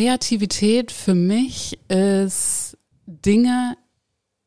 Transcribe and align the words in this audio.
Kreativität 0.00 0.92
für 0.92 1.14
mich 1.14 1.78
ist 1.88 2.78
Dinge 3.04 3.76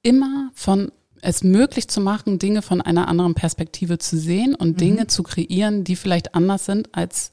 immer 0.02 0.50
von 0.56 0.92
es 1.22 1.44
möglich 1.44 1.88
zu 1.88 2.02
machen, 2.02 2.40
Dinge 2.40 2.64
von 2.64 2.82
einer 2.82 3.08
anderen 3.08 3.36
Perspektive 3.36 4.00
zu 4.00 4.18
sehen 4.18 4.56
und 4.56 4.70
mhm. 4.70 4.78
Dinge 4.78 5.08
zu 5.08 5.22
kreieren, 5.22 5.84
die 5.84 5.96
vielleicht 5.96 6.34
anders 6.34 6.66
sind 6.66 6.90
als 6.96 7.32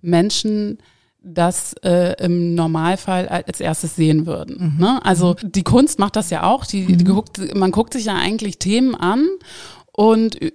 Menschen 0.00 0.78
das 1.20 1.74
äh, 1.82 2.14
im 2.24 2.54
Normalfall 2.54 3.28
als 3.28 3.60
erstes 3.60 3.96
sehen 3.96 4.24
würden. 4.24 4.72
Mhm. 4.74 4.80
Ne? 4.80 5.04
Also 5.04 5.36
mhm. 5.40 5.52
die 5.52 5.62
Kunst 5.62 5.98
macht 5.98 6.16
das 6.16 6.30
ja 6.30 6.44
auch. 6.44 6.64
Die, 6.64 6.86
die 6.86 7.04
mhm. 7.04 7.14
guckt, 7.14 7.54
man 7.54 7.70
guckt 7.70 7.92
sich 7.92 8.06
ja 8.06 8.14
eigentlich 8.14 8.58
Themen 8.58 8.94
an 8.94 9.28
und 9.98 10.40
äh, 10.40 10.52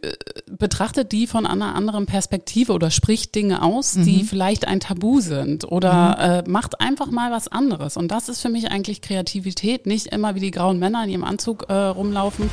betrachtet 0.49 1.11
die 1.11 1.27
von 1.27 1.45
einer 1.45 1.75
anderen 1.75 2.05
Perspektive 2.05 2.71
oder 2.71 2.89
spricht 2.91 3.35
Dinge 3.35 3.61
aus, 3.61 3.95
mhm. 3.95 4.05
die 4.05 4.23
vielleicht 4.23 4.65
ein 4.65 4.79
Tabu 4.79 5.19
sind 5.19 5.69
oder 5.69 6.43
mhm. 6.43 6.47
äh, 6.47 6.49
macht 6.49 6.79
einfach 6.79 7.11
mal 7.11 7.29
was 7.29 7.49
anderes. 7.49 7.97
Und 7.97 8.09
das 8.09 8.29
ist 8.29 8.39
für 8.39 8.47
mich 8.47 8.71
eigentlich 8.71 9.01
Kreativität, 9.01 9.85
nicht 9.85 10.07
immer 10.07 10.35
wie 10.35 10.39
die 10.39 10.51
grauen 10.51 10.79
Männer 10.79 11.03
in 11.03 11.09
ihrem 11.09 11.23
Anzug 11.25 11.65
äh, 11.67 11.73
rumlaufen. 11.73 12.49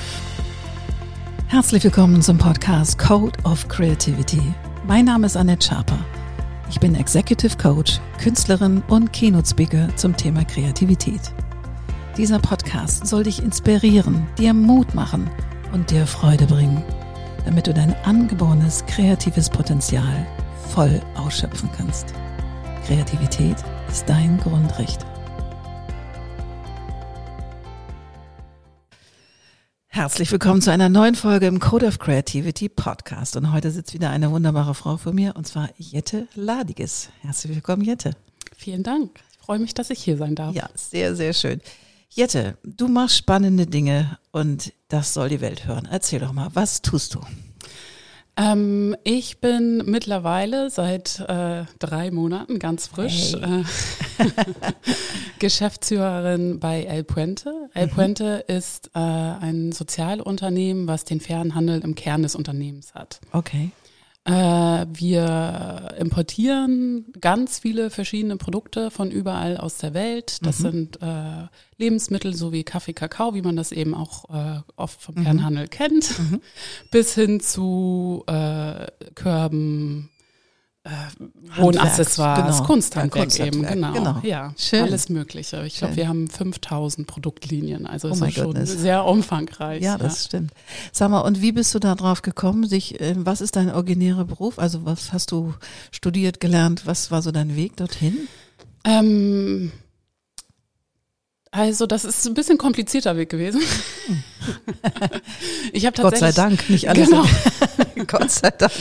Herzlich 1.46 1.84
willkommen 1.84 2.22
zum 2.22 2.38
Podcast 2.38 2.98
Code 2.98 3.38
of 3.44 3.68
Creativity. 3.68 4.42
Mein 4.88 5.04
Name 5.04 5.26
ist 5.26 5.36
Annette 5.36 5.64
Schaper. 5.64 5.98
Ich 6.70 6.80
bin 6.80 6.96
Executive 6.96 7.56
Coach, 7.56 8.00
Künstlerin 8.20 8.82
und 8.88 9.12
Keynote-Speaker 9.12 9.94
zum 9.94 10.16
Thema 10.16 10.44
Kreativität. 10.44 11.20
Dieser 12.16 12.40
Podcast 12.40 13.06
soll 13.06 13.22
dich 13.22 13.40
inspirieren, 13.40 14.26
dir 14.36 14.52
Mut 14.54 14.92
machen– 14.96 15.30
und 15.72 15.90
dir 15.90 16.06
Freude 16.06 16.46
bringen, 16.46 16.82
damit 17.44 17.66
du 17.66 17.74
dein 17.74 17.94
angeborenes 18.04 18.84
kreatives 18.86 19.48
Potenzial 19.48 20.26
voll 20.70 21.00
ausschöpfen 21.16 21.70
kannst. 21.76 22.14
Kreativität 22.86 23.56
ist 23.88 24.08
dein 24.08 24.38
Grundrecht. 24.38 25.06
Herzlich 29.86 30.32
willkommen 30.32 30.62
zu 30.62 30.72
einer 30.72 30.88
neuen 30.88 31.14
Folge 31.14 31.46
im 31.46 31.58
Code 31.60 31.86
of 31.86 31.98
Creativity 31.98 32.68
Podcast. 32.68 33.36
Und 33.36 33.52
heute 33.52 33.70
sitzt 33.70 33.92
wieder 33.92 34.10
eine 34.10 34.30
wunderbare 34.30 34.74
Frau 34.74 34.96
vor 34.96 35.12
mir, 35.12 35.36
und 35.36 35.46
zwar 35.46 35.68
Jette 35.76 36.26
Ladiges. 36.34 37.10
Herzlich 37.20 37.54
willkommen, 37.54 37.82
Jette. 37.82 38.12
Vielen 38.56 38.82
Dank. 38.82 39.20
Ich 39.32 39.44
freue 39.44 39.58
mich, 39.58 39.74
dass 39.74 39.90
ich 39.90 40.02
hier 40.02 40.16
sein 40.16 40.34
darf. 40.34 40.54
Ja, 40.54 40.70
sehr, 40.74 41.14
sehr 41.16 41.32
schön. 41.32 41.60
Jette, 42.12 42.58
du 42.64 42.88
machst 42.88 43.16
spannende 43.16 43.66
Dinge 43.66 44.18
und 44.32 44.72
das 44.88 45.14
soll 45.14 45.28
die 45.28 45.40
Welt 45.40 45.66
hören. 45.66 45.86
Erzähl 45.88 46.18
doch 46.18 46.32
mal, 46.32 46.48
was 46.54 46.82
tust 46.82 47.14
du? 47.14 47.20
Ähm, 48.36 48.96
ich 49.04 49.38
bin 49.38 49.84
mittlerweile 49.86 50.70
seit 50.70 51.20
äh, 51.20 51.64
drei 51.78 52.10
Monaten 52.10 52.58
ganz 52.58 52.88
frisch 52.88 53.34
hey. 53.40 53.60
äh, 53.60 54.26
Geschäftsführerin 55.38 56.58
bei 56.58 56.82
El 56.82 57.04
Puente. 57.04 57.68
El 57.74 57.86
mhm. 57.86 57.90
Puente 57.90 58.44
ist 58.48 58.90
äh, 58.94 58.98
ein 58.98 59.70
Sozialunternehmen, 59.70 60.88
was 60.88 61.04
den 61.04 61.20
fairen 61.20 61.54
Handel 61.54 61.80
im 61.80 61.94
Kern 61.94 62.22
des 62.22 62.34
Unternehmens 62.34 62.92
hat. 62.94 63.20
Okay. 63.32 63.70
Äh, 64.24 64.86
wir 64.92 65.94
importieren 65.98 67.06
ganz 67.20 67.60
viele 67.60 67.88
verschiedene 67.90 68.36
Produkte 68.36 68.90
von 68.90 69.10
überall 69.10 69.56
aus 69.56 69.78
der 69.78 69.94
Welt. 69.94 70.44
Das 70.44 70.58
mhm. 70.58 70.62
sind 70.62 71.02
äh, 71.02 71.46
Lebensmittel 71.78 72.34
sowie 72.34 72.62
Kaffee, 72.62 72.92
Kakao, 72.92 73.34
wie 73.34 73.42
man 73.42 73.56
das 73.56 73.72
eben 73.72 73.94
auch 73.94 74.28
äh, 74.28 74.60
oft 74.76 75.00
vom 75.00 75.16
Fernhandel 75.16 75.64
mhm. 75.64 75.70
kennt, 75.70 76.18
mhm. 76.18 76.40
bis 76.90 77.14
hin 77.14 77.40
zu 77.40 78.24
äh, 78.26 78.88
Körben, 79.14 80.10
äh, 80.90 81.60
Wohnaccessoires, 81.60 82.56
genau. 82.56 82.66
Kunsthandwerk 82.66 83.38
ja, 83.38 83.46
eben, 83.46 83.62
genau. 83.62 83.92
genau. 83.92 84.20
Ja, 84.22 84.52
Schön. 84.56 84.82
alles 84.82 85.08
Mögliche. 85.08 85.64
Ich 85.64 85.76
glaube, 85.78 85.96
wir 85.96 86.08
haben 86.08 86.28
5000 86.28 87.06
Produktlinien, 87.06 87.86
also 87.86 88.08
oh 88.08 88.12
ist 88.12 88.34
schon 88.34 88.44
goodness. 88.46 88.70
sehr 88.72 89.04
umfangreich. 89.04 89.82
Ja, 89.82 89.98
das 89.98 90.24
ja. 90.24 90.28
stimmt. 90.28 90.52
Sag 90.92 91.10
mal, 91.10 91.20
und 91.20 91.40
wie 91.40 91.52
bist 91.52 91.74
du 91.74 91.78
da 91.78 91.94
drauf 91.94 92.22
gekommen? 92.22 92.66
Sich, 92.66 93.00
äh, 93.00 93.14
was 93.16 93.40
ist 93.40 93.56
dein 93.56 93.70
originärer 93.70 94.24
Beruf? 94.24 94.58
Also 94.58 94.84
was 94.84 95.12
hast 95.12 95.30
du 95.32 95.54
studiert, 95.92 96.40
gelernt? 96.40 96.86
Was 96.86 97.10
war 97.10 97.22
so 97.22 97.30
dein 97.30 97.54
Weg 97.54 97.76
dorthin? 97.76 98.28
Ähm, 98.84 99.70
also, 101.52 101.86
das 101.86 102.04
ist 102.04 102.26
ein 102.26 102.34
bisschen 102.34 102.58
komplizierter 102.58 103.16
Weg 103.16 103.28
gewesen. 103.28 103.60
ich 105.72 105.84
habe 105.84 106.00
Gott 106.00 106.16
sei 106.16 106.30
Dank, 106.30 106.70
nicht 106.70 106.88
alles. 106.88 107.08
Genau. 107.08 107.24
Gott 108.06 108.30
sei 108.30 108.50
Dank. 108.50 108.72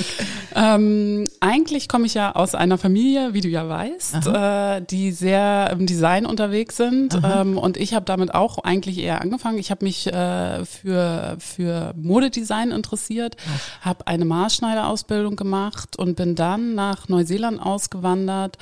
Ähm, 0.55 1.25
eigentlich 1.39 1.87
komme 1.87 2.05
ich 2.05 2.13
ja 2.13 2.35
aus 2.35 2.55
einer 2.55 2.77
Familie, 2.77 3.33
wie 3.33 3.41
du 3.41 3.47
ja 3.47 3.67
weißt, 3.67 4.27
äh, 4.27 4.81
die 4.81 5.11
sehr 5.11 5.69
im 5.71 5.85
Design 5.85 6.25
unterwegs 6.25 6.77
sind. 6.77 7.19
Ähm, 7.23 7.57
und 7.57 7.77
ich 7.77 7.93
habe 7.93 8.05
damit 8.05 8.33
auch 8.33 8.59
eigentlich 8.59 8.97
eher 8.99 9.21
angefangen. 9.21 9.57
Ich 9.57 9.71
habe 9.71 9.85
mich 9.85 10.07
äh, 10.07 10.65
für, 10.65 11.37
für 11.39 11.93
Modedesign 11.97 12.71
interessiert, 12.71 13.35
habe 13.81 14.07
eine 14.07 14.25
Maßschneiderausbildung 14.25 15.35
gemacht 15.35 15.97
und 15.97 16.15
bin 16.15 16.35
dann 16.35 16.75
nach 16.75 17.07
Neuseeland 17.09 17.61
ausgewandert 17.61 18.57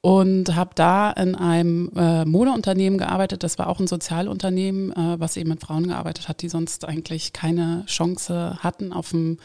und 0.00 0.54
habe 0.54 0.70
da 0.74 1.10
in 1.10 1.34
einem 1.34 1.90
äh, 1.96 2.24
Modeunternehmen 2.24 2.98
gearbeitet. 2.98 3.42
Das 3.42 3.58
war 3.58 3.68
auch 3.68 3.80
ein 3.80 3.86
Sozialunternehmen, 3.86 4.92
äh, 4.92 5.20
was 5.20 5.36
eben 5.36 5.50
mit 5.50 5.60
Frauen 5.60 5.88
gearbeitet 5.88 6.28
hat, 6.28 6.42
die 6.42 6.48
sonst 6.48 6.84
eigentlich 6.84 7.32
keine 7.32 7.84
Chance 7.86 8.58
hatten, 8.60 8.92
auf 8.92 9.10
dem 9.10 9.38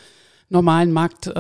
normalen 0.54 0.94
Markt 0.94 1.28
äh, 1.28 1.32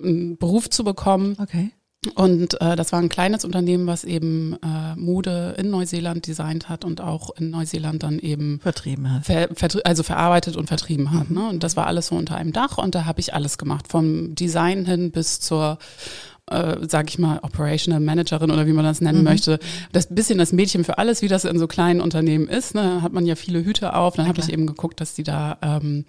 einen 0.00 0.36
Beruf 0.38 0.68
zu 0.68 0.82
bekommen. 0.82 1.36
Okay. 1.40 1.70
Und 2.14 2.60
äh, 2.60 2.76
das 2.76 2.92
war 2.92 3.00
ein 3.00 3.08
kleines 3.08 3.44
Unternehmen, 3.44 3.86
was 3.88 4.04
eben 4.04 4.56
äh, 4.62 4.94
Mode 4.96 5.56
in 5.58 5.70
Neuseeland 5.70 6.26
designt 6.26 6.68
hat 6.68 6.84
und 6.84 7.00
auch 7.00 7.30
in 7.36 7.50
Neuseeland 7.50 8.04
dann 8.04 8.20
eben 8.20 8.60
vertrieben 8.60 9.12
hat. 9.12 9.26
Ver, 9.26 9.48
ver, 9.52 9.68
also 9.84 10.04
verarbeitet 10.04 10.56
und 10.56 10.68
vertrieben 10.68 11.10
hat. 11.10 11.28
Mhm. 11.28 11.36
Ne? 11.36 11.48
Und 11.48 11.62
das 11.64 11.76
war 11.76 11.86
alles 11.88 12.06
so 12.06 12.14
unter 12.14 12.36
einem 12.36 12.52
Dach 12.52 12.78
und 12.78 12.94
da 12.94 13.04
habe 13.04 13.20
ich 13.20 13.34
alles 13.34 13.58
gemacht, 13.58 13.88
vom 13.88 14.34
Design 14.36 14.86
hin 14.86 15.10
bis 15.10 15.40
zur 15.40 15.78
äh, 16.50 16.76
sag 16.88 17.10
ich 17.10 17.18
mal, 17.18 17.40
Operational 17.42 18.00
Managerin 18.00 18.50
oder 18.50 18.66
wie 18.66 18.72
man 18.72 18.84
das 18.84 19.00
nennen 19.00 19.18
mhm. 19.18 19.24
möchte. 19.24 19.58
Das 19.92 20.06
bisschen 20.06 20.38
das 20.38 20.52
Mädchen 20.52 20.84
für 20.84 20.98
alles, 20.98 21.20
wie 21.20 21.28
das 21.28 21.44
in 21.44 21.58
so 21.58 21.66
kleinen 21.66 22.00
Unternehmen 22.00 22.48
ist. 22.48 22.74
Ne, 22.74 23.02
hat 23.02 23.12
man 23.12 23.26
ja 23.26 23.34
viele 23.34 23.64
Hüte 23.64 23.94
auf. 23.94 24.14
Dann 24.14 24.28
habe 24.28 24.40
ich 24.40 24.50
eben 24.50 24.66
geguckt, 24.66 25.00
dass 25.00 25.14
die 25.14 25.24
da 25.24 25.58
ähm, 25.62 26.06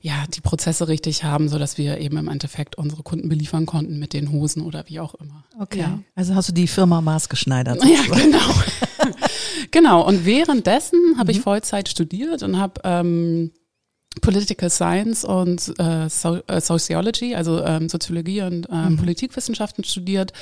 ja 0.00 0.24
die 0.34 0.40
Prozesse 0.40 0.88
richtig 0.88 1.24
haben, 1.24 1.48
so 1.48 1.58
dass 1.58 1.78
wir 1.78 1.98
eben 1.98 2.16
im 2.16 2.28
Endeffekt 2.28 2.76
unsere 2.76 3.02
Kunden 3.02 3.28
beliefern 3.28 3.66
konnten 3.66 3.98
mit 3.98 4.12
den 4.12 4.30
Hosen 4.30 4.62
oder 4.62 4.84
wie 4.86 5.00
auch 5.00 5.14
immer. 5.14 5.44
Okay. 5.58 5.80
Ja. 5.80 5.98
Also 6.14 6.34
hast 6.34 6.48
du 6.48 6.52
die 6.52 6.68
Firma 6.68 7.00
maßgeschneidert. 7.00 7.82
Ja, 7.84 8.16
genau. 8.16 8.54
genau. 9.70 10.06
Und 10.06 10.24
währenddessen 10.24 11.18
habe 11.18 11.32
ich 11.32 11.38
mhm. 11.38 11.42
Vollzeit 11.42 11.88
studiert 11.88 12.42
und 12.42 12.58
habe 12.58 12.80
ähm, 12.84 13.52
Political 14.20 14.70
Science 14.70 15.24
und 15.24 15.74
äh, 15.78 16.08
so, 16.08 16.40
äh, 16.46 16.60
Sociology, 16.60 17.34
also 17.34 17.62
ähm, 17.64 17.88
Soziologie 17.88 18.42
und 18.42 18.68
ähm, 18.70 18.92
mhm. 18.92 18.96
Politikwissenschaften 18.96 19.84
studiert 19.84 20.32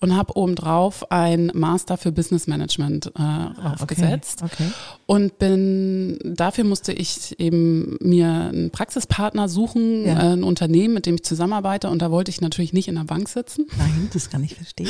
und 0.00 0.16
habe 0.16 0.36
obendrauf 0.36 1.10
ein 1.10 1.50
Master 1.54 1.96
für 1.96 2.12
Business 2.12 2.46
Management 2.46 3.06
äh, 3.06 3.20
ah, 3.20 3.74
aufgesetzt. 3.74 4.42
Okay, 4.42 4.64
okay. 4.64 4.72
Und 5.06 5.38
bin, 5.38 6.18
dafür 6.22 6.64
musste 6.64 6.92
ich 6.92 7.38
eben 7.40 7.96
mir 8.00 8.28
einen 8.28 8.70
Praxispartner 8.70 9.48
suchen, 9.48 10.06
ja. 10.06 10.12
äh, 10.12 10.32
ein 10.34 10.44
Unternehmen, 10.44 10.94
mit 10.94 11.06
dem 11.06 11.16
ich 11.16 11.24
zusammenarbeite. 11.24 11.88
Und 11.88 12.02
da 12.02 12.10
wollte 12.10 12.30
ich 12.30 12.40
natürlich 12.40 12.72
nicht 12.72 12.88
in 12.88 12.94
der 12.94 13.04
Bank 13.04 13.28
sitzen. 13.28 13.66
Nein, 13.76 14.10
das 14.12 14.30
kann 14.30 14.44
ich 14.44 14.54
verstehen. 14.54 14.88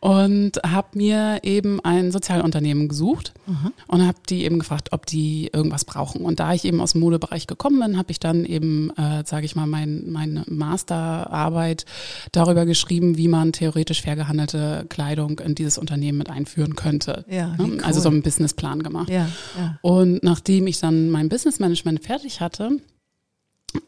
Und 0.00 0.60
habe 0.64 0.88
mir 0.94 1.40
eben 1.42 1.80
ein 1.80 2.12
Sozialunternehmen 2.12 2.86
gesucht 2.86 3.34
mhm. 3.46 3.72
und 3.88 4.06
habe 4.06 4.18
die 4.28 4.44
eben 4.44 4.58
gefragt, 4.58 4.92
ob 4.92 5.06
die 5.06 5.50
irgendwas 5.52 5.84
brauchen. 5.84 6.20
Und 6.22 6.38
da 6.38 6.52
ich 6.52 6.64
eben 6.64 6.80
aus 6.80 6.92
dem 6.92 7.00
Modebereich 7.00 7.46
gekommen 7.46 7.65
gekommen 7.66 7.80
bin, 7.80 7.98
habe 7.98 8.10
ich 8.10 8.20
dann 8.20 8.44
eben, 8.44 8.90
äh, 8.96 9.24
sage 9.24 9.46
ich 9.46 9.56
mal, 9.56 9.66
mein, 9.66 10.10
meine 10.10 10.44
Masterarbeit 10.46 11.84
darüber 12.32 12.66
geschrieben, 12.66 13.16
wie 13.16 13.28
man 13.28 13.52
theoretisch 13.52 14.02
fair 14.02 14.16
gehandelte 14.16 14.86
Kleidung 14.88 15.38
in 15.40 15.54
dieses 15.54 15.78
Unternehmen 15.78 16.18
mit 16.18 16.30
einführen 16.30 16.76
könnte. 16.76 17.24
Ja, 17.28 17.48
ne? 17.48 17.56
cool. 17.60 17.80
Also 17.82 18.00
so 18.00 18.08
einen 18.08 18.22
Businessplan 18.22 18.82
gemacht. 18.82 19.10
Ja, 19.10 19.28
ja. 19.58 19.78
Und 19.82 20.22
nachdem 20.22 20.66
ich 20.66 20.80
dann 20.80 21.10
mein 21.10 21.28
Businessmanagement 21.28 22.04
fertig 22.04 22.40
hatte, 22.40 22.78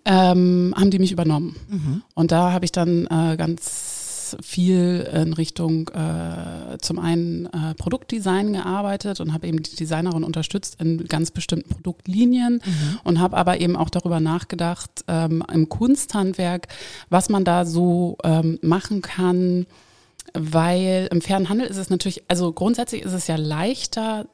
ähm, 0.04 0.74
haben 0.76 0.90
die 0.90 0.98
mich 0.98 1.12
übernommen. 1.12 1.56
Mhm. 1.68 2.02
Und 2.14 2.32
da 2.32 2.52
habe 2.52 2.64
ich 2.64 2.72
dann 2.72 3.06
äh, 3.06 3.36
ganz 3.36 3.97
viel 4.42 5.08
in 5.12 5.32
Richtung 5.32 5.88
äh, 5.88 6.78
zum 6.78 6.98
einen 6.98 7.46
äh, 7.46 7.74
Produktdesign 7.76 8.52
gearbeitet 8.52 9.20
und 9.20 9.32
habe 9.32 9.46
eben 9.46 9.62
die 9.62 9.76
Designerin 9.76 10.24
unterstützt 10.24 10.80
in 10.80 11.04
ganz 11.06 11.30
bestimmten 11.30 11.68
Produktlinien 11.68 12.62
mhm. 12.64 13.00
und 13.04 13.20
habe 13.20 13.36
aber 13.36 13.60
eben 13.60 13.76
auch 13.76 13.90
darüber 13.90 14.20
nachgedacht 14.20 14.90
ähm, 15.08 15.42
im 15.52 15.68
Kunsthandwerk, 15.68 16.68
was 17.08 17.28
man 17.28 17.44
da 17.44 17.64
so 17.64 18.16
ähm, 18.24 18.58
machen 18.62 19.02
kann, 19.02 19.66
weil 20.34 21.08
im 21.10 21.20
fairen 21.20 21.48
Handel 21.48 21.66
ist 21.66 21.76
es 21.76 21.90
natürlich, 21.90 22.22
also 22.28 22.52
grundsätzlich 22.52 23.02
ist 23.02 23.12
es 23.12 23.26
ja 23.26 23.36
leichter, 23.36 24.26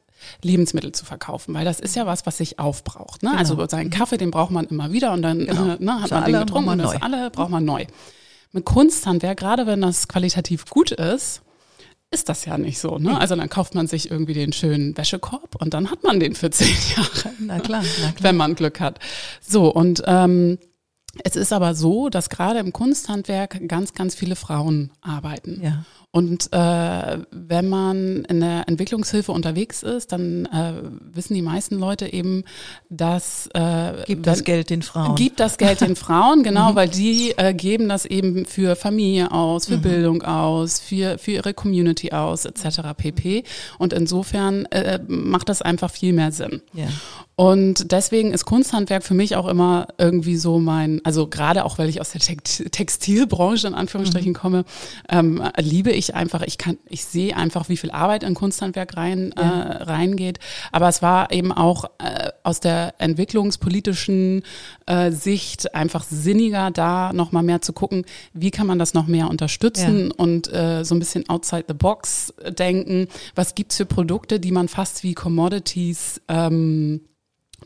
Lebensmittel 0.42 0.92
zu 0.92 1.04
verkaufen, 1.04 1.54
weil 1.54 1.64
das 1.64 1.80
ist 1.80 1.96
ja 1.96 2.06
was, 2.06 2.24
was 2.24 2.38
sich 2.38 2.58
aufbraucht. 2.58 3.22
Ne? 3.22 3.30
Genau. 3.30 3.38
Also 3.38 3.66
seinen 3.68 3.90
Kaffee, 3.90 4.16
den 4.16 4.30
braucht 4.30 4.50
man 4.50 4.64
immer 4.66 4.92
wieder 4.92 5.12
und 5.12 5.22
dann 5.22 5.40
genau. 5.40 5.76
ne, 5.78 6.00
hat 6.00 6.08
Für 6.08 6.14
man 6.14 6.24
den 6.24 6.40
getrunken 6.40 6.70
und 6.70 6.78
das 6.78 7.00
alle 7.02 7.30
braucht 7.30 7.50
man 7.50 7.64
neu 7.64 7.84
mit 8.54 8.64
Kunsthandwerk, 8.64 9.38
gerade 9.38 9.66
wenn 9.66 9.80
das 9.80 10.08
qualitativ 10.08 10.66
gut 10.66 10.92
ist, 10.92 11.42
ist 12.10 12.28
das 12.28 12.44
ja 12.44 12.56
nicht 12.56 12.78
so. 12.78 12.98
Ne? 12.98 13.18
Also 13.18 13.34
dann 13.34 13.48
kauft 13.48 13.74
man 13.74 13.88
sich 13.88 14.10
irgendwie 14.10 14.34
den 14.34 14.52
schönen 14.52 14.96
Wäschekorb 14.96 15.56
und 15.60 15.74
dann 15.74 15.90
hat 15.90 16.04
man 16.04 16.20
den 16.20 16.34
für 16.34 16.50
zehn 16.50 16.76
Jahre. 16.96 17.34
Na 17.40 17.58
klar, 17.58 17.82
na 18.02 18.12
klar. 18.12 18.14
Wenn 18.20 18.36
man 18.36 18.54
Glück 18.54 18.80
hat. 18.80 19.00
So, 19.40 19.68
und 19.68 20.02
ähm, 20.06 20.58
es 21.24 21.36
ist 21.36 21.52
aber 21.52 21.74
so, 21.74 22.08
dass 22.08 22.30
gerade 22.30 22.60
im 22.60 22.72
Kunsthandwerk 22.72 23.68
ganz, 23.68 23.92
ganz 23.92 24.14
viele 24.14 24.36
Frauen 24.36 24.90
arbeiten. 25.00 25.60
Ja. 25.62 25.84
Und 26.14 26.52
äh, 26.52 27.18
wenn 27.32 27.68
man 27.68 28.24
in 28.26 28.38
der 28.38 28.68
Entwicklungshilfe 28.68 29.32
unterwegs 29.32 29.82
ist, 29.82 30.12
dann 30.12 30.46
äh, 30.46 30.74
wissen 31.12 31.34
die 31.34 31.42
meisten 31.42 31.74
Leute 31.74 32.12
eben, 32.12 32.44
dass 32.88 33.48
äh, 33.52 34.04
Gibt 34.06 34.24
das 34.28 34.44
Geld 34.44 34.70
den 34.70 34.82
Frauen. 34.82 35.16
Gibt 35.16 35.40
das 35.40 35.58
Geld 35.58 35.80
den 35.80 35.96
Frauen, 35.96 36.42
genau, 36.44 36.76
weil 36.76 36.88
die 36.88 37.34
äh, 37.36 37.52
geben 37.52 37.88
das 37.88 38.06
eben 38.06 38.46
für 38.46 38.76
Familie 38.76 39.32
aus, 39.32 39.66
für 39.66 39.76
Bildung 39.76 40.22
aus, 40.22 40.78
für, 40.78 41.18
für 41.18 41.32
ihre 41.32 41.52
Community 41.52 42.12
aus, 42.12 42.44
etc. 42.44 42.94
pp. 42.96 43.42
Und 43.78 43.92
insofern 43.92 44.66
äh, 44.66 45.00
macht 45.08 45.48
das 45.48 45.62
einfach 45.62 45.90
viel 45.90 46.12
mehr 46.12 46.30
Sinn. 46.30 46.62
Ja. 46.74 46.86
Und 47.36 47.90
deswegen 47.90 48.32
ist 48.32 48.44
Kunsthandwerk 48.44 49.02
für 49.02 49.14
mich 49.14 49.34
auch 49.34 49.48
immer 49.48 49.88
irgendwie 49.98 50.36
so 50.36 50.60
mein, 50.60 51.00
also 51.02 51.26
gerade 51.26 51.64
auch 51.64 51.78
weil 51.78 51.88
ich 51.88 52.00
aus 52.00 52.12
der 52.12 52.20
Text- 52.20 52.70
Textilbranche 52.70 53.66
in 53.66 53.74
Anführungsstrichen 53.74 54.34
komme, 54.34 54.64
ähm, 55.08 55.42
liebe 55.58 55.90
ich 55.90 56.03
einfach, 56.12 56.42
ich 56.42 56.58
kann, 56.58 56.78
ich 56.88 57.04
sehe 57.04 57.36
einfach, 57.36 57.68
wie 57.68 57.76
viel 57.76 57.90
Arbeit 57.90 58.22
in 58.24 58.34
Kunsthandwerk 58.34 58.96
rein, 58.96 59.32
äh, 59.32 59.40
reingeht. 59.42 60.38
Aber 60.72 60.88
es 60.88 61.00
war 61.00 61.32
eben 61.32 61.52
auch 61.52 61.84
äh, 61.98 62.30
aus 62.42 62.60
der 62.60 62.94
entwicklungspolitischen 62.98 64.42
äh, 64.86 65.10
Sicht 65.10 65.74
einfach 65.74 66.04
sinniger, 66.04 66.70
da 66.70 67.12
nochmal 67.12 67.42
mehr 67.42 67.62
zu 67.62 67.72
gucken, 67.72 68.04
wie 68.32 68.50
kann 68.50 68.66
man 68.66 68.78
das 68.78 68.92
noch 68.92 69.06
mehr 69.06 69.30
unterstützen 69.30 70.10
und 70.10 70.52
äh, 70.52 70.84
so 70.84 70.94
ein 70.94 70.98
bisschen 70.98 71.28
outside 71.28 71.64
the 71.68 71.74
box 71.74 72.34
denken. 72.58 73.08
Was 73.34 73.54
gibt's 73.54 73.76
für 73.76 73.86
Produkte, 73.86 74.40
die 74.40 74.52
man 74.52 74.68
fast 74.68 75.02
wie 75.04 75.14
Commodities 75.14 76.20
ähm, 76.28 77.00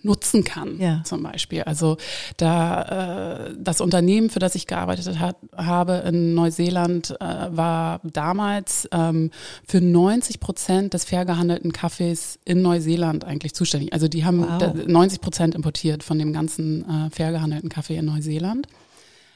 nutzen 0.02 0.44
kann, 0.44 0.78
Ja. 0.80 1.02
zum 1.04 1.22
Beispiel. 1.22 1.62
Also 1.62 1.96
da 2.36 3.46
äh, 3.48 3.54
das 3.58 3.80
Unternehmen, 3.80 4.30
für 4.30 4.38
das 4.38 4.54
ich 4.54 4.66
gearbeitet 4.66 5.18
hat, 5.18 5.36
habe 5.56 6.04
in 6.06 6.34
Neuseeland, 6.34 7.16
äh, 7.20 7.24
war 7.50 8.00
damals 8.04 8.88
ähm, 8.92 9.30
für 9.66 9.80
90 9.80 10.38
Prozent 10.40 10.94
des 10.94 11.04
fair 11.04 11.24
gehandelten 11.24 11.72
Kaffees 11.72 12.38
in 12.44 12.62
Neuseeland 12.62 13.24
eigentlich 13.24 13.54
zuständig. 13.54 13.92
Also 13.92 14.08
die 14.08 14.24
haben 14.24 14.40
Wow. 14.42 14.58
da- 14.58 14.72
90 14.86 15.20
Prozent 15.20 15.54
importiert 15.54 16.02
von 16.02 16.18
dem 16.18 16.32
ganzen 16.32 16.84
äh, 16.88 17.10
fair 17.10 17.32
gehandelten 17.32 17.68
Kaffee 17.68 17.96
in 17.96 18.04
Neuseeland. 18.04 18.66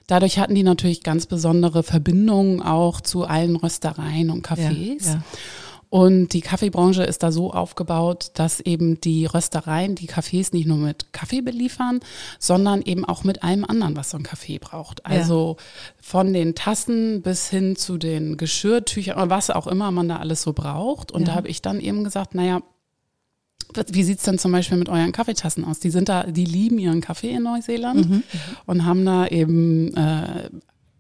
Dadurch 0.09 0.39
hatten 0.39 0.55
die 0.55 0.65
natürlich 0.65 1.03
ganz 1.03 1.27
besondere 1.27 1.83
Verbindungen 1.83 2.61
auch 2.61 3.01
zu 3.01 3.25
allen 3.25 3.57
Röstereien 3.57 4.31
und 4.31 4.47
Cafés. 4.47 5.07
Ja, 5.07 5.13
ja. 5.15 5.23
Und 5.93 6.29
die 6.33 6.41
Kaffeebranche 6.41 7.03
ist 7.03 7.23
da 7.23 7.31
so 7.31 7.53
aufgebaut, 7.53 8.31
dass 8.33 8.61
eben 8.61 8.99
die 9.03 9.27
Röstereien 9.27 9.95
die 9.95 10.09
Cafés 10.09 10.49
nicht 10.55 10.67
nur 10.67 10.79
mit 10.79 11.13
Kaffee 11.13 11.43
beliefern, 11.43 12.01
sondern 12.39 12.81
eben 12.81 13.05
auch 13.05 13.25
mit 13.25 13.43
allem 13.43 13.67
anderen, 13.67 13.95
was 13.95 14.09
so 14.09 14.17
ein 14.17 14.23
Kaffee 14.23 14.59
braucht. 14.59 15.05
Also 15.05 15.59
von 16.01 16.33
den 16.33 16.55
Tassen 16.55 17.21
bis 17.21 17.51
hin 17.51 17.77
zu 17.77 17.99
den 17.99 18.39
Geschirrtüchern 18.39 19.17
oder 19.19 19.29
was 19.29 19.51
auch 19.51 19.67
immer 19.67 19.91
man 19.91 20.09
da 20.09 20.17
alles 20.17 20.41
so 20.41 20.55
braucht. 20.55 21.13
Und 21.13 21.21
Ja. 21.23 21.27
da 21.27 21.35
habe 21.35 21.49
ich 21.49 21.61
dann 21.61 21.79
eben 21.79 22.05
gesagt, 22.05 22.35
naja, 22.35 22.63
wie 23.91 24.03
sieht's 24.03 24.23
denn 24.23 24.39
zum 24.39 24.51
Beispiel 24.53 24.79
mit 24.79 24.89
euren 24.89 25.13
Kaffeetassen 25.13 25.63
aus? 25.67 25.79
Die 25.79 25.91
sind 25.91 26.09
da, 26.09 26.23
die 26.23 26.47
lieben 26.47 26.79
ihren 26.79 27.03
Kaffee 27.03 27.33
in 27.33 27.43
Neuseeland 27.43 28.09
Mhm. 28.09 28.23
und 28.65 28.87
haben 28.87 29.05
da 29.05 29.27
eben 29.27 29.95
äh, 29.95 30.49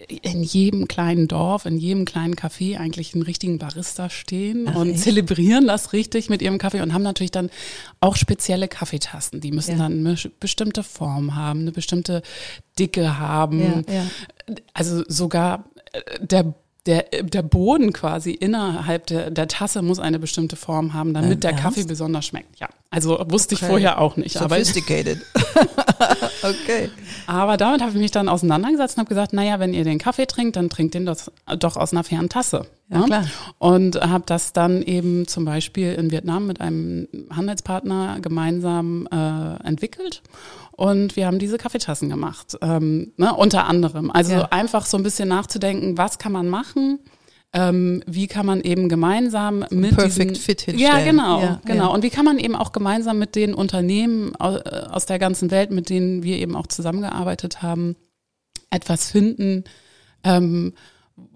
in 0.08 0.42
jedem 0.42 0.88
kleinen 0.88 1.28
Dorf, 1.28 1.66
in 1.66 1.78
jedem 1.78 2.04
kleinen 2.04 2.34
Café 2.34 2.76
eigentlich 2.78 3.14
einen 3.14 3.22
richtigen 3.22 3.58
Barista 3.58 4.10
stehen 4.10 4.66
Ach, 4.68 4.76
und 4.76 4.90
echt? 4.90 5.00
zelebrieren 5.00 5.66
das 5.66 5.92
richtig 5.92 6.28
mit 6.28 6.42
ihrem 6.42 6.58
Kaffee 6.58 6.80
und 6.80 6.92
haben 6.92 7.02
natürlich 7.02 7.30
dann 7.30 7.50
auch 8.00 8.16
spezielle 8.16 8.68
Kaffeetassen. 8.68 9.40
Die 9.40 9.52
müssen 9.52 9.72
Ja. 9.72 9.78
dann 9.78 10.06
eine 10.06 10.16
bestimmte 10.40 10.82
Form 10.82 11.34
haben, 11.34 11.60
eine 11.60 11.72
bestimmte 11.72 12.22
Dicke 12.78 13.18
haben. 13.18 13.60
Ja, 13.60 13.94
ja. 13.94 14.06
Also 14.74 15.04
sogar 15.08 15.64
äh, 15.92 16.00
der 16.26 16.54
der, 16.86 17.04
der 17.22 17.42
Boden 17.42 17.92
quasi 17.92 18.32
innerhalb 18.32 19.06
der, 19.06 19.30
der 19.30 19.46
Tasse 19.46 19.82
muss 19.82 20.00
eine 20.00 20.18
bestimmte 20.18 20.56
Form 20.56 20.94
haben, 20.94 21.14
damit 21.14 21.30
Dein 21.30 21.40
der 21.40 21.50
Ernst? 21.52 21.62
Kaffee 21.62 21.84
besonders 21.84 22.26
schmeckt. 22.26 22.58
Ja, 22.58 22.68
also 22.90 23.24
wusste 23.28 23.54
ich 23.54 23.62
Okay. 23.62 23.70
vorher 23.70 24.00
auch 24.00 24.16
nicht. 24.16 24.36
Aber 24.38 24.56
Sophisticated. 24.56 25.18
okay. 26.42 26.90
aber 27.26 27.56
damit 27.56 27.80
habe 27.82 27.92
ich 27.92 27.98
mich 27.98 28.10
dann 28.10 28.28
auseinandergesetzt 28.28 28.96
und 28.96 29.02
habe 29.02 29.08
gesagt, 29.08 29.32
naja, 29.32 29.60
wenn 29.60 29.74
ihr 29.74 29.84
den 29.84 29.98
Kaffee 29.98 30.26
trinkt, 30.26 30.56
dann 30.56 30.70
trinkt 30.70 30.94
den 30.94 31.06
das 31.06 31.30
doch 31.58 31.76
aus 31.76 31.92
einer 31.92 32.02
fairen 32.02 32.28
Tasse. 32.28 32.66
Ja, 32.90 33.02
klar. 33.02 33.24
Und 33.58 34.00
habe 34.00 34.24
das 34.26 34.52
dann 34.52 34.82
eben 34.82 35.28
zum 35.28 35.44
Beispiel 35.44 35.92
in 35.94 36.10
Vietnam 36.10 36.46
mit 36.46 36.60
einem 36.60 37.06
Handelspartner 37.30 38.18
gemeinsam 38.20 39.06
äh, 39.10 39.66
entwickelt. 39.66 40.22
Und 40.76 41.16
wir 41.16 41.26
haben 41.26 41.38
diese 41.38 41.58
Kaffeetassen 41.58 42.08
gemacht, 42.08 42.56
ähm, 42.62 43.12
ne, 43.16 43.34
unter 43.34 43.66
anderem. 43.66 44.10
Also 44.10 44.32
Ja. 44.32 44.48
einfach 44.50 44.86
so 44.86 44.96
ein 44.96 45.02
bisschen 45.02 45.28
nachzudenken, 45.28 45.98
was 45.98 46.18
kann 46.18 46.32
man 46.32 46.48
machen? 46.48 46.98
Ähm, 47.54 48.02
wie 48.06 48.28
kann 48.28 48.46
man 48.46 48.62
eben 48.62 48.88
gemeinsam 48.88 49.58
mit 49.70 49.94
Perfect 49.94 50.30
diesen, 50.30 50.34
Fit 50.36 50.66
ja 50.68 50.72
hinstellen. 50.96 51.04
genau 51.04 51.40
Ja, 51.42 51.60
genau 51.66 51.84
ja. 51.88 51.90
und 51.94 52.02
wie 52.02 52.08
kann 52.08 52.24
man 52.24 52.38
eben 52.38 52.56
auch 52.56 52.72
gemeinsam 52.72 53.18
mit 53.18 53.36
den 53.36 53.52
Unternehmen 53.52 54.34
au- 54.40 54.56
äh, 54.56 54.86
aus 54.90 55.04
der 55.04 55.18
ganzen 55.18 55.50
Welt 55.50 55.70
mit 55.70 55.90
denen 55.90 56.22
wir 56.22 56.38
eben 56.38 56.56
auch 56.56 56.66
zusammengearbeitet 56.66 57.60
haben 57.60 57.94
etwas 58.70 59.10
finden 59.10 59.64
ähm, 60.24 60.72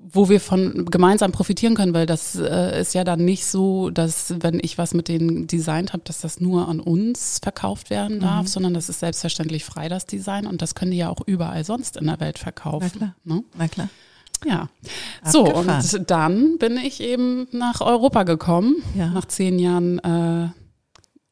wo 0.08 0.28
wir 0.28 0.40
von 0.40 0.86
gemeinsam 0.86 1.32
profitieren 1.32 1.74
können, 1.74 1.92
weil 1.92 2.06
das 2.06 2.34
äh, 2.36 2.80
ist 2.80 2.94
ja 2.94 3.04
dann 3.04 3.24
nicht 3.24 3.44
so, 3.44 3.90
dass 3.90 4.34
wenn 4.40 4.58
ich 4.62 4.78
was 4.78 4.94
mit 4.94 5.08
denen 5.08 5.46
designt 5.46 5.92
habe, 5.92 6.02
dass 6.04 6.20
das 6.20 6.40
nur 6.40 6.68
an 6.68 6.80
uns 6.80 7.40
verkauft 7.42 7.90
werden 7.90 8.20
darf, 8.20 8.42
Mhm. 8.42 8.46
sondern 8.46 8.74
das 8.74 8.88
ist 8.88 9.00
selbstverständlich 9.00 9.64
frei, 9.64 9.88
das 9.88 10.06
Design 10.06 10.46
und 10.46 10.62
das 10.62 10.74
können 10.74 10.92
die 10.92 10.96
ja 10.98 11.10
auch 11.10 11.20
überall 11.26 11.64
sonst 11.64 11.96
in 11.96 12.06
der 12.06 12.20
Welt 12.20 12.38
verkaufen. 12.38 12.90
Na 12.94 12.98
klar. 12.98 13.14
Ne? 13.24 13.44
Na 13.58 13.68
klar. 13.68 13.88
Ja. 14.44 14.68
So, 15.24 15.46
Abgefahren. 15.46 15.84
und 16.00 16.10
dann 16.10 16.58
bin 16.58 16.76
ich 16.76 17.00
eben 17.02 17.48
nach 17.52 17.80
Europa 17.80 18.22
gekommen, 18.22 18.76
Ja. 18.96 19.08
nach 19.10 19.24
zehn 19.26 19.58
Jahren 19.58 19.98
äh, 19.98 20.48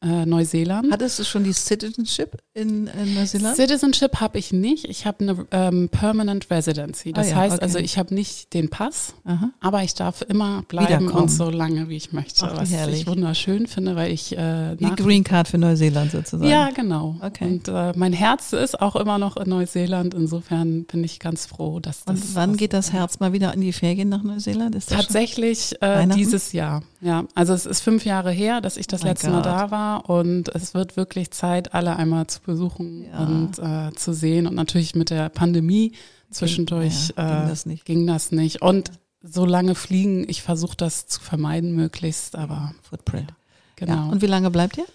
äh, 0.05 0.25
Neuseeland. 0.25 0.91
Hattest 0.91 1.17
du 1.19 1.23
schon 1.23 1.43
die 1.43 1.53
Citizenship 1.53 2.37
in, 2.53 2.87
in 2.87 3.15
Neuseeland? 3.15 3.55
Citizenship 3.55 4.19
habe 4.21 4.37
ich 4.37 4.53
nicht. 4.53 4.85
Ich 4.85 5.05
habe 5.05 5.19
eine 5.21 5.47
ähm, 5.51 5.89
Permanent 5.89 6.49
Residency. 6.51 7.11
Das 7.11 7.27
Ah 7.27 7.29
ja, 7.31 7.35
heißt 7.37 7.55
okay. 7.55 7.63
also, 7.63 7.79
ich 7.79 7.97
habe 7.97 8.13
nicht 8.13 8.53
den 8.53 8.69
Pass, 8.69 9.15
Aha. 9.25 9.49
aber 9.59 9.83
ich 9.83 9.95
darf 9.95 10.21
immer 10.21 10.63
bleiben 10.67 11.09
und 11.09 11.29
so 11.29 11.49
lange, 11.49 11.89
wie 11.89 11.95
ich 11.97 12.13
möchte. 12.13 12.45
Ach, 12.45 12.55
was 12.57 12.71
herrlich. 12.71 13.01
ich 13.01 13.07
wunderschön 13.07 13.67
finde, 13.67 13.95
weil 13.95 14.11
ich 14.11 14.37
äh, 14.37 14.75
Die 14.75 14.85
Green 14.95 15.23
Card 15.23 15.47
für 15.47 15.57
Neuseeland 15.57 16.11
sozusagen. 16.11 16.49
ja, 16.49 16.69
genau. 16.69 17.15
Okay. 17.21 17.45
Und 17.45 17.67
äh, 17.67 17.93
mein 17.95 18.13
Herz 18.13 18.53
ist 18.53 18.79
auch 18.79 18.95
immer 18.95 19.17
noch 19.17 19.37
in 19.37 19.49
Neuseeland. 19.49 20.13
Insofern 20.13 20.85
bin 20.85 21.03
ich 21.03 21.19
ganz 21.19 21.45
froh, 21.47 21.79
dass 21.79 22.03
das. 22.03 22.21
Und 22.21 22.35
wann 22.35 22.57
geht 22.57 22.73
das 22.73 22.93
Herz 22.93 23.19
mal 23.19 23.33
wieder 23.33 23.53
in 23.53 23.61
die 23.61 23.73
Ferien 23.73 24.09
nach 24.09 24.21
Neuseeland? 24.23 24.75
Ist 24.75 24.91
das 24.91 24.97
Tatsächlich 24.97 25.81
äh, 25.81 26.05
dieses 26.07 26.51
Jahr. 26.51 26.83
Ja, 27.01 27.25
also 27.35 27.53
es 27.53 27.65
ist 27.65 27.81
fünf 27.81 28.05
Jahre 28.05 28.31
her, 28.31 28.61
dass 28.61 28.77
ich 28.77 28.87
das 28.87 29.03
Oh 29.03 29.07
letzte 29.07 29.29
Mal 29.29 29.41
da 29.41 29.69
war 29.71 29.94
und 29.97 30.49
es 30.49 30.73
wird 30.73 30.97
wirklich 30.97 31.31
Zeit, 31.31 31.73
alle 31.73 31.95
einmal 31.95 32.27
zu 32.27 32.41
besuchen 32.41 33.05
Ja. 33.05 33.19
und 33.25 33.59
äh, 33.59 33.93
zu 33.95 34.13
sehen 34.13 34.47
und 34.47 34.55
natürlich 34.55 34.95
mit 34.95 35.09
der 35.09 35.29
Pandemie 35.29 35.93
zwischendurch 36.31 37.13
ja, 37.17 37.23
ging 37.39 37.45
äh, 37.45 37.49
das 37.49 37.65
nicht. 37.65 37.85
ging 37.85 38.07
das 38.07 38.31
nicht. 38.31 38.61
Und 38.61 38.91
so 39.21 39.45
lange 39.45 39.73
fliegen, 39.75 40.25
ich 40.29 40.41
versuche 40.43 40.75
das 40.77 41.07
zu 41.07 41.19
vermeiden 41.21 41.73
möglichst, 41.75 42.35
aber 42.35 42.73
Footprint. 42.83 43.33
genau. 43.75 43.93
Ja. 43.93 44.05
Und 44.09 44.21
wie 44.21 44.27
lange 44.27 44.51
bleibt 44.51 44.77
ihr? 44.77 44.85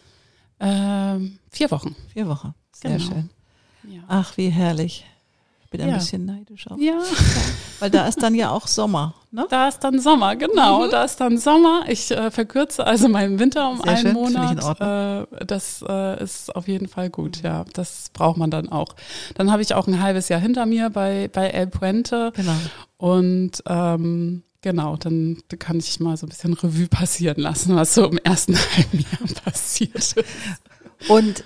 ähm, 0.61 1.39
vier 1.51 1.71
Wochen. 1.71 1.97
Vier 2.13 2.29
Wochen. 2.29 2.55
Sehr 2.73 2.97
Genau. 2.99 3.05
schön. 3.11 3.31
Ja. 3.89 4.01
Ach, 4.09 4.37
wie 4.37 4.49
herrlich. 4.51 5.07
Ich 5.65 5.71
bin 5.71 5.81
ein 5.81 5.89
Ja. 5.89 5.95
bisschen 5.97 6.27
neidisch 6.27 6.71
auch. 6.71 6.77
ja. 6.79 7.01
Weil 7.79 7.91
da 7.91 8.07
ist 8.07 8.23
dann 8.23 8.35
ja 8.35 8.51
auch 8.51 8.67
Sommer, 8.67 9.15
ne? 9.31 9.47
Da 9.51 9.69
ist 9.69 9.81
dann 9.81 9.99
Sommer, 10.01 10.37
genau. 10.37 10.87
Da 10.89 11.05
ist 11.05 11.17
dann 11.21 11.39
Sommer. 11.39 11.85
Ich 11.89 12.11
äh, 12.11 12.31
verkürze 12.31 12.87
also 12.87 13.09
meinen 13.09 13.39
Winter 13.39 13.69
um 13.71 13.79
Mhm. 13.79 13.83
Sehr 13.83 13.91
einen 13.93 14.01
schön, 14.01 14.13
Monat. 14.13 14.81
Äh, 15.41 15.45
das 15.47 15.85
äh, 15.89 16.23
ist 16.23 16.55
auf 16.55 16.69
jeden 16.69 16.89
Fall 16.89 17.11
gut, 17.11 17.43
ja. 17.43 17.65
Das 17.73 18.11
braucht 18.13 18.37
man 18.37 18.51
dann 18.51 18.69
auch. 18.69 18.95
Dann 19.35 19.51
habe 19.53 19.63
ich 19.63 19.75
auch 19.75 19.87
ein 19.87 20.01
halbes 20.03 20.29
Jahr 20.29 20.41
hinter 20.41 20.67
mir 20.67 20.91
bei, 20.91 21.29
bei 21.33 21.49
El 21.49 21.67
Puente 21.69 22.33
Genau. 22.35 22.53
und 22.99 23.63
ähm, 23.67 24.43
genau, 24.63 24.97
dann 24.97 25.39
kann 25.59 25.79
ich 25.79 26.01
mal 26.01 26.17
so 26.17 26.27
ein 26.27 26.29
bisschen 26.29 26.55
Revue 26.55 26.89
passieren 26.89 27.41
lassen, 27.41 27.75
was 27.77 27.95
so 27.95 28.07
im 28.07 28.19
ersten 28.19 28.55
halben 28.77 28.99
Jahr 28.99 29.43
passiert 29.45 29.95
ist. 29.95 30.23
Und 31.09 31.45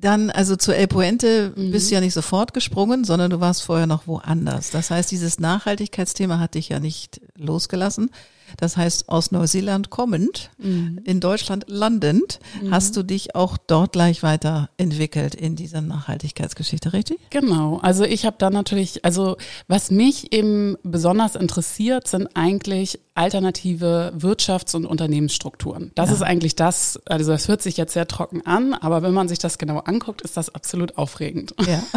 dann, 0.00 0.30
also 0.30 0.56
zu 0.56 0.72
El 0.74 0.86
Puente 0.86 1.52
Mhm. 1.56 1.70
bist 1.70 1.90
du 1.90 1.94
ja 1.94 2.00
nicht 2.00 2.14
sofort 2.14 2.54
gesprungen, 2.54 3.04
sondern 3.04 3.30
du 3.30 3.40
warst 3.40 3.62
vorher 3.62 3.86
noch 3.86 4.06
woanders. 4.06 4.70
Das 4.70 4.90
heißt, 4.90 5.10
dieses 5.10 5.38
Nachhaltigkeitsthema 5.38 6.38
hat 6.38 6.54
dich 6.54 6.68
ja 6.68 6.80
nicht 6.80 7.20
losgelassen. 7.36 8.10
Das 8.56 8.76
heißt, 8.76 9.08
aus 9.08 9.30
Neuseeland 9.30 9.90
kommend, 9.90 10.50
Mhm. 10.58 11.00
in 11.04 11.20
Deutschland 11.20 11.64
landend, 11.68 12.40
hast 12.70 12.96
du 12.96 13.02
dich 13.02 13.34
auch 13.34 13.56
dort 13.66 13.92
gleich 13.92 14.22
weiterentwickelt 14.22 15.34
in 15.34 15.54
dieser 15.56 15.80
Nachhaltigkeitsgeschichte, 15.80 16.92
richtig? 16.92 17.18
Genau, 17.30 17.78
also 17.82 18.04
ich 18.04 18.24
habe 18.26 18.36
da 18.38 18.50
natürlich, 18.50 19.04
also 19.04 19.36
was 19.68 19.90
mich 19.90 20.32
eben 20.32 20.76
besonders 20.82 21.34
interessiert, 21.36 22.08
sind 22.08 22.28
eigentlich 22.34 22.98
alternative 23.14 24.12
Wirtschafts- 24.16 24.76
und 24.76 24.86
Unternehmensstrukturen. 24.86 25.90
Das 25.96 26.08
Ja. 26.10 26.14
ist 26.16 26.22
eigentlich 26.22 26.54
das, 26.56 26.98
also 27.06 27.32
das 27.32 27.48
hört 27.48 27.62
sich 27.62 27.76
jetzt 27.76 27.92
sehr 27.92 28.06
trocken 28.06 28.46
an, 28.46 28.74
aber 28.74 29.02
wenn 29.02 29.12
man 29.12 29.28
sich 29.28 29.38
das 29.40 29.58
genau 29.58 29.78
anguckt, 29.80 30.22
ist 30.22 30.36
das 30.36 30.54
absolut 30.54 30.96
aufregend. 30.98 31.54
Ja. 31.66 31.82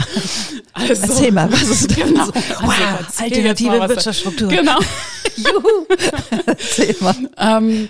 Also, 0.74 0.94
Erzähl 1.04 1.32
mal, 1.32 1.52
was 1.52 1.62
ist 1.64 1.96
Genau. 1.96 2.26
so? 2.26 2.32
Also 2.32 2.44
Wow, 2.64 3.20
alternative 3.22 3.70
mal, 3.70 3.80
was- 3.82 3.90
Wirtschaftsstruktur. 3.90 4.48
Genau. 4.50 4.80
Juhu. 5.38 5.86
Mal. 7.02 7.16
Ähm, 7.38 7.90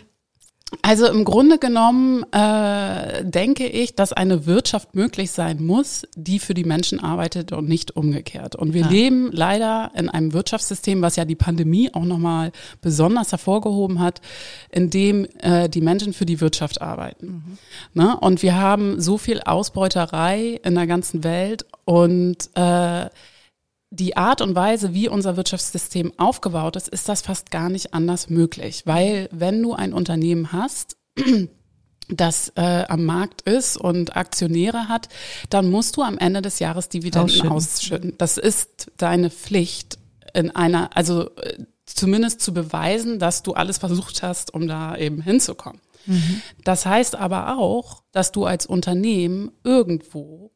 also 0.84 1.05
im 1.08 1.25
Grunde 1.25 1.58
genommen 1.58 2.24
äh, 2.31 3.25
denke 3.25 3.67
ich, 3.67 3.93
dass 3.93 4.13
eine 4.13 4.46
Wirtschaft 4.46 4.96
möglich 4.96 5.31
sein 5.31 5.62
muss, 5.62 6.03
die 6.15 6.39
für 6.39 6.53
die 6.53 6.63
Menschen 6.63 7.01
arbeitet 7.01 7.51
und 7.51 7.67
nicht 7.67 7.98
umgekehrt. 7.98 8.55
Und 8.55 8.74
wir 8.74 8.84
Ja. 8.84 8.89
leben 8.89 9.29
leider 9.34 9.91
in 9.96 10.08
einem 10.08 10.31
Wirtschaftssystem, 10.31 11.01
was 11.01 11.17
ja 11.17 11.25
die 11.25 11.36
Pandemie 11.36 11.93
auch 11.93 12.05
nochmal 12.05 12.53
besonders 12.79 13.31
hervorgehoben 13.34 14.00
hat, 14.00 14.22
in 14.72 14.89
dem 14.89 15.27
äh, 15.41 15.67
die 15.67 15.81
Menschen 15.81 16.13
für 16.13 16.25
die 16.25 16.39
Wirtschaft 16.39 16.81
arbeiten. 16.81 17.58
Ne? 17.93 18.17
Und 18.22 18.41
wir 18.41 18.55
haben 18.55 19.01
so 19.01 19.17
viel 19.17 19.41
Ausbeuterei 19.41 20.62
in 20.63 20.75
der 20.75 20.88
ganzen 20.88 21.25
Welt 21.25 21.65
und 21.84 22.50
äh, 22.55 23.08
die 23.91 24.15
Art 24.15 24.41
und 24.41 24.55
Weise, 24.55 24.93
wie 24.93 25.10
unser 25.10 25.36
Wirtschaftssystem 25.36 26.13
aufgebaut 26.17 26.77
ist, 26.77 26.88
ist 26.88 27.10
das 27.10 27.21
fast 27.21 27.51
gar 27.51 27.69
nicht 27.69 27.93
anders 27.93 28.29
möglich. 28.29 28.83
Weil 28.86 29.27
wenn 29.31 29.62
du 29.62 29.74
ein 29.74 29.93
Unternehmen 29.93 30.53
hast, 30.53 30.95
das 32.07 32.53
äh, 32.55 32.86
am 32.88 33.03
Markt 33.05 33.41
ist 33.41 33.77
und 33.77 34.15
Aktionäre 34.15 34.88
hat, 34.88 35.10
dann 35.50 35.69
musst 35.69 35.98
du 35.98 36.03
am 36.03 36.17
Ende 36.17 36.41
des 36.41 36.60
Jahres 36.60 36.88
Dividenden 36.88 37.21
Ausschütten. 37.21 37.51
ausschütten. 37.51 38.13
Das 38.17 38.38
ist 38.38 38.91
deine 38.98 39.29
Pflicht 39.29 40.00
in 40.33 40.50
einer, 40.55 40.95
also 40.95 41.29
äh, 41.36 41.65
zumindest 41.86 42.39
zu 42.39 42.53
beweisen, 42.53 43.19
dass 43.19 43.43
du 43.43 43.53
alles 43.53 43.77
versucht 43.77 44.24
hast, 44.24 44.53
um 44.53 44.67
da 44.67 44.95
eben 44.95 45.21
hinzukommen. 45.21 45.81
Das 46.63 46.86
heißt 46.86 47.15
aber 47.15 47.57
auch, 47.57 48.03
dass 48.12 48.31
du 48.31 48.45
als 48.45 48.65
Unternehmen 48.65 49.51
irgendwo 49.63 50.51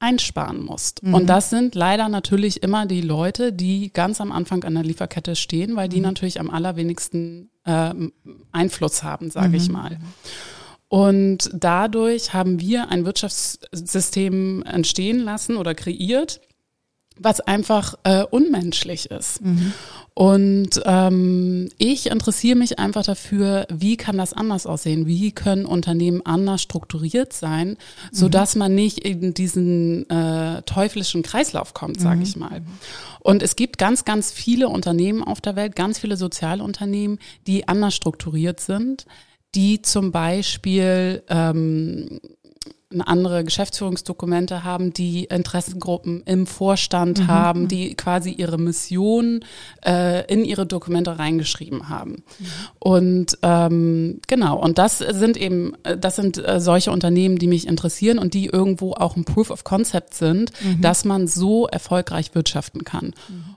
einsparen 0.00 0.64
musst. 0.64 1.02
Und 1.02 1.26
das 1.26 1.50
sind 1.50 1.74
leider 1.74 2.08
natürlich 2.08 2.62
immer 2.62 2.86
die 2.86 3.00
Leute, 3.00 3.52
die 3.52 3.92
ganz 3.92 4.20
am 4.20 4.30
Anfang 4.30 4.62
an 4.64 4.74
der 4.74 4.84
Lieferkette 4.84 5.34
stehen, 5.34 5.76
weil 5.76 5.88
die 5.88 6.00
natürlich 6.00 6.38
am 6.40 6.50
allerwenigsten 6.50 7.50
ähm, 7.66 8.12
Einfluss 8.52 9.02
haben, 9.02 9.30
sage 9.30 9.56
ich 9.56 9.68
mal. 9.68 9.98
Und 10.88 11.50
dadurch 11.52 12.32
haben 12.32 12.60
wir 12.60 12.88
ein 12.88 13.04
Wirtschaftssystem 13.04 14.62
entstehen 14.62 15.18
lassen 15.18 15.56
oder 15.56 15.74
kreiert, 15.74 16.40
was 17.20 17.40
einfach 17.40 17.94
äh, 18.04 18.24
unmenschlich 18.24 19.10
ist. 19.10 19.40
Und 20.14 20.82
ähm, 20.84 21.68
ich 21.78 22.10
interessiere 22.10 22.56
mich 22.56 22.80
einfach 22.80 23.04
dafür, 23.04 23.66
wie 23.72 23.96
kann 23.96 24.18
das 24.18 24.32
anders 24.32 24.66
aussehen? 24.66 25.06
Wie 25.06 25.30
können 25.30 25.64
Unternehmen 25.64 26.26
anders 26.26 26.60
strukturiert 26.60 27.32
sein, 27.32 27.76
so 28.10 28.28
dass 28.28 28.56
man 28.56 28.74
nicht 28.74 28.98
in 28.98 29.32
diesen 29.32 30.10
äh, 30.10 30.62
teuflischen 30.62 31.22
Kreislauf 31.22 31.72
kommt, 31.72 32.00
sage 32.00 32.22
ich 32.24 32.34
mal. 32.34 32.62
Und 33.20 33.42
es 33.44 33.54
gibt 33.54 33.78
ganz, 33.78 34.04
ganz 34.04 34.32
viele 34.32 34.68
Unternehmen 34.68 35.22
auf 35.22 35.40
der 35.40 35.54
Welt, 35.54 35.76
ganz 35.76 36.00
viele 36.00 36.16
Sozialunternehmen, 36.16 37.18
die 37.46 37.68
anders 37.68 37.94
strukturiert 37.94 38.58
sind, 38.58 39.06
die 39.54 39.82
zum 39.82 40.12
Beispiel 40.12 41.22
ähm, 41.28 42.20
andere 43.04 43.44
Geschäftsführungsdokumente 43.44 44.64
haben, 44.64 44.94
die 44.94 45.24
Interessengruppen 45.24 46.22
im 46.24 46.46
Vorstand 46.46 47.26
haben, 47.26 47.68
die 47.68 47.94
quasi 47.94 48.30
ihre 48.30 48.56
Mission 48.56 49.44
äh, 49.84 50.24
in 50.32 50.42
ihre 50.44 50.64
Dokumente 50.64 51.18
reingeschrieben 51.18 51.90
haben. 51.90 52.22
Und 52.78 53.36
ähm, 53.42 54.20
genau, 54.26 54.58
und 54.58 54.78
das 54.78 54.98
sind 54.98 55.36
eben, 55.36 55.74
äh, 55.82 55.98
das 55.98 56.16
sind 56.16 56.38
äh, 56.38 56.60
solche 56.60 56.90
Unternehmen, 56.90 57.38
die 57.38 57.46
mich 57.46 57.66
interessieren 57.66 58.18
und 58.18 58.32
die 58.32 58.46
irgendwo 58.46 58.94
auch 58.94 59.16
ein 59.16 59.26
Proof 59.26 59.50
of 59.50 59.64
Concept 59.64 60.14
sind, 60.14 60.52
dass 60.80 61.04
man 61.04 61.26
so 61.26 61.66
erfolgreich 61.66 62.34
wirtschaften 62.34 62.84
kann. 62.84 63.12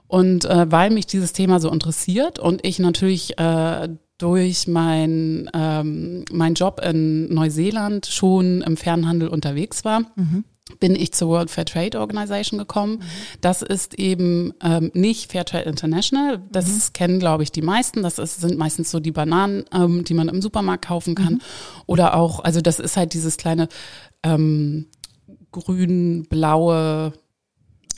Und 0.08 0.44
äh, 0.44 0.70
weil 0.70 0.90
mich 0.90 1.06
dieses 1.06 1.32
Thema 1.32 1.58
so 1.58 1.70
interessiert 1.70 2.38
und 2.38 2.66
ich 2.66 2.78
natürlich 2.78 3.38
äh, 3.38 3.88
durch 4.18 4.68
mein, 4.68 5.50
ähm, 5.54 6.24
mein 6.30 6.54
Job 6.54 6.80
in 6.84 7.32
Neuseeland 7.32 8.06
schon 8.06 8.60
im 8.62 8.76
Fernhandel 8.76 9.28
unterwegs 9.28 9.84
war, 9.84 10.02
bin 10.78 10.94
ich 10.94 11.12
zur 11.12 11.28
World 11.28 11.50
Fair 11.50 11.64
Trade 11.64 11.98
Organization 11.98 12.58
gekommen. 12.58 13.02
Das 13.40 13.62
ist 13.62 13.98
eben 13.98 14.52
ähm, 14.62 14.90
nicht 14.94 15.32
Fair 15.32 15.44
Trade 15.44 15.64
International. 15.64 16.40
Das 16.50 16.92
kennen, 16.92 17.18
glaube 17.18 17.42
ich, 17.42 17.52
die 17.52 17.62
meisten. 17.62 18.02
Das 18.02 18.18
ist, 18.18 18.40
sind 18.40 18.58
meistens 18.58 18.90
so 18.90 19.00
die 19.00 19.12
Bananen, 19.12 19.64
ähm, 19.72 20.04
die 20.04 20.14
man 20.14 20.28
im 20.28 20.40
Supermarkt 20.40 20.86
kaufen 20.86 21.14
kann. 21.14 21.42
Oder 21.86 22.14
auch, 22.14 22.40
also 22.40 22.60
das 22.60 22.78
ist 22.78 22.96
halt 22.96 23.14
dieses 23.14 23.36
kleine 23.36 23.68
ähm, 24.22 24.86
grün-blaue 25.50 27.12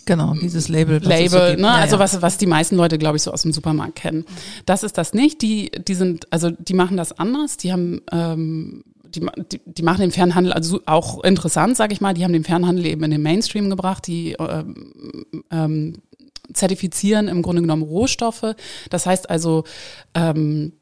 Genau, 0.07 0.35
dieses 0.35 0.69
Label. 0.69 1.03
so 1.03 1.09
Label, 1.09 1.51
gibt. 1.51 1.61
ne? 1.61 1.67
Ja, 1.67 1.75
also 1.75 1.97
ja. 1.97 2.01
was, 2.01 2.23
was 2.23 2.39
die 2.39 2.47
meisten 2.47 2.77
Leute, 2.77 2.99
glaube 2.99 3.17
ich, 3.17 3.23
so 3.23 3.33
aus 3.33 3.43
dem 3.43 3.53
Supermarkt 3.53 3.97
kennen. 3.97 4.25
Das 4.67 4.83
ist 4.83 4.99
das 4.99 5.15
nicht. 5.15 5.43
Die, 5.43 5.71
die 5.71 5.95
sind, 5.95 6.33
also 6.33 6.51
die 6.51 6.75
machen 6.75 6.97
das 6.97 7.19
anders. 7.19 7.57
Die 7.57 7.73
haben, 7.73 8.03
ähm, 8.13 8.85
die, 9.05 9.21
die, 9.53 9.61
die 9.65 9.83
machen 9.83 10.01
den 10.01 10.11
Fernhandel 10.11 10.53
also 10.53 10.81
auch 10.87 11.23
interessant, 11.25 11.77
sage 11.77 11.93
ich 11.93 12.01
mal. 12.01 12.15
Die 12.15 12.25
haben 12.25 12.33
den 12.33 12.45
Fernhandel 12.45 12.87
eben 12.87 13.03
in 13.05 13.11
den 13.11 13.23
Mainstream 13.23 13.71
gebracht. 13.71 14.07
Die 14.07 14.37
ähm, 14.39 15.27
ähm, 15.51 16.03
zertifizieren 16.53 17.29
im 17.29 17.43
Grunde 17.43 17.63
genommen 17.63 17.83
Rohstoffe. 17.83 18.55
Das 18.91 19.07
heißt 19.07 19.31
also, 19.31 19.65
ähm, 20.15 20.73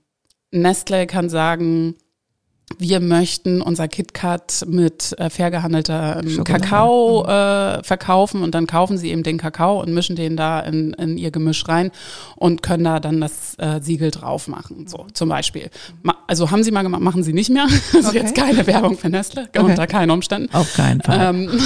Nestle 0.50 1.06
kann 1.06 1.30
sagen, 1.30 1.94
wir 2.78 3.00
möchten 3.00 3.62
unser 3.62 3.88
KitKat 3.88 4.64
mit 4.66 5.14
äh, 5.18 5.30
fair 5.30 5.50
gehandelter 5.50 6.22
Schokolade. 6.26 6.44
Kakao 6.64 7.24
äh, 7.26 7.82
verkaufen 7.82 8.42
und 8.42 8.54
dann 8.54 8.66
kaufen 8.66 8.98
sie 8.98 9.10
eben 9.10 9.22
den 9.22 9.38
Kakao 9.38 9.80
und 9.80 9.92
mischen 9.94 10.16
den 10.16 10.36
da 10.36 10.60
in, 10.60 10.92
in 10.94 11.18
ihr 11.18 11.30
Gemisch 11.30 11.66
rein 11.68 11.90
und 12.36 12.62
können 12.62 12.84
da 12.84 13.00
dann 13.00 13.20
das 13.20 13.54
äh, 13.58 13.80
Siegel 13.82 14.10
drauf 14.10 14.48
machen, 14.48 14.86
so 14.88 15.06
zum 15.12 15.28
Beispiel. 15.28 15.70
Ma 16.02 16.16
also 16.26 16.50
haben 16.50 16.62
sie 16.62 16.70
mal 16.70 16.82
gemacht, 16.82 17.02
machen 17.02 17.22
sie 17.22 17.32
nicht 17.32 17.50
mehr. 17.50 17.66
Das 17.92 18.02
ist 18.02 18.08
Okay. 18.08 18.18
jetzt 18.18 18.34
keine 18.34 18.66
Werbung 18.66 18.96
für 18.98 19.08
Nestle, 19.10 19.44
Okay. 19.48 19.58
unter 19.60 19.86
keinen 19.86 20.10
Umständen. 20.10 20.52
Auf 20.54 20.72
keinen 20.74 21.00
Fall. 21.00 21.20
Ähm, 21.34 21.50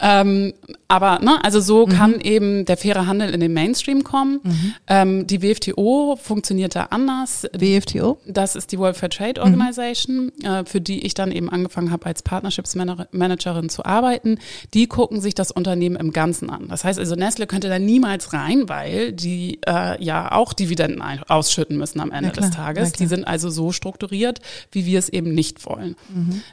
ähm, 0.00 0.52
aber 0.88 1.18
ne, 1.20 1.42
also 1.44 1.60
so 1.60 1.86
kann 1.86 2.20
eben 2.20 2.64
der 2.64 2.76
faire 2.76 3.06
Handel 3.06 3.30
in 3.30 3.40
den 3.40 3.52
Mainstream 3.52 4.04
kommen. 4.04 4.40
Ähm, 4.86 5.26
die 5.26 5.42
WFTO 5.42 6.18
funktioniert 6.20 6.76
da 6.76 6.84
anders. 6.90 7.46
WFTO? 7.52 8.18
Das 8.26 8.56
ist 8.56 8.63
die 8.66 8.78
World 8.78 8.96
Fair 8.96 9.10
Trade 9.10 9.40
Organization, 9.42 10.32
äh, 10.42 10.64
für 10.64 10.80
die 10.80 11.04
ich 11.06 11.14
dann 11.14 11.32
eben 11.32 11.48
angefangen 11.50 11.90
habe, 11.90 12.06
als 12.06 12.22
Partnerships 12.22 12.74
Mana- 12.74 13.06
Managerin 13.12 13.68
zu 13.68 13.84
arbeiten. 13.84 14.38
Die 14.72 14.86
gucken 14.86 15.20
sich 15.20 15.34
das 15.34 15.50
Unternehmen 15.50 15.96
im 15.96 16.12
Ganzen 16.12 16.50
an. 16.50 16.68
Das 16.68 16.84
heißt 16.84 16.98
also, 16.98 17.14
Nestle 17.14 17.46
könnte 17.46 17.68
da 17.68 17.78
niemals 17.78 18.32
rein, 18.32 18.68
weil 18.68 19.12
die 19.12 19.60
äh, 19.66 20.02
ja 20.02 20.32
auch 20.32 20.52
Dividenden 20.52 21.02
ausschütten 21.28 21.76
müssen 21.76 22.00
am 22.00 22.10
Ende 22.10 22.30
klar, 22.30 22.46
des 22.48 22.56
Tages. 22.56 22.92
klar. 22.92 22.98
Die 22.98 23.06
sind 23.06 23.24
also 23.26 23.50
so 23.50 23.72
strukturiert, 23.72 24.40
wie 24.72 24.86
wir 24.86 24.98
es 24.98 25.08
eben 25.08 25.34
nicht 25.34 25.66
wollen. 25.66 25.96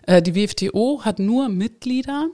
Äh, 0.08 0.22
die 0.22 0.36
WFTO 0.36 1.01
hat 1.03 1.20
nur 1.20 1.50
Mitglieder 1.50 2.27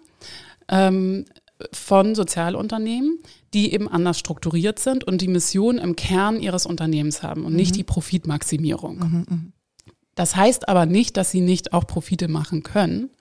ähm, 0.70 1.26
von 1.72 2.14
Sozialunternehmen, 2.14 3.20
die 3.54 3.74
eben 3.74 3.88
anders 3.88 4.20
strukturiert 4.20 4.78
sind 4.80 5.04
und 5.04 5.22
die 5.22 5.28
Mission 5.28 5.78
im 5.80 5.96
Kern 5.96 6.40
ihres 6.40 6.66
Unternehmens 6.66 7.24
haben 7.24 7.46
und 7.46 7.56
nicht 7.56 7.76
die 7.76 7.84
Profitmaximierung. 7.84 9.54
Das 10.18 10.36
heißt 10.36 10.68
aber 10.68 10.88
nicht, 10.88 11.16
dass 11.16 11.30
sie 11.30 11.42
nicht 11.42 11.74
auch 11.74 11.86
Profite 11.86 12.28
machen 12.28 12.64
können, 12.64 13.12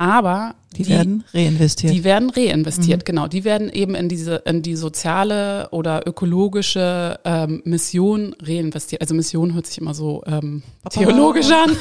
aber 0.00 0.54
Die, 0.78 0.88
werden 0.88 1.24
reinvestiert. 1.34 1.92
die 1.92 2.04
werden 2.04 2.30
reinvestiert, 2.30 3.04
genau. 3.04 3.28
Die 3.28 3.44
werden 3.44 3.68
eben 3.68 3.94
in 3.94 4.08
diese, 4.08 4.36
in 4.46 4.62
die 4.62 4.74
soziale 4.74 5.68
oder 5.72 6.06
ökologische 6.06 7.20
ähm, 7.22 7.60
Mission 7.66 8.34
reinvestiert. 8.40 9.02
Also 9.02 9.14
Mission 9.14 9.52
hört 9.52 9.66
sich 9.66 9.76
immer 9.76 9.92
so 9.92 10.22
ähm, 10.26 10.62
theologisch 10.88 11.50
an. 11.50 11.76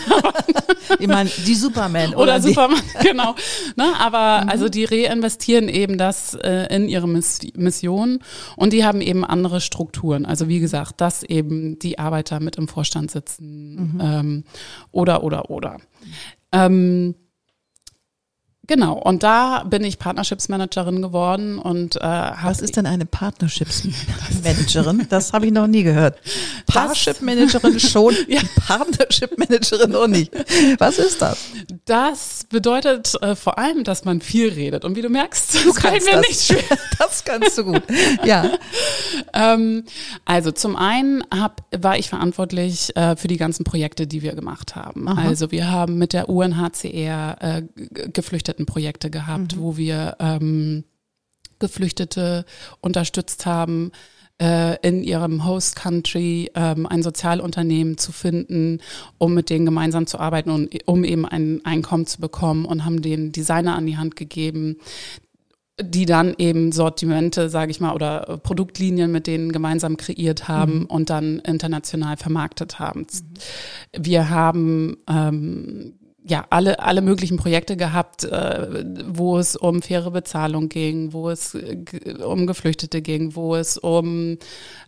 ich 1.00 1.08
meine, 1.08 1.30
die 1.48 1.56
Superman 1.56 2.10
oder, 2.10 2.24
Oder 2.24 2.40
die, 2.42 2.50
Superman, 2.50 2.82
genau. 3.02 3.36
Ne, 3.78 3.86
aber 3.98 4.52
also 4.52 4.68
die 4.68 4.84
reinvestieren 4.84 5.70
eben 5.70 5.98
das 5.98 6.34
äh, 6.34 6.76
in 6.76 6.90
ihre 6.90 7.08
Miss 7.08 7.40
Mission 7.56 8.20
und 8.58 8.74
die 8.74 8.84
haben 8.84 9.00
eben 9.00 9.24
andere 9.24 9.62
Strukturen. 9.62 10.26
Also 10.26 10.50
wie 10.50 10.60
gesagt, 10.60 11.00
dass 11.00 11.24
eben 11.24 11.80
die 11.80 12.00
Arbeiter 12.00 12.42
mit 12.42 12.58
im 12.58 12.68
Vorstand 12.68 13.12
sitzen 13.12 13.98
ähm, 14.04 14.44
oder 14.92 15.24
oder 15.24 15.50
oder. 15.50 15.78
Ähm, 16.52 17.16
Genau, 18.70 18.94
und 18.94 19.24
da 19.24 19.64
bin 19.64 19.84
ich 19.84 19.98
Partnerships-Managerin 19.98 21.02
geworden 21.02 21.58
und 21.58 21.96
äh, 21.96 22.02
Was 22.02 22.62
ist 22.62 22.78
denn 22.78 22.86
eine 22.86 23.08
Partnerships-Managerin? 23.08 25.00
Das 25.10 25.34
habe 25.34 25.48
ich 25.48 25.52
noch 25.52 25.66
nie 25.66 25.82
gehört. 25.82 26.20
Parship-Managerin 26.68 27.80
schon, 27.80 28.14
ja. 28.28 28.42
Partnership-Managerin 28.68 29.90
noch 29.90 30.06
nicht. 30.06 30.32
Was 30.78 31.00
ist 31.00 31.20
das? 31.20 31.40
Das 31.90 32.46
bedeutet 32.48 33.20
äh, 33.24 33.36
vor 33.36 33.58
allem, 33.58 33.84
dass 33.84 34.06
man 34.06 34.22
viel 34.22 34.50
redet. 34.50 34.86
Und 34.86 34.96
wie 34.96 35.02
du 35.02 35.10
merkst, 35.10 35.56
du 35.56 35.70
das 35.70 35.80
fällt 35.80 36.06
mir 36.06 36.18
das. 36.18 36.28
nicht 36.28 36.42
schwer. 36.42 36.78
Das 37.00 37.24
kannst 37.24 37.58
du 37.58 37.64
gut. 37.64 37.82
Ja. 38.24 38.52
ähm, 39.34 39.86
also 40.24 40.52
zum 40.52 40.76
einen 40.76 41.24
hab, 41.34 41.66
war 41.76 41.98
ich 41.98 42.08
verantwortlich 42.10 42.96
äh, 42.96 43.16
für 43.16 43.28
die 43.28 43.38
ganzen 43.38 43.64
Projekte, 43.64 44.06
die 44.06 44.22
wir 44.22 44.36
gemacht 44.36 44.76
haben. 44.76 45.08
Aha. 45.08 45.30
Also 45.30 45.52
wir 45.52 45.72
haben 45.72 45.98
mit 45.98 46.14
der 46.14 46.30
UNHCR 46.30 47.38
äh, 47.40 47.64
Geflüchtetenprojekte 48.12 49.10
gehabt, 49.10 49.56
mhm. 49.56 49.60
wo 49.60 49.78
wir 49.78 50.16
ähm, 50.20 50.84
Geflüchtete 51.58 52.46
unterstützt 52.82 53.48
haben, 53.48 53.92
in 54.40 55.04
ihrem 55.04 55.46
Host 55.46 55.76
Country 55.76 56.50
ähm, 56.56 56.86
ein 56.86 57.04
Sozialunternehmen 57.04 57.98
zu 57.98 58.12
finden, 58.12 58.80
um 59.18 59.34
mit 59.34 59.50
denen 59.50 59.66
gemeinsam 59.66 60.08
zu 60.08 60.18
arbeiten 60.18 60.50
und 60.50 60.70
um 60.86 61.04
eben 61.04 61.26
ein 61.26 61.60
Einkommen 61.66 62.06
zu 62.06 62.22
bekommen 62.22 62.66
und 62.66 62.86
haben 62.86 63.02
den 63.02 63.32
Designer 63.34 63.76
an 63.76 63.86
die 63.86 63.98
Hand 63.98 64.16
gegeben, 64.16 64.78
die 65.82 66.06
dann 66.06 66.36
eben 66.38 66.72
Sortimente, 66.72 67.50
sage 67.50 67.72
ich 67.72 67.80
mal, 67.80 67.94
oder 67.94 68.40
Produktlinien 68.44 69.12
mit 69.12 69.28
denen 69.28 69.52
gemeinsam 69.52 69.98
kreiert 69.98 70.48
haben 70.48 70.80
mhm. 70.80 70.86
und 70.86 71.10
dann 71.10 71.40
international 71.40 72.18
vermarktet 72.18 72.80
haben. 72.80 73.02
Mhm. 73.02 74.06
Wir 74.06 74.30
haben 74.30 74.98
ähm, 75.08 75.99
ja, 76.24 76.46
alle, 76.50 76.80
alle 76.80 77.02
möglichen 77.02 77.38
Projekte 77.38 77.78
gehabt, 77.78 78.24
äh, 78.24 78.84
wo 79.08 79.38
es 79.38 79.56
um 79.56 79.82
faire 79.82 80.12
Bezahlung 80.12 80.70
ging, 80.70 81.14
wo 81.14 81.30
es 81.30 81.58
um 82.24 82.46
Geflüchtete 82.46 83.02
ging, 83.02 83.36
wo 83.36 83.56
es 83.56 83.78
um 83.78 84.38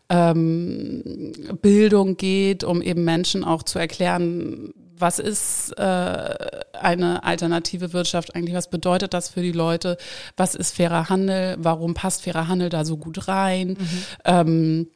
ähm, 0.10 1.34
Bildung 1.62 2.18
geht, 2.18 2.64
um 2.64 2.82
eben 2.82 3.04
Menschen 3.04 3.44
auch 3.44 3.64
zu 3.64 3.80
erklären, 3.80 4.74
was 4.98 5.20
ist 5.20 5.72
äh, 5.78 6.36
eine 6.74 7.24
alternative 7.24 7.92
Wirtschaft 7.94 8.36
eigentlich, 8.36 8.56
was 8.56 8.70
bedeutet 8.70 9.14
das 9.14 9.30
für 9.30 9.42
die 9.42 9.52
Leute, 9.52 9.98
was 10.38 10.54
ist 10.54 10.76
fairer 10.76 11.10
Handel, 11.10 11.58
warum 11.60 11.94
passt 11.94 12.22
fairer 12.24 12.48
Handel 12.48 12.70
da 12.70 12.86
so 12.86 12.98
gut 12.98 13.28
rein. 13.28 13.70
Mhm. 13.70 14.06
Ähm, 14.26 14.88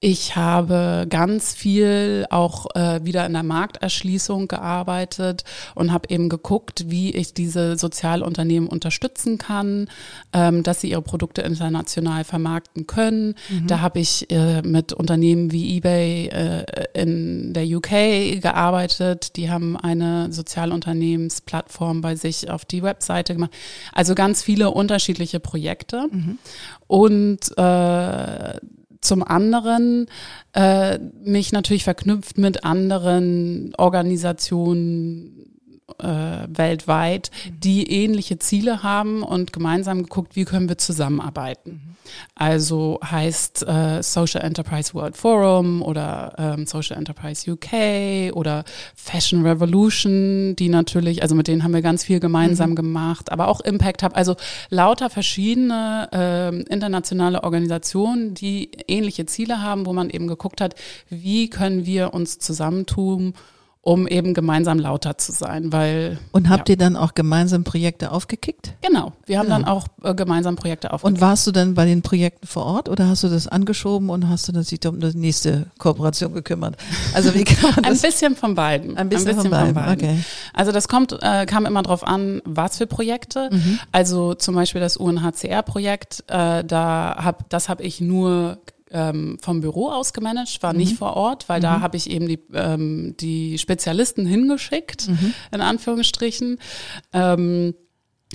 ich 0.00 0.36
habe 0.36 1.06
ganz 1.08 1.54
viel 1.54 2.26
auch 2.30 2.66
äh, 2.74 3.04
wieder 3.04 3.24
in 3.24 3.32
der 3.32 3.42
Markterschließung 3.42 4.46
gearbeitet 4.46 5.44
und 5.74 5.92
habe 5.92 6.10
eben 6.10 6.28
geguckt, 6.28 6.84
wie 6.88 7.10
ich 7.14 7.32
diese 7.32 7.78
Sozialunternehmen 7.78 8.68
unterstützen 8.68 9.38
kann, 9.38 9.88
ähm, 10.32 10.62
dass 10.62 10.82
sie 10.82 10.90
ihre 10.90 11.02
Produkte 11.02 11.42
international 11.42 12.24
vermarkten 12.24 12.86
können. 12.86 13.34
Mhm. 13.48 13.66
Da 13.68 13.80
habe 13.80 14.00
ich 14.00 14.30
äh, 14.30 14.60
mit 14.62 14.92
Unternehmen 14.92 15.50
wie 15.50 15.76
eBay 15.76 16.28
äh, 16.28 16.64
in 16.92 17.54
der 17.54 17.64
UK 17.66 18.40
gearbeitet. 18.42 19.36
Die 19.36 19.50
haben 19.50 19.76
eine 19.76 20.30
Sozialunternehmensplattform 20.32 22.02
bei 22.02 22.16
sich 22.16 22.50
auf 22.50 22.64
die 22.64 22.82
Webseite 22.82 23.34
gemacht. 23.34 23.52
Also 23.92 24.14
ganz 24.14 24.42
viele 24.42 24.70
unterschiedliche 24.70 25.40
Projekte. 25.40 26.08
Mhm. 26.10 26.38
Und 26.86 27.56
äh, 27.56 28.60
zum 29.00 29.22
anderen 29.22 30.06
äh, 30.52 30.98
mich 30.98 31.52
natürlich 31.52 31.84
verknüpft 31.84 32.38
mit 32.38 32.64
anderen 32.64 33.72
Organisationen 33.76 35.35
äh, 35.98 36.46
weltweit, 36.48 37.30
mhm. 37.30 37.60
die 37.60 37.90
ähnliche 37.90 38.38
Ziele 38.38 38.82
haben 38.82 39.22
und 39.22 39.52
gemeinsam 39.52 40.02
geguckt, 40.02 40.36
wie 40.36 40.44
können 40.44 40.68
wir 40.68 40.78
zusammenarbeiten. 40.78 41.82
Mhm. 41.84 41.96
Also 42.34 43.00
heißt 43.04 43.66
äh, 43.66 44.02
Social 44.02 44.42
Enterprise 44.42 44.94
World 44.94 45.16
Forum 45.16 45.82
oder 45.82 46.34
ähm, 46.38 46.66
Social 46.66 46.96
Enterprise 46.96 47.50
UK 47.50 48.34
oder 48.34 48.64
Fashion 48.94 49.44
Revolution, 49.44 50.54
die 50.56 50.68
natürlich, 50.68 51.22
also 51.22 51.34
mit 51.34 51.48
denen 51.48 51.64
haben 51.64 51.74
wir 51.74 51.82
ganz 51.82 52.04
viel 52.04 52.20
gemeinsam 52.20 52.70
mhm. 52.70 52.76
gemacht, 52.76 53.32
aber 53.32 53.48
auch 53.48 53.60
Impact 53.60 54.02
Hub, 54.02 54.16
also 54.16 54.36
lauter 54.70 55.10
verschiedene 55.10 56.08
äh, 56.12 56.72
internationale 56.72 57.42
Organisationen, 57.42 58.34
die 58.34 58.70
ähnliche 58.86 59.26
Ziele 59.26 59.62
haben, 59.62 59.86
wo 59.86 59.92
man 59.92 60.10
eben 60.10 60.26
geguckt 60.26 60.60
hat, 60.60 60.74
wie 61.08 61.50
können 61.50 61.86
wir 61.86 62.14
uns 62.14 62.38
zusammentun, 62.38 63.34
um 63.86 64.08
eben 64.08 64.34
gemeinsam 64.34 64.80
lauter 64.80 65.16
zu 65.16 65.30
sein, 65.30 65.72
weil. 65.72 66.18
Und 66.32 66.48
habt 66.50 66.68
ja. 66.68 66.72
ihr 66.72 66.76
dann 66.76 66.96
auch 66.96 67.14
gemeinsam 67.14 67.62
Projekte 67.62 68.10
aufgekickt? 68.10 68.72
Genau, 68.82 69.12
wir 69.26 69.38
haben 69.38 69.48
ja. 69.48 69.54
dann 69.56 69.64
auch 69.64 69.86
äh, 70.02 70.12
gemeinsam 70.12 70.56
Projekte 70.56 70.92
aufgekickt. 70.92 71.22
Und 71.22 71.24
warst 71.24 71.46
du 71.46 71.52
dann 71.52 71.74
bei 71.74 71.84
den 71.84 72.02
Projekten 72.02 72.48
vor 72.48 72.66
Ort 72.66 72.88
oder 72.88 73.06
hast 73.06 73.22
du 73.22 73.28
das 73.28 73.46
angeschoben 73.46 74.10
und 74.10 74.28
hast 74.28 74.48
du 74.48 74.52
dann 74.52 74.64
sich 74.64 74.84
um 74.88 74.98
die 74.98 75.16
nächste 75.16 75.66
Kooperation 75.78 76.34
gekümmert? 76.34 76.76
Also 77.14 77.32
wie 77.32 77.44
kann 77.44 77.70
man 77.76 77.84
das? 77.84 78.02
Ein 78.02 78.10
bisschen 78.10 78.34
von 78.34 78.56
beiden. 78.56 78.96
Ein 78.96 79.08
bisschen, 79.08 79.28
Ein 79.28 79.36
bisschen 79.36 79.50
von, 79.50 79.50
beiden. 79.52 79.74
von, 79.74 79.84
beiden. 79.84 80.04
Okay. 80.04 80.24
Also 80.52 80.72
das 80.72 80.88
kommt, 80.88 81.16
äh, 81.22 81.46
kam 81.46 81.64
immer 81.64 81.84
drauf 81.84 82.04
an, 82.04 82.42
was 82.44 82.78
für 82.78 82.88
Projekte. 82.88 83.50
Mhm. 83.52 83.78
Also 83.92 84.34
zum 84.34 84.56
Beispiel 84.56 84.80
das 84.80 84.96
UNHCR-Projekt, 84.96 86.24
äh, 86.26 86.64
da 86.64 87.20
hab, 87.22 87.48
das 87.50 87.68
habe 87.68 87.84
ich 87.84 88.00
nur 88.00 88.58
ähm, 88.96 89.38
vom 89.40 89.60
Büro 89.60 89.90
aus 89.90 90.14
gemanagt, 90.14 90.62
war 90.62 90.72
mhm. 90.72 90.78
nicht 90.78 90.96
vor 90.96 91.14
Ort, 91.14 91.48
weil 91.48 91.58
mhm. 91.58 91.64
da 91.64 91.80
habe 91.80 91.96
ich 91.96 92.10
eben 92.10 92.26
die, 92.26 92.40
ähm, 92.54 93.14
die 93.20 93.58
Spezialisten 93.58 94.24
hingeschickt, 94.26 95.08
mhm. 95.08 95.34
in 95.52 95.60
Anführungsstrichen. 95.60 96.58
Ähm, 97.12 97.74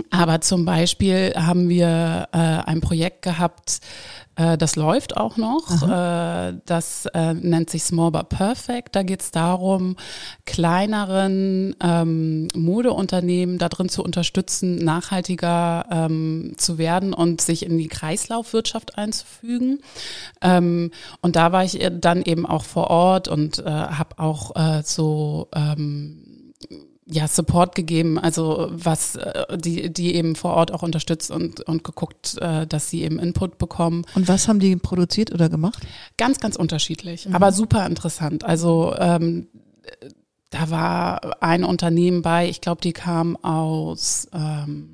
aber 0.10 0.40
zum 0.40 0.64
Beispiel 0.64 1.34
haben 1.36 1.68
wir 1.68 2.30
äh, 2.32 2.38
ein 2.38 2.80
Projekt 2.80 3.24
gehabt, 3.24 3.82
das 4.36 4.76
läuft 4.76 5.18
auch 5.18 5.38
noch. 5.38 5.82
Äh, 5.82 6.54
das 6.66 7.06
äh, 7.08 7.34
nennt 7.34 7.70
sich 7.70 7.84
Small 7.84 8.12
But 8.12 8.30
Perfect. 8.30 8.96
Da 8.96 9.04
geht 9.04 9.22
es 9.22 9.32
darum, 9.32 9.98
kleineren 10.46 11.76
ähm, 11.84 12.48
Modeunternehmen 12.56 13.58
darin 13.58 13.90
zu 13.90 14.04
unterstützen, 14.04 14.78
nachhaltiger 14.78 15.86
ähm, 15.92 16.54
zu 16.58 16.78
werden 16.78 17.14
und 17.14 17.42
sich 17.42 17.66
in 17.66 17.78
die 17.78 17.88
Kreislaufwirtschaft 17.88 18.98
einzufügen. 18.98 19.80
Ähm, 20.42 20.92
und 21.22 21.36
da 21.36 21.52
war 21.52 21.64
ich 21.64 21.80
dann 22.00 22.22
eben 22.22 22.46
auch 22.46 22.64
vor 22.64 22.90
Ort 22.90 23.28
und 23.28 23.60
äh, 23.60 23.70
habe 23.70 24.18
auch 24.18 24.56
äh, 24.56 24.82
so 24.84 25.50
ähm, 25.54 26.54
ja, 27.12 27.28
Support 27.28 27.76
gegeben, 27.76 28.18
also 28.18 28.70
was 28.72 29.16
äh, 29.16 29.58
die, 29.58 29.92
die 29.92 30.16
eben 30.16 30.36
vor 30.36 30.54
Ort 30.54 30.72
auch 30.72 30.82
unterstützt 30.82 31.30
und, 31.30 31.62
und 31.62 31.84
geguckt, 31.84 32.38
äh, 32.40 32.66
dass 32.66 32.90
sie 32.90 33.04
eben 33.04 33.20
Input 33.20 33.58
bekommen. 33.58 34.06
Und 34.16 34.28
was 34.28 34.48
haben 34.48 34.60
die 34.60 34.76
produziert 34.78 35.32
oder 35.32 35.50
gemacht? 35.50 35.86
Ganz, 36.18 36.40
ganz 36.40 36.56
unterschiedlich, 36.56 37.28
mhm. 37.28 37.36
aber 37.36 37.52
super 37.52 37.86
interessant. 37.86 38.46
Also 38.46 38.96
ähm, 38.98 39.48
da 40.52 40.70
war 40.70 41.44
ein 41.44 41.64
Unternehmen 41.64 42.22
bei, 42.22 42.48
ich 42.48 42.62
glaube, 42.62 42.82
die 42.82 42.94
kam 42.94 43.36
aus 43.38 44.28
ähm, 44.34 44.91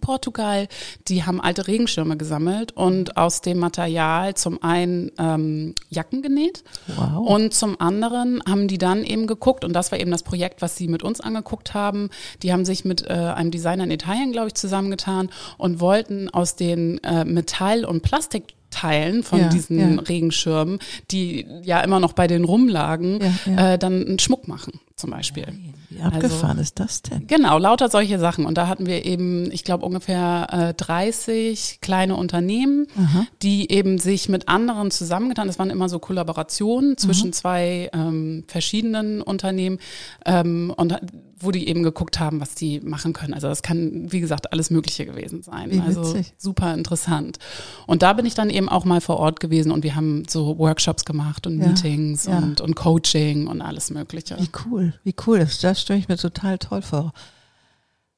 Portugal, 0.00 0.68
die 1.08 1.24
haben 1.24 1.40
alte 1.40 1.66
Regenschirme 1.66 2.16
gesammelt 2.16 2.72
und 2.72 3.16
aus 3.16 3.40
dem 3.40 3.58
Material 3.58 4.34
zum 4.34 4.62
einen 4.62 5.12
ähm, 5.18 5.74
Jacken 5.88 6.22
genäht 6.22 6.64
wow. 6.96 7.28
und 7.28 7.54
zum 7.54 7.80
anderen 7.80 8.42
haben 8.48 8.68
die 8.68 8.78
dann 8.78 9.04
eben 9.04 9.26
geguckt 9.26 9.64
und 9.64 9.72
das 9.72 9.92
war 9.92 10.00
eben 10.00 10.10
das 10.10 10.22
Projekt, 10.22 10.62
was 10.62 10.76
sie 10.76 10.88
mit 10.88 11.02
uns 11.02 11.20
angeguckt 11.20 11.74
haben. 11.74 12.10
Die 12.42 12.52
haben 12.52 12.64
sich 12.64 12.84
mit 12.84 13.06
äh, 13.06 13.12
einem 13.12 13.50
Designer 13.50 13.84
in 13.84 13.90
Italien, 13.90 14.32
glaube 14.32 14.48
ich, 14.48 14.54
zusammengetan 14.54 15.30
und 15.58 15.80
wollten 15.80 16.28
aus 16.28 16.56
den 16.56 17.02
äh, 17.04 17.24
Metall- 17.24 17.84
und 17.84 18.02
Plastik 18.02 18.54
Teilen 18.70 19.24
von 19.24 19.40
ja, 19.40 19.48
diesen 19.48 19.96
ja. 19.96 20.00
Regenschirmen, 20.02 20.78
die 21.10 21.44
ja 21.62 21.80
immer 21.80 21.98
noch 21.98 22.12
bei 22.12 22.28
den 22.28 22.44
rumlagen, 22.44 23.18
ja, 23.44 23.72
äh, 23.72 23.78
dann 23.78 24.06
einen 24.06 24.18
Schmuck 24.20 24.46
machen 24.46 24.80
zum 25.00 25.10
Beispiel. 25.10 25.46
Wie 25.90 26.00
abgefahren 26.00 26.50
also, 26.50 26.62
ist 26.62 26.78
das 26.78 27.02
denn? 27.02 27.26
Genau, 27.26 27.58
lauter 27.58 27.88
solche 27.88 28.18
Sachen. 28.18 28.46
Und 28.46 28.56
da 28.56 28.68
hatten 28.68 28.86
wir 28.86 29.04
eben, 29.04 29.50
ich 29.50 29.64
glaube, 29.64 29.84
ungefähr 29.84 30.46
äh, 30.50 30.74
30 30.74 31.78
kleine 31.80 32.14
Unternehmen, 32.14 32.86
Aha. 32.96 33.26
die 33.42 33.70
eben 33.72 33.98
sich 33.98 34.28
mit 34.28 34.48
anderen 34.48 34.90
zusammengetan. 34.90 35.48
Das 35.48 35.58
waren 35.58 35.70
immer 35.70 35.88
so 35.88 35.98
Kollaborationen 35.98 36.96
zwischen 36.96 37.28
Aha. 37.28 37.32
zwei 37.32 37.90
ähm, 37.92 38.44
verschiedenen 38.46 39.20
Unternehmen 39.20 39.78
ähm, 40.24 40.72
und 40.76 40.96
wo 41.40 41.50
die 41.50 41.68
eben 41.68 41.82
geguckt 41.82 42.20
haben, 42.20 42.40
was 42.40 42.54
die 42.54 42.80
machen 42.80 43.14
können. 43.14 43.32
Also 43.32 43.48
das 43.48 43.62
kann, 43.62 44.12
wie 44.12 44.20
gesagt, 44.20 44.52
alles 44.52 44.70
Mögliche 44.70 45.06
gewesen 45.06 45.42
sein. 45.42 45.70
Wie 45.70 45.80
also 45.80 46.14
super 46.36 46.74
interessant. 46.74 47.38
Und 47.86 48.02
da 48.02 48.12
bin 48.12 48.26
ich 48.26 48.34
dann 48.34 48.50
eben 48.50 48.68
auch 48.68 48.84
mal 48.84 49.00
vor 49.00 49.16
Ort 49.16 49.40
gewesen 49.40 49.72
und 49.72 49.82
wir 49.82 49.96
haben 49.96 50.24
so 50.28 50.58
Workshops 50.58 51.06
gemacht 51.06 51.46
und 51.46 51.58
ja, 51.58 51.68
Meetings 51.68 52.26
ja. 52.26 52.38
Und, 52.38 52.60
und 52.60 52.76
Coaching 52.76 53.46
und 53.46 53.62
alles 53.62 53.90
Mögliche. 53.90 54.36
Wie 54.38 54.50
cool, 54.66 54.89
wie 55.04 55.14
cool. 55.26 55.38
Das, 55.38 55.58
das 55.60 55.80
stelle 55.80 55.98
ich 55.98 56.08
mir 56.08 56.16
total 56.16 56.58
toll 56.58 56.82
vor. 56.82 57.12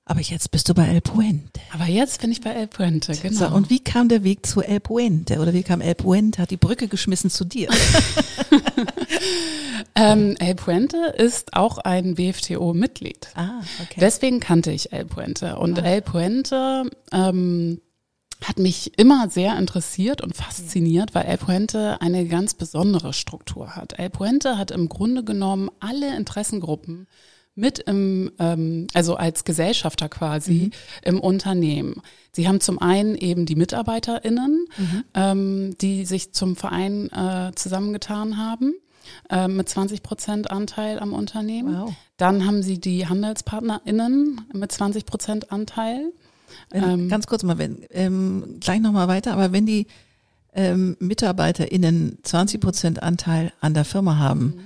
Aber 0.05 0.21
jetzt 0.21 0.51
bist 0.51 0.69
du 0.69 0.75
bei 0.75 0.87
El 0.89 1.01
Puente. 1.01 1.61
Aber 1.73 1.87
jetzt 1.87 2.21
bin 2.21 2.33
ich 2.33 2.41
bei 2.41 2.51
El 2.51 2.67
Puente, 2.67 3.17
genau. 3.17 3.39
So, 3.39 3.55
und 3.55 3.71
wie 3.71 3.79
kam 3.79 4.09
der 4.09 4.25
Weg 4.25 4.45
zu 4.45 4.61
El 4.61 4.81
Puente? 4.81 5.39
Oder 5.39 5.55
wie 5.55 5.63
kam 5.63 5.81
El 5.81 5.95
Puente, 5.95 6.43
hat 6.43 6.51
die 6.51 6.57
Brücke 6.57 6.89
geschmissen 6.89 7.31
zu 7.31 7.45
dir? 7.45 7.69
ähm, 9.95 10.37
El 10.39 10.55
Puente 10.57 10.97
ist 11.17 11.55
auch 11.55 11.79
ein 11.79 12.19
WFTO-Mitglied. 12.19 13.29
ah, 13.37 13.61
okay. 13.81 14.01
Deswegen 14.01 14.41
kannte 14.41 14.73
ich 14.73 14.93
El 14.93 15.05
Puente. 15.07 15.57
Und 15.57 15.79
Ah. 15.79 15.83
El 15.85 16.03
Puente 16.03 16.91
ähm, 17.13 17.81
hat 18.43 18.59
mich 18.59 18.99
immer 18.99 19.29
sehr 19.31 19.57
interessiert 19.59 20.21
und 20.21 20.37
fasziniert, 20.37 21.15
weil 21.15 21.25
El 21.25 21.39
Puente 21.39 22.01
eine 22.01 22.27
ganz 22.27 22.55
besondere 22.55 23.13
Struktur 23.13 23.77
hat. 23.77 23.99
El 23.99 24.11
Puente 24.11 24.59
hat 24.59 24.71
im 24.71 24.89
Grunde 24.89 25.25
genommen 25.25 25.71
alle 25.81 26.17
Interessengruppen 26.17 27.07
mit 27.55 27.81
im, 27.81 28.33
ähm, 28.39 28.87
also 28.95 29.17
als 29.17 29.45
Gesellschafter 29.45 30.09
quasi 30.09 30.71
im 31.03 31.21
Unternehmen. 31.21 32.01
Sie 32.33 32.49
haben 32.49 32.61
zum 32.61 32.81
einen 32.81 33.15
eben 33.15 33.45
die 33.45 33.57
MitarbeiterInnen, 33.57 34.67
ähm, 35.15 35.77
die 35.81 36.07
sich 36.07 36.33
zum 36.33 36.57
Verein 36.57 37.11
äh, 37.11 37.53
zusammengetan 37.55 38.39
haben, 38.39 38.73
äh, 39.29 39.49
mit 39.49 39.69
20 39.69 40.03
Prozent 40.03 40.51
Anteil 40.51 40.99
am 40.99 41.13
Unternehmen. 41.13 41.79
Wow. 41.79 41.95
Dann 42.17 42.47
haben 42.47 42.63
sie 42.63 42.81
die 42.81 43.07
HandelspartnerInnen 43.07 44.41
mit 44.55 44.73
20 44.73 45.05
Prozent 45.05 45.53
Anteil. 45.53 46.13
Wenn, 46.73 46.83
Ähm, 46.85 47.09
ganz 47.09 47.27
kurz 47.27 47.43
mal, 47.43 47.59
wenn, 47.59 47.85
ähm, 47.91 48.57
gleich 48.61 48.81
nochmal 48.81 49.09
weiter, 49.09 49.33
aber 49.33 49.53
wenn 49.53 49.67
die 49.67 49.87
ähm, 50.55 50.97
MitarbeiterInnen 51.01 52.19
20 52.23 52.61
Prozent 52.61 53.03
Anteil 53.03 53.53
an 53.61 53.75
der 53.75 53.85
Firma 53.85 54.19
haben, 54.19 54.45
Mhm. 54.45 54.61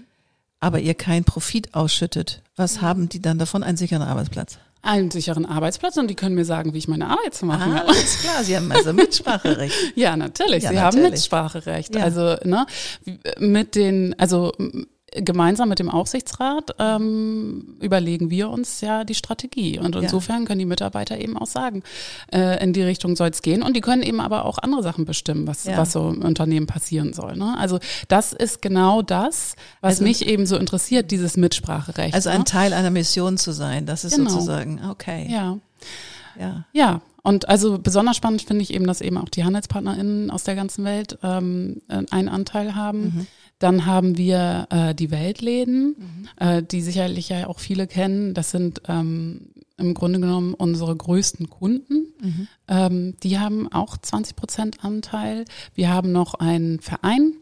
aber 0.60 0.80
ihr 0.80 0.94
keinen 0.94 1.24
Profit 1.24 1.74
ausschüttet, 1.74 2.42
was 2.56 2.80
haben 2.80 3.08
die 3.08 3.20
dann 3.20 3.38
davon? 3.38 3.62
Einen 3.62 3.76
sicheren 3.76 4.02
Arbeitsplatz? 4.02 4.58
Einen 4.82 5.10
sicheren 5.10 5.46
Arbeitsplatz 5.46 5.96
und 5.96 6.08
die 6.08 6.14
können 6.14 6.34
mir 6.36 6.44
sagen, 6.44 6.72
wie 6.72 6.78
ich 6.78 6.86
meine 6.88 7.08
Arbeit 7.08 7.34
zu 7.34 7.44
machen 7.46 7.72
Ah, 7.72 7.78
habe. 7.80 7.88
alles 7.88 8.18
klar, 8.20 8.44
Sie 8.44 8.56
haben 8.56 8.70
also 8.70 8.92
Mitspracherecht. 8.92 9.74
Ja, 9.96 10.16
natürlich. 10.16 10.62
Ja, 10.64 10.70
Sie 10.70 10.78
haben 10.80 10.96
natürlich. 10.96 11.10
Mitspracherecht. 11.12 11.94
Ja. 11.96 12.02
Also 12.04 12.36
ne, 12.44 12.66
mit 13.38 13.74
den, 13.74 14.14
also 14.18 14.52
gemeinsam 15.22 15.68
mit 15.68 15.78
dem 15.78 15.90
Aufsichtsrat 15.90 16.74
ähm, 16.78 17.76
überlegen 17.80 18.30
wir 18.30 18.48
uns 18.50 18.80
ja 18.80 19.04
die 19.04 19.14
Strategie. 19.14 19.78
Und 19.78 19.94
Ja. 19.94 20.02
insofern 20.02 20.44
können 20.44 20.58
die 20.58 20.66
Mitarbeiter 20.66 21.18
eben 21.18 21.36
auch 21.36 21.46
sagen, 21.46 21.82
äh, 22.32 22.62
in 22.62 22.72
die 22.72 22.82
Richtung 22.82 23.16
soll 23.16 23.28
es 23.28 23.42
gehen. 23.42 23.62
Und 23.62 23.76
die 23.76 23.80
können 23.80 24.02
eben 24.02 24.20
aber 24.20 24.44
auch 24.44 24.58
andere 24.58 24.82
Sachen 24.82 25.04
bestimmen, 25.04 25.46
was, 25.46 25.64
Ja. 25.64 25.76
was 25.76 25.92
so 25.92 26.08
im 26.10 26.22
Unternehmen 26.22 26.66
passieren 26.66 27.12
soll. 27.12 27.36
Ne? 27.36 27.56
Also 27.58 27.78
das 28.08 28.32
ist 28.32 28.62
genau 28.62 29.02
das, 29.02 29.54
was 29.80 29.94
Also- 29.94 30.04
mich 30.04 30.26
eben 30.26 30.46
so 30.46 30.56
interessiert, 30.56 31.10
dieses 31.10 31.36
Mitspracherecht. 31.36 32.14
Also 32.14 32.30
ein 32.30 32.38
ne? 32.38 32.44
Teil 32.44 32.72
einer 32.72 32.90
Mission 32.90 33.36
zu 33.38 33.52
sein, 33.52 33.86
das 33.86 34.04
ist 34.04 34.16
Genau. 34.16 34.30
sozusagen, 34.30 34.80
okay. 34.90 35.26
Ja. 35.30 35.58
ja. 36.38 36.64
Ja, 36.72 37.00
und 37.22 37.48
also 37.48 37.78
besonders 37.78 38.16
spannend 38.16 38.42
finde 38.42 38.62
ich 38.62 38.72
eben, 38.72 38.86
dass 38.86 39.00
eben 39.00 39.18
auch 39.18 39.28
die 39.28 39.44
HandelspartnerInnen 39.44 40.30
aus 40.30 40.44
der 40.44 40.54
ganzen 40.54 40.84
Welt 40.84 41.18
ähm, 41.22 41.82
äh, 41.88 42.02
einen 42.10 42.28
Anteil 42.28 42.74
haben. 42.76 43.00
Mhm. 43.02 43.26
Dann 43.58 43.86
haben 43.86 44.18
wir 44.18 44.66
äh, 44.70 44.94
die 44.94 45.10
Weltläden, 45.10 46.28
äh, 46.36 46.62
die 46.62 46.82
sicherlich 46.82 47.30
ja 47.30 47.46
auch 47.46 47.58
viele 47.58 47.86
kennen. 47.86 48.34
Das 48.34 48.50
sind 48.50 48.82
ähm, 48.88 49.52
im 49.78 49.94
Grunde 49.94 50.20
genommen 50.20 50.54
unsere 50.54 50.94
größten 50.94 51.50
Kunden. 51.50 52.06
Mhm. 52.20 52.48
Ähm, 52.68 53.14
die 53.22 53.38
haben 53.38 53.70
auch 53.72 53.96
20 53.96 54.36
Prozent 54.36 54.84
Anteil. 54.84 55.44
Wir 55.74 55.90
haben 55.90 56.12
noch 56.12 56.34
einen 56.34 56.80
Verein. 56.80 57.34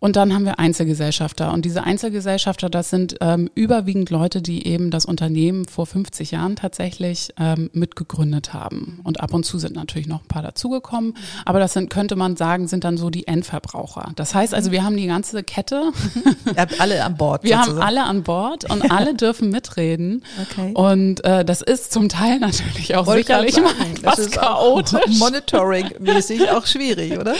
Und 0.00 0.14
dann 0.14 0.32
haben 0.32 0.44
wir 0.44 0.58
Einzelgesellschafter. 0.60 1.52
Und 1.52 1.64
diese 1.64 1.82
Einzelgesellschafter, 1.82 2.70
das 2.70 2.90
sind 2.90 3.16
ähm, 3.20 3.50
überwiegend 3.54 4.10
Leute, 4.10 4.40
die 4.40 4.66
eben 4.66 4.90
das 4.90 5.04
Unternehmen 5.04 5.64
vor 5.64 5.86
50 5.86 6.30
Jahren 6.30 6.54
tatsächlich 6.54 7.34
ähm, 7.38 7.68
mitgegründet 7.72 8.54
haben. 8.54 9.00
Und 9.02 9.20
ab 9.20 9.34
und 9.34 9.44
zu 9.44 9.58
sind 9.58 9.74
natürlich 9.74 10.06
noch 10.06 10.22
ein 10.22 10.28
paar 10.28 10.42
dazugekommen. 10.42 11.14
Aber 11.44 11.58
das 11.58 11.72
sind, 11.72 11.90
könnte 11.90 12.14
man 12.14 12.36
sagen, 12.36 12.68
sind 12.68 12.84
dann 12.84 12.96
so 12.96 13.10
die 13.10 13.26
Endverbraucher. 13.26 14.12
Das 14.14 14.34
heißt 14.34 14.54
also, 14.54 14.70
wir 14.70 14.84
haben 14.84 14.96
die 14.96 15.06
ganze 15.06 15.42
Kette. 15.42 15.90
Ihr 16.46 16.60
habt 16.60 16.80
alle 16.80 17.02
an 17.04 17.16
Bord. 17.16 17.42
Wir 17.42 17.56
haben 17.58 17.64
sozusagen. 17.64 17.88
alle 17.88 18.04
an 18.04 18.22
Bord 18.22 18.70
und 18.70 18.90
alle 18.92 19.14
dürfen 19.14 19.50
mitreden. 19.50 20.22
Okay. 20.42 20.72
Und 20.74 21.24
äh, 21.24 21.44
das 21.44 21.60
ist 21.60 21.92
zum 21.92 22.08
Teil 22.08 22.38
natürlich 22.38 22.94
auch 22.94 23.06
Wollte 23.06 23.26
sicherlich 23.26 23.56
mal 23.56 23.74
sagen, 23.74 23.94
das 24.02 24.18
etwas 24.20 24.30
chaotisch. 24.30 25.18
Monitoring-mäßig 25.18 26.50
auch 26.52 26.66
schwierig, 26.66 27.18
oder? 27.18 27.34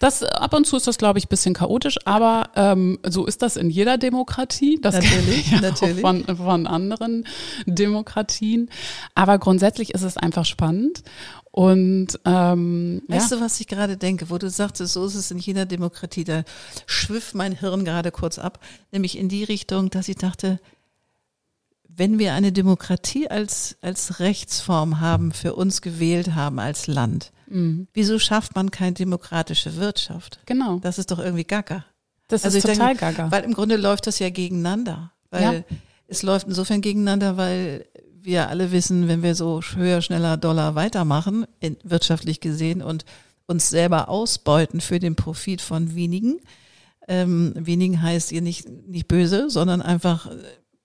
Das 0.00 0.22
ab 0.22 0.54
und 0.54 0.66
zu 0.66 0.78
ist 0.78 0.86
das, 0.86 0.96
glaube 0.96 1.18
ich, 1.18 1.28
bisschen 1.28 1.52
chaotisch, 1.52 1.89
aber 2.06 2.50
ähm, 2.56 2.98
so 3.06 3.26
ist 3.26 3.42
das 3.42 3.56
in 3.56 3.70
jeder 3.70 3.98
Demokratie. 3.98 4.78
Das 4.80 4.94
Natürlich, 4.94 5.50
ja 5.50 5.60
natürlich. 5.60 6.00
Von, 6.00 6.24
von 6.24 6.66
anderen 6.66 7.26
Demokratien. 7.66 8.70
Aber 9.14 9.38
grundsätzlich 9.38 9.94
ist 9.94 10.02
es 10.02 10.16
einfach 10.16 10.44
spannend. 10.44 11.02
Und 11.52 12.20
ähm, 12.24 13.02
Weißt 13.08 13.30
ja. 13.30 13.36
du, 13.36 13.42
was 13.42 13.60
ich 13.60 13.66
gerade 13.66 13.96
denke, 13.96 14.30
wo 14.30 14.38
du 14.38 14.48
sagtest, 14.48 14.92
so 14.92 15.04
ist 15.04 15.16
es 15.16 15.30
in 15.30 15.38
jeder 15.38 15.66
Demokratie, 15.66 16.24
da 16.24 16.44
schwifft 16.86 17.34
mein 17.34 17.52
Hirn 17.52 17.84
gerade 17.84 18.12
kurz 18.12 18.38
ab, 18.38 18.60
nämlich 18.92 19.18
in 19.18 19.28
die 19.28 19.44
Richtung, 19.44 19.90
dass 19.90 20.08
ich 20.08 20.16
dachte, 20.16 20.60
wenn 21.88 22.18
wir 22.18 22.34
eine 22.34 22.52
Demokratie 22.52 23.28
als, 23.28 23.76
als 23.82 24.20
Rechtsform 24.20 25.00
haben, 25.00 25.32
für 25.32 25.54
uns 25.54 25.82
gewählt 25.82 26.34
haben 26.34 26.60
als 26.60 26.86
Land, 26.86 27.32
Mhm. 27.50 27.88
wieso 27.92 28.18
schafft 28.18 28.54
man 28.54 28.70
keine 28.70 28.92
demokratische 28.94 29.76
Wirtschaft? 29.76 30.40
genau. 30.46 30.78
Das 30.78 30.98
ist 30.98 31.10
doch 31.10 31.18
irgendwie 31.18 31.44
gaga. 31.44 31.84
Das 32.28 32.44
Also 32.44 32.58
ist 32.58 32.66
total 32.66 32.88
denke, 32.96 33.00
gaga. 33.00 33.30
Weil 33.30 33.44
im 33.44 33.52
Grunde 33.54 33.76
läuft 33.76 34.06
das 34.06 34.18
ja 34.20 34.30
gegeneinander. 34.30 35.12
Weil 35.30 35.42
Ja. 35.68 35.76
es 36.06 36.22
läuft 36.22 36.46
insofern 36.46 36.80
gegeneinander, 36.80 37.36
weil 37.36 37.86
wir 38.22 38.48
alle 38.48 38.70
wissen, 38.72 39.08
wenn 39.08 39.22
wir 39.22 39.34
so 39.34 39.60
höher, 39.74 40.00
schneller, 40.02 40.36
Dollar 40.36 40.74
weitermachen, 40.74 41.46
in, 41.58 41.76
wirtschaftlich 41.84 42.40
gesehen, 42.40 42.82
und 42.82 43.04
uns 43.46 43.68
selber 43.70 44.08
ausbeuten 44.08 44.80
für 44.80 44.98
den 45.00 45.16
Profit 45.16 45.60
von 45.60 45.94
wenigen, 45.94 46.40
ähm, 47.08 47.52
wenigen 47.56 48.00
heißt 48.02 48.30
ihr 48.30 48.42
nicht, 48.42 48.68
nicht 48.68 49.08
böse, 49.08 49.50
sondern 49.50 49.82
einfach, 49.82 50.26
äh, 50.30 50.34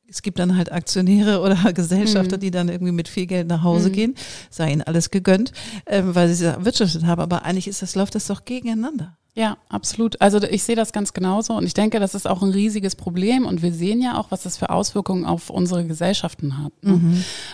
es 0.09 0.21
gibt 0.21 0.39
dann 0.39 0.57
halt 0.57 0.71
Aktionäre 0.71 1.41
oder 1.41 1.73
Gesellschafter, 1.73 2.37
Mhm. 2.37 2.41
die 2.41 2.51
dann 2.51 2.69
irgendwie 2.69 2.91
mit 2.93 3.07
viel 3.07 3.25
Geld 3.25 3.47
nach 3.47 3.63
Hause 3.63 3.89
Mhm. 3.89 3.93
gehen, 3.93 4.15
sei 4.49 4.71
ihnen 4.71 4.81
alles 4.83 5.09
gegönnt, 5.11 5.51
ähm, 5.87 6.15
weil 6.15 6.27
sie 6.27 6.45
es 6.45 6.53
erwirtschaftet 6.55 7.05
haben. 7.05 7.21
Aber 7.21 7.43
eigentlich 7.43 7.67
ist 7.67 7.81
das, 7.81 7.95
läuft 7.95 8.15
das 8.15 8.27
doch 8.27 8.45
gegeneinander. 8.45 9.17
Ja, 9.37 9.57
absolut. 9.67 10.21
Also 10.21 10.41
ich 10.43 10.63
sehe 10.63 10.77
das 10.77 10.93
ganz 10.93 11.11
genauso 11.11 11.55
und 11.57 11.65
ich 11.65 11.73
denke, 11.73 11.99
das 11.99 12.15
ist 12.15 12.25
auch 12.25 12.41
ein 12.41 12.51
riesiges 12.51 12.95
Problem 12.95 13.45
und 13.45 13.61
wir 13.61 13.73
sehen 13.73 14.01
ja 14.01 14.17
auch, 14.17 14.31
was 14.31 14.43
das 14.43 14.55
für 14.55 14.69
Auswirkungen 14.69 15.25
auf 15.25 15.49
unsere 15.49 15.83
Gesellschaften 15.85 16.63
hat. 16.63 16.71
Ne? 16.83 17.01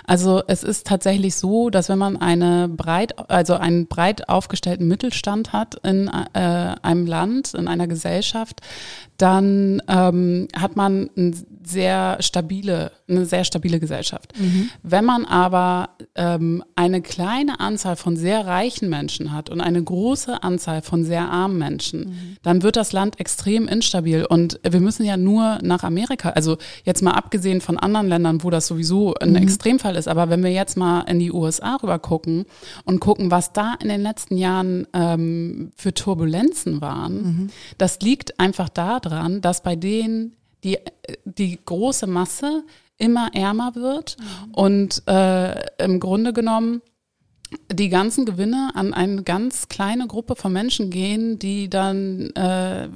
Also 0.05 0.43
es 0.45 0.61
ist 0.61 0.85
tatsächlich 0.85 1.33
so, 1.33 1.71
dass 1.71 1.89
wenn 1.89 1.97
man 1.97 2.17
eine 2.17 2.67
breit, 2.69 3.15
also 3.31 3.55
einen 3.55 3.87
breit 3.87 4.29
aufgestellten 4.29 4.87
Mittelstand 4.87 5.53
hat 5.53 5.73
in 5.83 6.07
äh, 6.35 6.75
einem 6.83 7.07
Land, 7.07 7.55
in 7.55 7.67
einer 7.67 7.87
Gesellschaft, 7.87 8.61
dann 9.17 9.81
ähm, 9.87 10.49
hat 10.55 10.75
man 10.75 11.09
eine 11.17 11.33
sehr 11.63 12.17
stabile, 12.21 12.91
eine 13.07 13.25
sehr 13.25 13.43
stabile 13.43 13.79
Gesellschaft. 13.79 14.33
Wenn 14.83 15.05
man 15.05 15.25
aber 15.25 15.89
ähm, 16.15 16.63
eine 16.75 17.01
kleine 17.01 17.59
Anzahl 17.59 17.95
von 17.95 18.15
sehr 18.17 18.45
reichen 18.45 18.89
Menschen 18.89 19.31
hat 19.31 19.49
und 19.49 19.61
eine 19.61 19.83
große 19.83 20.43
Anzahl 20.43 20.81
von 20.81 21.03
sehr 21.03 21.29
armen 21.29 21.57
Menschen, 21.57 22.37
dann 22.43 22.63
wird 22.63 22.75
das 22.75 22.91
Land 22.91 23.19
extrem 23.19 23.67
instabil. 23.67 24.25
Und 24.25 24.59
wir 24.67 24.79
müssen 24.79 25.05
ja 25.05 25.17
nur 25.17 25.59
nach 25.61 25.83
Amerika, 25.83 26.29
also 26.29 26.57
jetzt 26.83 27.01
mal 27.01 27.11
abgesehen 27.11 27.61
von 27.61 27.77
anderen 27.77 28.07
Ländern, 28.07 28.43
wo 28.43 28.49
das 28.49 28.67
sowieso 28.67 29.13
ein 29.15 29.35
Extremfall 29.35 29.95
ist, 29.95 30.07
aber 30.07 30.29
wenn 30.29 30.43
wir 30.43 30.51
jetzt 30.51 30.77
mal 30.77 31.01
in 31.01 31.19
die 31.19 31.31
USA 31.31 31.75
rüber 31.75 31.99
gucken 31.99 32.45
und 32.85 32.99
gucken, 32.99 33.31
was 33.31 33.53
da 33.53 33.75
in 33.81 33.89
den 33.89 34.01
letzten 34.01 34.37
Jahren 34.37 34.87
ähm, 34.93 35.71
für 35.75 35.93
Turbulenzen 35.93 36.81
waren, 36.81 37.51
das 37.77 37.99
liegt 38.01 38.39
einfach 38.39 38.69
daran, 38.69 39.41
dass 39.41 39.63
bei 39.63 39.75
denen 39.75 40.33
die, 40.63 40.77
die 41.25 41.59
große 41.63 42.07
Masse 42.07 42.63
immer 42.97 43.33
ärmer 43.33 43.75
wird. 43.75 44.17
Und 44.51 45.03
äh, 45.07 45.83
im 45.83 45.99
Grunde 45.99 46.33
genommen 46.33 46.81
die 47.71 47.89
ganzen 47.89 48.25
Gewinne 48.25 48.71
an 48.75 48.93
eine 48.93 49.23
ganz 49.23 49.67
kleine 49.67 50.07
Gruppe 50.07 50.35
von 50.35 50.53
Menschen 50.53 50.89
gehen, 50.89 51.37
die 51.39 51.69
dann, 51.69 52.29
äh, 52.31 52.87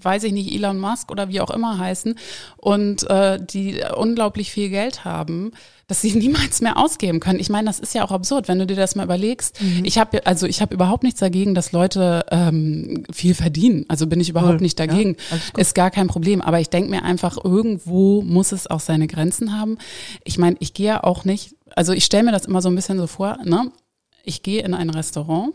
weiß 0.00 0.24
ich 0.24 0.32
nicht, 0.32 0.52
Elon 0.54 0.78
Musk 0.78 1.10
oder 1.10 1.28
wie 1.28 1.40
auch 1.40 1.50
immer 1.50 1.78
heißen 1.78 2.14
und 2.56 3.08
äh, 3.08 3.38
die 3.44 3.80
unglaublich 3.96 4.50
viel 4.50 4.68
Geld 4.68 5.04
haben, 5.04 5.52
dass 5.86 6.00
sie 6.00 6.12
niemals 6.16 6.60
mehr 6.60 6.76
ausgeben 6.76 7.20
können. 7.20 7.38
Ich 7.40 7.48
meine, 7.48 7.66
das 7.66 7.78
ist 7.78 7.94
ja 7.94 8.04
auch 8.04 8.10
absurd, 8.10 8.48
wenn 8.48 8.58
du 8.58 8.66
dir 8.66 8.76
das 8.76 8.96
mal 8.96 9.04
überlegst. 9.04 9.60
Ich 9.84 9.98
habe 9.98 10.26
also 10.26 10.46
ich 10.46 10.60
habe 10.60 10.74
überhaupt 10.74 11.02
nichts 11.02 11.20
dagegen, 11.20 11.54
dass 11.54 11.72
Leute 11.72 12.24
ähm, 12.30 13.04
viel 13.12 13.34
verdienen. 13.34 13.84
Also 13.88 14.06
bin 14.06 14.20
ich 14.20 14.28
überhaupt 14.28 14.54
Voll, 14.54 14.60
nicht 14.62 14.78
ja, 14.78 14.86
dagegen. 14.86 15.14
gut. 15.14 15.58
ist 15.58 15.74
gar 15.74 15.90
kein 15.90 16.06
Problem. 16.08 16.42
Aber 16.42 16.60
ich 16.60 16.70
denke 16.70 16.90
mir 16.90 17.02
einfach, 17.02 17.36
irgendwo 17.42 18.22
muss 18.22 18.52
es 18.52 18.66
auch 18.66 18.80
seine 18.80 19.06
Grenzen 19.06 19.58
haben. 19.58 19.78
Ich 20.24 20.38
meine, 20.38 20.56
ich 20.60 20.74
gehe 20.74 20.86
ja 20.86 21.04
auch 21.04 21.24
nicht, 21.24 21.54
also 21.74 21.92
ich 21.92 22.04
stelle 22.04 22.24
mir 22.24 22.32
das 22.32 22.46
immer 22.46 22.62
so 22.62 22.68
ein 22.68 22.74
bisschen 22.74 22.98
so 22.98 23.06
vor, 23.06 23.38
ne? 23.44 23.70
Ich 24.24 24.42
gehe 24.42 24.62
in 24.62 24.74
ein 24.74 24.90
Restaurant, 24.90 25.54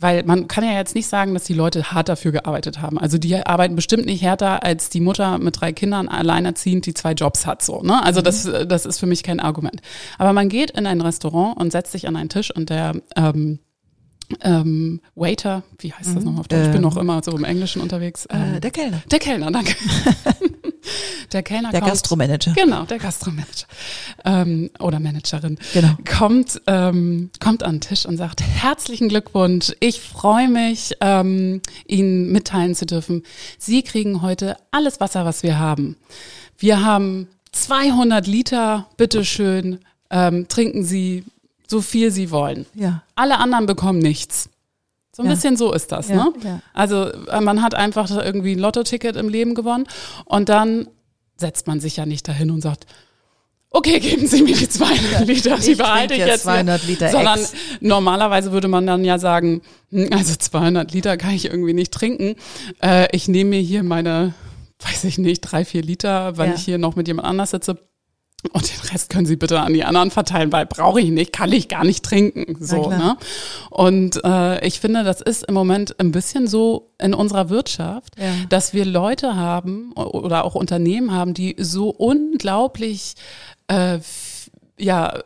weil 0.00 0.24
man 0.24 0.48
kann 0.48 0.64
ja 0.64 0.72
jetzt 0.72 0.94
nicht 0.94 1.06
sagen, 1.06 1.34
dass 1.34 1.44
die 1.44 1.52
Leute 1.52 1.92
hart 1.92 2.08
dafür 2.08 2.32
gearbeitet 2.32 2.80
haben. 2.80 2.98
Also 2.98 3.18
die 3.18 3.36
arbeiten 3.36 3.76
bestimmt 3.76 4.06
nicht 4.06 4.22
härter 4.22 4.64
als 4.64 4.88
die 4.88 5.00
Mutter 5.00 5.38
mit 5.38 5.60
drei 5.60 5.72
Kindern 5.72 6.08
alleinerziehend, 6.08 6.86
die 6.86 6.94
zwei 6.94 7.12
Jobs 7.12 7.46
hat. 7.46 7.62
So, 7.62 7.82
ne? 7.82 8.02
Also 8.02 8.20
mhm. 8.20 8.24
das, 8.24 8.48
das 8.66 8.86
ist 8.86 8.98
für 8.98 9.06
mich 9.06 9.22
kein 9.22 9.40
Argument. 9.40 9.82
Aber 10.18 10.32
man 10.32 10.48
geht 10.48 10.70
in 10.70 10.86
ein 10.86 11.02
Restaurant 11.02 11.58
und 11.58 11.70
setzt 11.70 11.92
sich 11.92 12.08
an 12.08 12.16
einen 12.16 12.30
Tisch 12.30 12.54
und 12.54 12.70
der 12.70 12.96
ähm, 13.14 13.58
ähm, 14.42 15.00
Waiter, 15.14 15.64
wie 15.78 15.92
heißt 15.92 16.08
das 16.08 16.20
mhm. 16.20 16.24
nochmal 16.24 16.40
auf 16.40 16.48
Deutsch? 16.48 16.66
Ich 16.66 16.72
bin 16.72 16.82
noch 16.82 16.96
immer 16.96 17.22
so 17.22 17.32
im 17.36 17.44
Englischen 17.44 17.82
unterwegs. 17.82 18.26
Äh, 18.26 18.36
ähm, 18.36 18.60
der 18.60 18.70
Kellner. 18.70 19.02
Der 19.10 19.18
Kellner, 19.18 19.50
danke. 19.50 19.74
der 21.32 21.42
Kellner 21.42 21.70
Der 21.70 21.80
kommt, 21.80 21.92
Gastromanager. 21.92 22.52
Genau, 22.52 22.84
der 22.84 22.98
Gastromanager. 22.98 23.66
Ähm, 24.24 24.70
oder 24.78 25.00
Managerin. 25.00 25.58
Genau. 25.72 25.96
Kommt, 26.18 26.60
ähm, 26.66 27.30
kommt 27.40 27.62
an 27.62 27.76
den 27.76 27.80
Tisch 27.80 28.06
und 28.06 28.16
sagt, 28.16 28.42
herzlichen 28.42 29.08
Glückwunsch. 29.08 29.72
Ich 29.80 30.00
freue 30.00 30.48
mich, 30.48 30.92
ähm, 31.00 31.60
Ihnen 31.86 32.32
mitteilen 32.32 32.74
zu 32.74 32.86
dürfen. 32.86 33.22
Sie 33.58 33.82
kriegen 33.82 34.22
heute 34.22 34.56
alles 34.70 35.00
Wasser, 35.00 35.24
was 35.24 35.42
wir 35.42 35.58
haben. 35.58 35.96
Wir 36.58 36.84
haben 36.84 37.28
200 37.52 38.26
Liter, 38.26 38.86
bitteschön, 38.96 39.80
ähm, 40.10 40.48
trinken 40.48 40.84
Sie 40.84 41.24
so 41.70 41.80
viel 41.80 42.10
sie 42.10 42.30
wollen. 42.30 42.66
Ja. 42.74 43.02
Alle 43.14 43.38
anderen 43.38 43.66
bekommen 43.66 44.00
nichts. 44.00 44.49
So 45.20 45.26
ein 45.26 45.28
ja. 45.28 45.34
bisschen 45.34 45.56
so 45.58 45.72
ist 45.72 45.92
das, 45.92 46.08
ja, 46.08 46.16
ne? 46.16 46.32
Ja. 46.42 46.60
Also 46.72 47.10
äh, 47.28 47.40
man 47.42 47.60
hat 47.60 47.74
einfach 47.74 48.10
irgendwie 48.10 48.52
ein 48.52 48.58
Lottoticket 48.58 49.16
im 49.16 49.28
Leben 49.28 49.54
gewonnen 49.54 49.84
und 50.24 50.48
dann 50.48 50.88
setzt 51.36 51.66
man 51.66 51.78
sich 51.78 51.98
ja 51.98 52.06
nicht 52.06 52.26
dahin 52.26 52.50
und 52.50 52.62
sagt, 52.62 52.86
okay, 53.70 54.00
geben 54.00 54.26
Sie 54.26 54.42
mir 54.42 54.56
die 54.56 54.68
200 54.68 55.26
Liter, 55.26 55.58
die 55.58 55.74
behalte 55.74 56.14
ich 56.14 56.20
jetzt. 56.20 56.44
200 56.44 56.86
Liter 56.86 57.10
Sondern 57.10 57.38
normalerweise 57.80 58.50
würde 58.52 58.68
man 58.68 58.86
dann 58.86 59.04
ja 59.04 59.18
sagen, 59.18 59.60
hm, 59.90 60.08
also 60.12 60.34
200 60.34 60.90
Liter 60.92 61.18
kann 61.18 61.34
ich 61.34 61.44
irgendwie 61.44 61.74
nicht 61.74 61.92
trinken. 61.92 62.36
Äh, 62.82 63.14
ich 63.14 63.28
nehme 63.28 63.50
mir 63.50 63.60
hier 63.60 63.82
meine, 63.82 64.32
weiß 64.78 65.04
ich 65.04 65.18
nicht, 65.18 65.42
drei, 65.42 65.66
vier 65.66 65.82
Liter, 65.82 66.38
weil 66.38 66.54
ich 66.54 66.64
hier 66.64 66.78
noch 66.78 66.96
mit 66.96 67.08
jemand 67.08 67.28
anders 67.28 67.50
sitze 67.50 67.76
und 68.52 68.70
den 68.70 68.90
Rest 68.90 69.10
können 69.10 69.26
Sie 69.26 69.36
bitte 69.36 69.60
an 69.60 69.74
die 69.74 69.84
anderen 69.84 70.10
verteilen, 70.10 70.50
weil 70.50 70.66
brauche 70.66 71.00
ich 71.00 71.10
nicht, 71.10 71.32
kann 71.32 71.52
ich 71.52 71.68
gar 71.68 71.84
nicht 71.84 72.04
trinken. 72.04 72.56
So, 72.58 72.88
ne? 72.88 73.16
Und 73.68 74.22
äh, 74.24 74.66
ich 74.66 74.80
finde, 74.80 75.04
das 75.04 75.20
ist 75.20 75.44
im 75.44 75.54
Moment 75.54 75.98
ein 76.00 76.10
bisschen 76.10 76.46
so 76.46 76.90
in 76.98 77.12
unserer 77.12 77.50
Wirtschaft, 77.50 78.18
ja. 78.18 78.32
dass 78.48 78.72
wir 78.72 78.84
Leute 78.84 79.36
haben 79.36 79.92
oder 79.92 80.44
auch 80.44 80.54
Unternehmen 80.54 81.12
haben, 81.12 81.34
die 81.34 81.54
so 81.58 81.90
unglaublich, 81.90 83.14
äh, 83.68 83.98
ja, 84.78 85.18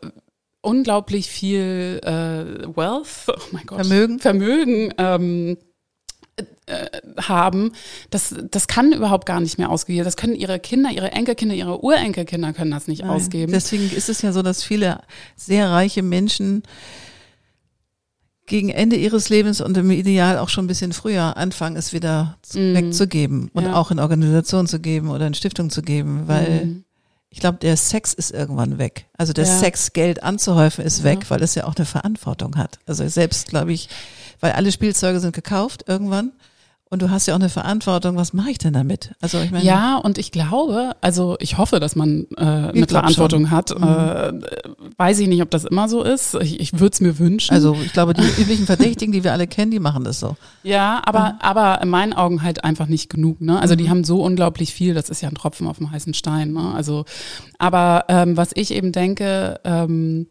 unglaublich 0.61 1.29
viel 1.29 2.01
äh, 2.03 2.77
Wealth, 2.77 3.27
oh 3.29 3.33
mein 3.53 3.67
Gott, 3.67 3.87
Vermögen, 3.87 4.19
Vermögen 4.19 4.93
ähm, 4.99 5.51
äh, 5.53 5.74
haben, 7.21 7.73
das, 8.11 8.35
das 8.51 8.67
kann 8.67 8.93
überhaupt 8.93 9.27
gar 9.27 9.41
nicht 9.41 9.59
mehr 9.59 9.71
ausgegeben. 9.71 10.05
Das 10.05 10.17
können 10.17 10.35
ihre 10.35 10.59
Kinder, 10.59 10.91
ihre 10.91 11.13
Enkelkinder, 11.13 11.55
ihre 11.55 11.85
Urenkelkinder 11.85 12.53
können 12.53 12.71
das 12.71 12.89
nicht 12.89 13.03
Nein. 13.03 13.11
ausgeben. 13.11 13.53
Deswegen 13.53 13.91
ist 13.95 14.09
es 14.09 14.23
ja 14.23 14.33
so, 14.33 14.43
dass 14.43 14.65
viele 14.65 15.01
sehr 15.37 15.71
reiche 15.71 16.03
Menschen 16.03 16.63
gegen 18.47 18.69
Ende 18.69 18.97
ihres 18.97 19.29
Lebens 19.29 19.61
und 19.61 19.77
im 19.77 19.91
Ideal 19.91 20.39
auch 20.39 20.49
schon 20.49 20.65
ein 20.65 20.69
bisschen 20.69 20.93
früher 20.93 21.37
anfangen, 21.37 21.77
es 21.77 21.93
wieder 21.93 22.37
mm. 22.53 22.75
wegzugeben 22.75 23.51
und 23.55 23.65
ja. 23.65 23.75
auch 23.75 23.91
in 23.91 23.99
Organisationen 23.99 24.69
zu 24.69 24.81
geben 24.81 25.09
oder 25.09 25.27
in 25.27 25.35
Stiftungen 25.35 25.71
zu 25.71 25.81
geben, 25.81 26.25
weil 26.27 26.67
mm. 26.67 26.85
ich 27.31 27.41
glaube, 27.41 27.59
der 27.59 27.77
Sex 27.77 28.13
ist 28.13 28.33
irgendwann 28.33 28.77
weg. 28.77 29.07
Also 29.17 29.33
der 29.33 29.47
ja. 29.47 29.59
Sex, 29.59 29.95
Geld 29.95 30.23
anzuhäufen, 30.23 30.85
ist 30.85 30.99
ja. 30.99 31.05
weg, 31.05 31.31
weil 31.31 31.43
es 31.43 31.55
ja 31.55 31.65
auch 31.65 31.77
eine 31.77 31.87
Verantwortung 31.87 32.57
hat. 32.57 32.79
Also 32.87 33.07
selbst, 33.09 33.49
glaube 33.49 33.73
ich, 33.73 33.89
weil 34.45 34.53
alle 34.53 34.71
Spielzeuge 34.71 35.21
sind 35.21 35.35
gekauft 35.35 35.85
irgendwann. 35.89 36.33
Und 36.91 37.01
du 37.01 37.11
hast 37.11 37.27
ja 37.27 37.35
auch 37.35 37.41
eine 37.41 37.49
Verantwortung, 37.49 38.17
was 38.17 38.35
mache 38.35 38.51
ich 38.51 38.59
denn 38.59 38.75
damit? 38.75 39.15
Also 39.23 39.41
ich 39.41 39.51
meine, 39.51 39.65
ja, 39.65 39.97
und 39.97 40.19
ich 40.19 40.33
glaube, 40.33 40.93
also 41.01 41.37
ich 41.41 41.57
hoffe, 41.57 41.81
dass 41.81 41.97
man 41.97 42.27
äh, 42.37 42.43
eine 42.43 42.87
Verantwortung 42.87 43.49
schon. 43.49 43.51
hat. 43.51 43.77
Mhm. 43.77 44.45
Äh, 44.45 44.53
weiß 44.99 45.19
ich 45.21 45.29
nicht, 45.29 45.41
ob 45.41 45.51
das 45.51 45.65
immer 45.65 45.89
so 45.89 46.03
ist. 46.03 46.35
Ich, 46.35 46.61
ich 46.61 46.79
würde 46.79 46.93
es 46.93 47.01
mir 47.01 47.19
wünschen. 47.19 47.55
Also 47.55 47.75
ich 47.83 47.95
glaube, 47.95 48.13
die 48.13 48.23
üblichen 48.41 48.67
Verdächtigen, 48.67 49.13
die 49.13 49.25
wir 49.25 49.33
alle 49.33 49.47
kennen, 49.47 49.71
die 49.71 49.81
machen 49.81 50.05
das 50.05 50.21
so. 50.21 50.37
Ja, 50.63 51.01
aber, 51.07 51.33
mhm. 51.33 51.39
aber 51.41 51.81
in 51.81 51.89
meinen 51.89 52.13
Augen 52.13 52.43
halt 52.43 52.65
einfach 52.65 52.87
nicht 52.87 53.09
genug. 53.09 53.41
Ne? 53.41 53.59
Also 53.59 53.75
mhm. 53.75 53.79
die 53.79 53.89
haben 53.89 54.05
so 54.05 54.23
unglaublich 54.23 54.75
viel, 54.75 54.93
das 54.93 55.09
ist 55.09 55.23
ja 55.23 55.31
ein 55.31 55.37
Tropfen 55.37 55.67
auf 55.67 55.79
dem 55.79 55.91
heißen 55.91 56.13
Stein. 56.13 56.53
Ne? 56.53 56.75
Also, 56.75 57.07
aber 57.59 58.05
ähm, 58.09 58.37
was 58.37 58.51
ich 58.55 58.73
eben 58.73 58.93
denke, 58.93 59.59
ähm, 59.65 60.27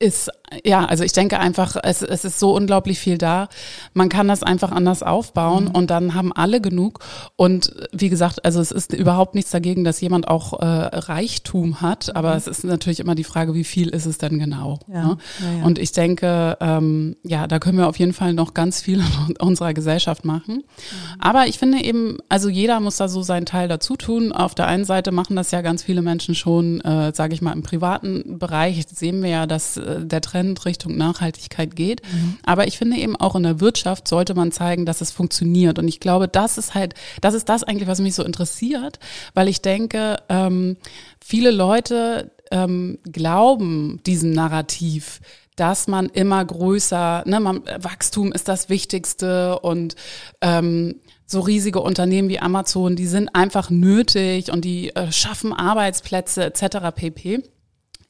ist, 0.00 0.30
ja, 0.64 0.84
also 0.84 1.04
ich 1.04 1.12
denke 1.12 1.38
einfach, 1.38 1.76
es, 1.82 2.02
es 2.02 2.24
ist 2.24 2.40
so 2.40 2.54
unglaublich 2.54 2.98
viel 2.98 3.16
da. 3.16 3.48
Man 3.92 4.08
kann 4.08 4.26
das 4.26 4.42
einfach 4.42 4.72
anders 4.72 5.04
aufbauen 5.04 5.66
mhm. 5.66 5.70
und 5.70 5.90
dann 5.90 6.14
haben 6.14 6.32
alle 6.32 6.60
genug. 6.60 6.98
Und 7.36 7.72
wie 7.92 8.08
gesagt, 8.08 8.44
also 8.44 8.60
es 8.60 8.72
ist 8.72 8.92
überhaupt 8.92 9.36
nichts 9.36 9.52
dagegen, 9.52 9.84
dass 9.84 10.00
jemand 10.00 10.26
auch 10.26 10.60
äh, 10.60 10.66
Reichtum 10.66 11.80
hat, 11.80 12.14
aber 12.16 12.32
mhm. 12.32 12.36
es 12.36 12.46
ist 12.48 12.64
natürlich 12.64 13.00
immer 13.00 13.14
die 13.14 13.24
Frage, 13.24 13.54
wie 13.54 13.64
viel 13.64 13.88
ist 13.88 14.06
es 14.06 14.18
denn 14.18 14.38
genau? 14.38 14.80
Ja. 14.88 15.04
Ne? 15.04 15.18
Ja, 15.40 15.58
ja. 15.58 15.64
Und 15.64 15.78
ich 15.78 15.92
denke, 15.92 16.56
ähm, 16.60 17.16
ja, 17.22 17.46
da 17.46 17.60
können 17.60 17.78
wir 17.78 17.88
auf 17.88 17.98
jeden 17.98 18.12
Fall 18.12 18.34
noch 18.34 18.52
ganz 18.52 18.82
viel 18.82 18.98
in 19.28 19.36
unserer 19.38 19.74
Gesellschaft 19.74 20.24
machen. 20.24 20.56
Mhm. 20.56 21.20
Aber 21.20 21.46
ich 21.46 21.58
finde 21.58 21.82
eben, 21.82 22.18
also 22.28 22.48
jeder 22.48 22.80
muss 22.80 22.96
da 22.96 23.06
so 23.06 23.22
seinen 23.22 23.46
Teil 23.46 23.68
dazu 23.68 23.96
tun. 23.96 24.32
Auf 24.32 24.56
der 24.56 24.66
einen 24.66 24.84
Seite 24.84 25.12
machen 25.12 25.36
das 25.36 25.52
ja 25.52 25.62
ganz 25.62 25.84
viele 25.84 26.02
Menschen 26.02 26.34
schon, 26.34 26.80
äh, 26.80 27.12
sage 27.14 27.32
ich 27.32 27.42
mal, 27.42 27.52
im 27.52 27.62
privaten 27.62 28.38
Bereich 28.40 28.84
sehen 28.92 29.22
wir 29.22 29.30
ja, 29.30 29.46
dass 29.46 29.76
der 29.84 30.20
Trend 30.20 30.64
Richtung 30.64 30.96
Nachhaltigkeit 30.96 31.76
geht. 31.76 32.02
Mhm. 32.02 32.38
Aber 32.44 32.66
ich 32.66 32.78
finde 32.78 32.96
eben 32.96 33.16
auch 33.16 33.36
in 33.36 33.42
der 33.42 33.60
Wirtschaft 33.60 34.08
sollte 34.08 34.34
man 34.34 34.52
zeigen, 34.52 34.86
dass 34.86 35.00
es 35.00 35.10
funktioniert. 35.10 35.78
Und 35.78 35.88
ich 35.88 36.00
glaube, 36.00 36.28
das 36.28 36.58
ist 36.58 36.74
halt, 36.74 36.94
das 37.20 37.34
ist 37.34 37.48
das 37.48 37.64
eigentlich, 37.64 37.88
was 37.88 38.00
mich 38.00 38.14
so 38.14 38.24
interessiert, 38.24 38.98
weil 39.34 39.48
ich 39.48 39.62
denke, 39.62 40.16
ähm, 40.28 40.76
viele 41.20 41.50
Leute 41.50 42.32
ähm, 42.50 42.98
glauben 43.10 44.00
diesem 44.04 44.30
Narrativ, 44.30 45.20
dass 45.56 45.86
man 45.86 46.08
immer 46.08 46.44
größer, 46.44 47.22
ne, 47.26 47.40
man, 47.40 47.62
Wachstum 47.78 48.32
ist 48.32 48.48
das 48.48 48.68
Wichtigste 48.68 49.58
und 49.60 49.94
ähm, 50.40 50.96
so 51.26 51.40
riesige 51.40 51.80
Unternehmen 51.80 52.28
wie 52.28 52.40
Amazon, 52.40 52.96
die 52.96 53.06
sind 53.06 53.34
einfach 53.34 53.70
nötig 53.70 54.50
und 54.50 54.64
die 54.64 54.94
äh, 54.94 55.10
schaffen 55.12 55.52
Arbeitsplätze 55.52 56.44
etc. 56.44 56.94
pp. 56.94 57.42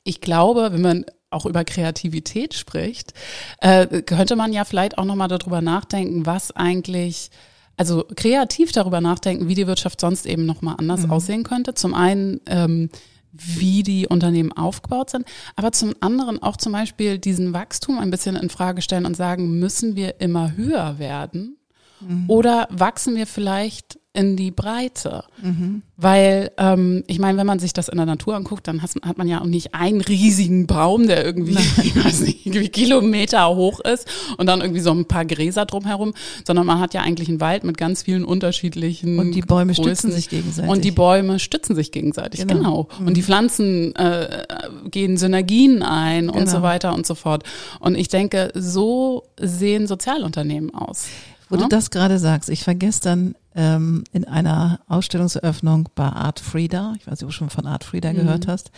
Ich 0.04 0.20
glaube, 0.20 0.70
wenn 0.72 0.82
man 0.82 1.04
auch 1.34 1.46
über 1.46 1.64
Kreativität 1.64 2.54
spricht, 2.54 3.12
äh, 3.60 4.02
könnte 4.02 4.36
man 4.36 4.52
ja 4.52 4.64
vielleicht 4.64 4.98
auch 4.98 5.04
nochmal 5.04 5.28
darüber 5.28 5.60
nachdenken, 5.60 6.26
was 6.26 6.52
eigentlich 6.52 7.30
also 7.76 8.04
kreativ 8.14 8.72
darüber 8.72 9.00
nachdenken, 9.00 9.48
wie 9.48 9.54
die 9.54 9.66
Wirtschaft 9.66 10.00
sonst 10.00 10.26
eben 10.26 10.46
nochmal 10.46 10.76
anders 10.78 11.06
mhm. 11.06 11.10
aussehen 11.10 11.42
könnte. 11.42 11.74
Zum 11.74 11.94
einen, 11.94 12.40
ähm, 12.46 12.88
wie 13.32 13.82
die 13.82 14.06
Unternehmen 14.06 14.52
aufgebaut 14.52 15.10
sind, 15.10 15.26
aber 15.56 15.72
zum 15.72 15.92
anderen 16.00 16.40
auch 16.40 16.56
zum 16.56 16.72
Beispiel 16.72 17.18
diesen 17.18 17.52
Wachstum 17.52 17.98
ein 17.98 18.10
bisschen 18.10 18.36
in 18.36 18.48
Frage 18.48 18.80
stellen 18.80 19.06
und 19.06 19.16
sagen, 19.16 19.58
müssen 19.58 19.96
wir 19.96 20.20
immer 20.20 20.56
höher 20.56 21.00
werden? 21.00 21.56
Mhm. 22.00 22.24
Oder 22.28 22.68
wachsen 22.70 23.16
wir 23.16 23.26
vielleicht 23.26 23.98
in 24.14 24.36
die 24.36 24.52
Breite. 24.52 25.24
Mhm. 25.42 25.82
Weil, 25.96 26.52
ähm, 26.56 27.02
ich 27.08 27.18
meine, 27.18 27.36
wenn 27.36 27.46
man 27.46 27.58
sich 27.58 27.72
das 27.72 27.88
in 27.88 27.96
der 27.96 28.06
Natur 28.06 28.36
anguckt, 28.36 28.66
dann 28.68 28.80
hat, 28.80 28.90
hat 29.02 29.18
man 29.18 29.28
ja 29.28 29.40
auch 29.40 29.46
nicht 29.46 29.74
einen 29.74 30.00
riesigen 30.00 30.66
Baum, 30.68 31.08
der 31.08 31.24
irgendwie, 31.24 31.58
ich 31.82 31.96
weiß 31.96 32.20
nicht, 32.20 32.46
irgendwie 32.46 32.68
Kilometer 32.68 33.54
hoch 33.54 33.80
ist 33.80 34.08
und 34.38 34.46
dann 34.46 34.60
irgendwie 34.60 34.80
so 34.80 34.92
ein 34.92 35.06
paar 35.06 35.24
Gräser 35.24 35.66
drumherum, 35.66 36.14
sondern 36.46 36.64
man 36.64 36.78
hat 36.78 36.94
ja 36.94 37.02
eigentlich 37.02 37.28
einen 37.28 37.40
Wald 37.40 37.64
mit 37.64 37.76
ganz 37.76 38.02
vielen 38.02 38.24
unterschiedlichen 38.24 39.18
Und 39.18 39.32
die 39.32 39.42
Bäume 39.42 39.72
Größen. 39.72 39.84
stützen 39.84 40.12
sich 40.12 40.28
gegenseitig. 40.28 40.70
Und 40.70 40.84
die 40.84 40.92
Bäume 40.92 41.40
stützen 41.40 41.74
sich 41.74 41.90
gegenseitig, 41.90 42.46
genau. 42.46 42.54
genau. 42.54 42.88
Mhm. 43.00 43.06
Und 43.08 43.16
die 43.16 43.22
Pflanzen 43.22 43.96
äh, 43.96 44.44
gehen 44.90 45.16
Synergien 45.16 45.82
ein 45.82 46.28
genau. 46.28 46.38
und 46.38 46.48
so 46.48 46.62
weiter 46.62 46.94
und 46.94 47.04
so 47.04 47.16
fort. 47.16 47.42
Und 47.80 47.96
ich 47.96 48.08
denke, 48.08 48.52
so 48.54 49.24
sehen 49.40 49.88
Sozialunternehmen 49.88 50.72
aus. 50.72 51.08
Wo 51.48 51.56
ja? 51.56 51.62
du 51.62 51.68
das 51.68 51.90
gerade 51.90 52.18
sagst, 52.18 52.48
ich 52.48 52.66
war 52.66 52.74
gestern 52.74 53.34
ähm, 53.54 54.04
in 54.12 54.24
einer 54.24 54.80
Ausstellungseröffnung 54.88 55.88
bei 55.94 56.08
Art 56.08 56.40
Frieda, 56.40 56.94
ich 56.98 57.06
weiß 57.06 57.20
nicht, 57.20 57.24
ob 57.24 57.28
du 57.30 57.34
schon 57.34 57.50
von 57.50 57.66
Art 57.66 57.84
Frieda 57.84 58.12
mhm. 58.12 58.16
gehört 58.16 58.46
hast, 58.46 58.70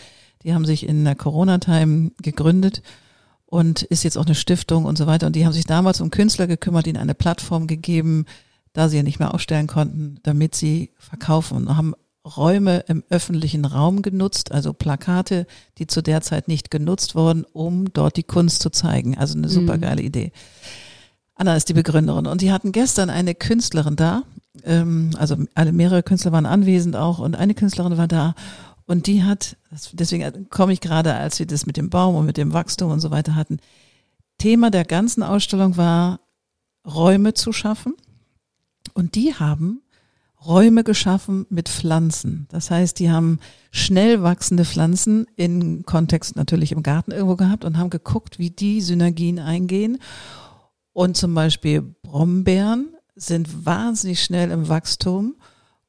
die 0.43 0.55
haben 0.55 0.65
sich 0.65 0.87
in 0.87 1.05
der 1.05 1.15
Corona-Time 1.15 2.13
gegründet 2.23 2.83
und 3.47 3.83
ist 3.83 4.05
jetzt 4.05 4.19
auch 4.19 4.27
eine 4.27 4.35
Stiftung 4.35 4.85
und 4.85 4.99
so 4.99 5.07
weiter. 5.07 5.27
Und 5.27 5.37
die 5.37 5.47
haben 5.47 5.53
sich 5.53 5.67
damals 5.67 6.01
um 6.01 6.11
Künstler 6.11 6.47
gekümmert, 6.47 6.87
ihnen 6.87 6.99
eine 6.99 7.15
Plattform 7.15 7.67
gegeben, 7.67 8.27
da 8.73 8.89
sie 8.89 8.97
ja 8.97 9.03
nicht 9.03 9.19
mehr 9.19 9.33
ausstellen 9.33 9.67
konnten, 9.67 10.19
damit 10.23 10.55
sie 10.55 10.91
verkaufen 10.99 11.57
und 11.57 11.77
haben 11.77 11.95
Räume 12.27 12.81
im 12.89 13.05
öffentlichen 13.09 13.65
Raum 13.65 14.03
genutzt, 14.03 14.51
also 14.51 14.73
Plakate, 14.73 15.47
die 15.79 15.87
zu 15.87 16.03
der 16.03 16.21
Zeit 16.23 16.49
nicht 16.49 16.71
genutzt 16.71 17.15
wurden, 17.15 17.45
um 17.45 17.93
dort 17.93 18.17
die 18.17 18.25
Kunst 18.25 18.63
zu 18.63 18.71
zeigen. 18.71 19.17
Also 19.17 19.39
eine 19.39 19.49
super 19.49 19.79
geile 19.79 20.03
mhm. 20.03 20.09
Idee. 20.09 20.33
Anna 21.37 21.55
ist 21.55 21.69
die 21.69 21.75
Begründerin 21.75 22.27
und 22.27 22.41
die 22.41 22.51
hatten 22.51 22.73
gestern 22.73 23.11
eine 23.11 23.35
Künstlerin 23.35 23.97
da, 23.97 24.23
ähm, 24.65 25.11
also 25.17 25.37
alle 25.55 25.73
mehrere 25.73 26.03
Künstler 26.03 26.33
waren 26.33 26.47
anwesend 26.47 26.97
auch 26.97 27.19
und 27.19 27.37
eine 27.37 27.55
Künstlerin 27.55 27.97
war 27.97 28.09
da 28.09 28.35
und 28.87 29.07
die 29.07 29.25
hat, 29.25 29.57
deswegen 29.93 30.49
komme 30.49 30.73
ich 30.73 30.81
gerade, 30.81 31.15
als 31.15 31.39
wir 31.39 31.47
das 31.47 31.67
mit 31.67 31.77
dem 31.77 31.91
Baum 31.91 32.15
und 32.15 32.27
mit 32.27 32.37
dem 32.37 32.53
Wachstum 32.53 32.93
und 32.93 33.01
so 33.01 33.11
weiter 33.11 33.35
hatten, 33.35 33.59
Thema 34.39 34.71
der 34.71 34.85
ganzen 34.85 35.23
Ausstellung 35.23 35.77
war, 35.77 36.21
Räume 36.87 37.35
zu 37.35 37.53
schaffen. 37.53 37.95
Und 38.95 39.17
die 39.17 39.35
haben 39.35 39.83
Räume 40.45 40.85
geschaffen 40.85 41.47
mit 41.49 41.69
Pflanzen. 41.69 42.47
Das 42.51 42.71
heißt, 42.71 43.01
die 43.01 43.11
haben 43.11 43.41
schnell 43.73 44.23
wachsende 44.23 44.65
Pflanzen 44.65 45.27
in 45.35 45.85
Kontext 45.85 46.37
natürlich 46.37 46.71
im 46.71 46.85
Garten 46.85 47.11
irgendwo 47.11 47.35
gehabt 47.35 47.65
und 47.65 47.79
haben 47.79 47.91
geguckt, 47.91 48.39
wie 48.39 48.51
die 48.51 48.81
Synergien 48.81 49.41
eingehen. 49.41 49.99
Und 50.97 51.15
zum 51.15 51.35
Beispiel 51.35 51.83
Brombeeren 51.83 52.97
sind 53.15 53.67
wahnsinnig 53.67 54.23
schnell 54.23 54.51
im 54.51 54.71
Wachstum. 54.71 55.37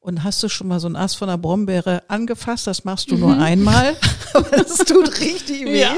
Und 0.00 0.22
hast 0.22 0.42
du 0.42 0.50
schon 0.50 0.68
mal 0.68 0.80
so 0.80 0.86
einen 0.86 0.96
Ast 0.96 1.16
von 1.16 1.30
einer 1.30 1.38
Brombeere 1.38 2.02
angefasst? 2.10 2.66
Das 2.66 2.84
machst 2.84 3.10
du 3.10 3.16
nur 3.16 3.34
mhm. 3.34 3.40
einmal, 3.40 3.96
aber 4.34 4.50
das 4.50 4.76
tut 4.76 5.18
richtig 5.20 5.64
weh. 5.64 5.80
Ja. 5.80 5.94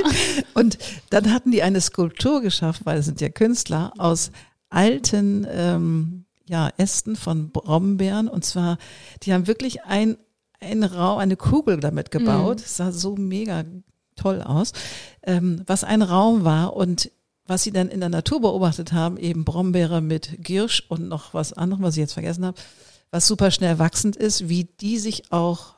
Und 0.55 0.79
dann 1.11 1.33
hatten 1.33 1.51
die 1.51 1.65
eine 1.65 1.81
Skulptur 1.81 2.41
geschaffen, 2.41 2.87
weil 2.87 2.99
es 2.99 3.07
sind 3.07 3.21
ja 3.21 3.31
Künstler, 3.31 3.93
aus 3.99 4.31
alten 4.69 5.45
ähm, 5.51 6.25
ja, 6.49 6.71
Ästen 6.77 7.17
von 7.17 7.51
Brombeeren. 7.51 8.29
Und 8.29 8.45
zwar, 8.45 8.79
die 9.25 9.35
haben 9.35 9.49
wirklich 9.49 9.83
ein, 9.83 10.19
ein 10.61 10.85
Raum, 10.85 11.19
eine 11.19 11.35
Kugel 11.35 11.81
damit 11.81 12.13
gebaut. 12.13 12.59
Mhm. 12.59 12.65
sah 12.65 12.93
so 12.93 13.17
mega 13.17 13.65
toll 14.15 14.41
aus, 14.41 14.71
ähm, 15.25 15.65
was 15.67 15.83
ein 15.83 16.03
Raum 16.03 16.45
war 16.45 16.77
und 16.77 17.11
was 17.51 17.65
sie 17.65 17.73
dann 17.73 17.89
in 17.89 17.99
der 17.99 18.09
Natur 18.09 18.41
beobachtet 18.41 18.93
haben, 18.93 19.17
eben 19.17 19.45
Brombeere 19.45 20.01
mit 20.01 20.45
Girsch 20.45 20.85
und 20.89 21.09
noch 21.09 21.35
was 21.35 21.53
anderes, 21.53 21.83
was 21.83 21.97
ich 21.97 22.01
jetzt 22.01 22.13
vergessen 22.13 22.47
habe, 22.47 22.57
was 23.11 23.27
super 23.27 23.51
schnell 23.51 23.81
wachsend 23.81 24.15
ist, 24.15 24.49
wie 24.49 24.69
die 24.81 24.99
sich 24.99 25.33
auch 25.33 25.75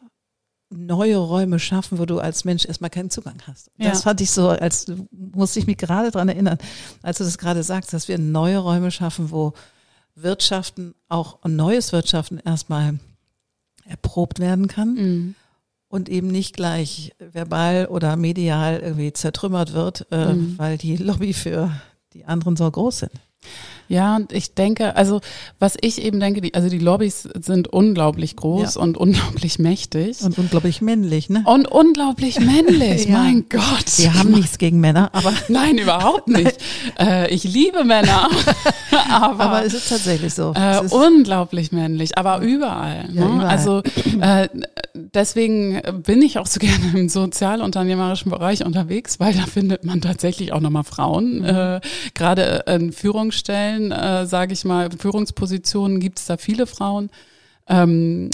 neue 0.69 1.17
Räume 1.17 1.59
schaffen, 1.59 1.99
wo 1.99 2.05
du 2.05 2.19
als 2.19 2.45
Mensch 2.45 2.67
erstmal 2.67 2.91
keinen 2.91 3.09
Zugang 3.09 3.39
hast. 3.47 3.71
Ja. 3.79 3.89
Das 3.89 4.03
fand 4.03 4.21
ich 4.21 4.31
so, 4.31 4.51
als 4.51 4.93
musste 5.11 5.61
ich 5.61 5.67
mich 5.67 5.79
gerade 5.79 6.11
dran 6.11 6.29
erinnern, 6.29 6.59
als 7.01 7.17
du 7.17 7.25
das 7.25 7.39
gerade 7.39 7.63
sagst, 7.63 7.95
dass 7.95 8.07
wir 8.07 8.19
neue 8.19 8.59
Räume 8.59 8.91
schaffen, 8.91 9.31
wo 9.31 9.55
Wirtschaften, 10.15 10.95
auch 11.09 11.39
neues 11.43 11.91
Wirtschaften 11.93 12.39
erstmal 12.39 12.99
erprobt 13.87 14.41
werden 14.41 14.69
kann 14.69 14.95
mhm. 14.95 15.35
Und 15.93 16.09
eben 16.09 16.29
nicht 16.29 16.57
gleich 16.57 17.13
verbal 17.19 17.87
oder 17.87 18.17
medial 18.17 18.81
irgendwie 18.81 19.13
zertrümmert 19.13 19.75
wird, 19.75 20.07
äh, 20.11 20.33
mhm. 20.33 20.55
weil 20.57 20.79
die 20.79 20.97
Lobby 20.97 21.35
für 21.35 21.71
die 22.15 22.25
anderen 22.25 22.57
so 22.57 22.69
groß 22.71 23.01
sind. 23.01 23.13
Ja, 23.89 24.21
ich 24.31 24.55
denke, 24.55 24.97
also 24.97 25.21
was 25.59 25.77
ich 25.79 26.01
eben 26.01 26.19
denke, 26.19 26.41
die, 26.41 26.55
also 26.55 26.71
die 26.71 26.79
Lobbys 26.79 27.29
sind 27.39 27.69
unglaublich 27.69 28.37
groß 28.37 28.77
ja. 28.77 28.81
und 28.81 28.97
unglaublich 28.97 29.59
mächtig. 29.59 30.23
Und 30.23 30.39
unglaublich 30.39 30.81
männlich, 30.81 31.29
ne? 31.29 31.43
Und 31.45 31.69
unglaublich 31.69 32.41
männlich, 32.41 33.05
ja. 33.09 33.19
mein 33.19 33.51
Gott. 33.51 33.99
Wir 33.99 34.15
haben 34.15 34.31
nichts 34.31 34.57
gegen 34.57 34.81
Männer, 34.81 35.11
aber. 35.13 35.35
Nein, 35.49 35.77
überhaupt 35.77 36.29
nicht. 36.29 36.57
Äh, 36.99 37.35
ich 37.35 37.45
liebe 37.45 37.85
Männer. 37.85 38.31
aber, 39.11 39.45
aber 39.45 39.67
es 39.67 39.75
ist 39.75 39.91
tatsächlich 39.91 40.33
so. 40.33 40.55
Äh, 40.57 40.87
ist 40.87 40.93
unglaublich 40.95 41.71
männlich, 41.71 42.17
aber 42.17 42.39
überall. 42.41 43.09
Ne? 43.09 43.21
Ja, 43.21 43.27
überall. 43.27 43.47
Also 43.47 43.83
äh, 44.23 44.49
deswegen 44.95 45.81
bin 46.05 46.23
ich 46.23 46.39
auch 46.39 46.47
so 46.47 46.61
gerne 46.61 46.99
im 46.99 47.09
sozialunternehmerischen 47.09 48.31
Bereich 48.31 48.65
unterwegs, 48.65 49.21
weil 49.21 49.35
da 49.35 49.47
findet 49.47 49.85
man 49.85 50.01
tatsächlich 50.01 50.53
auch 50.53 50.61
nochmal 50.61 50.85
Frauen. 50.85 51.39
Mhm. 51.39 51.45
Äh, 51.45 51.81
Gerade 52.15 52.65
in 52.67 52.93
Führungsstellen 52.93 53.43
Stellen, 53.43 53.93
äh, 53.93 54.27
sage 54.27 54.53
ich 54.53 54.65
mal, 54.65 54.91
Führungspositionen 54.97 56.01
gibt 56.01 56.19
es 56.19 56.27
da 56.27 56.37
viele 56.37 56.67
Frauen. 56.67 57.11
Ähm, 57.69 58.31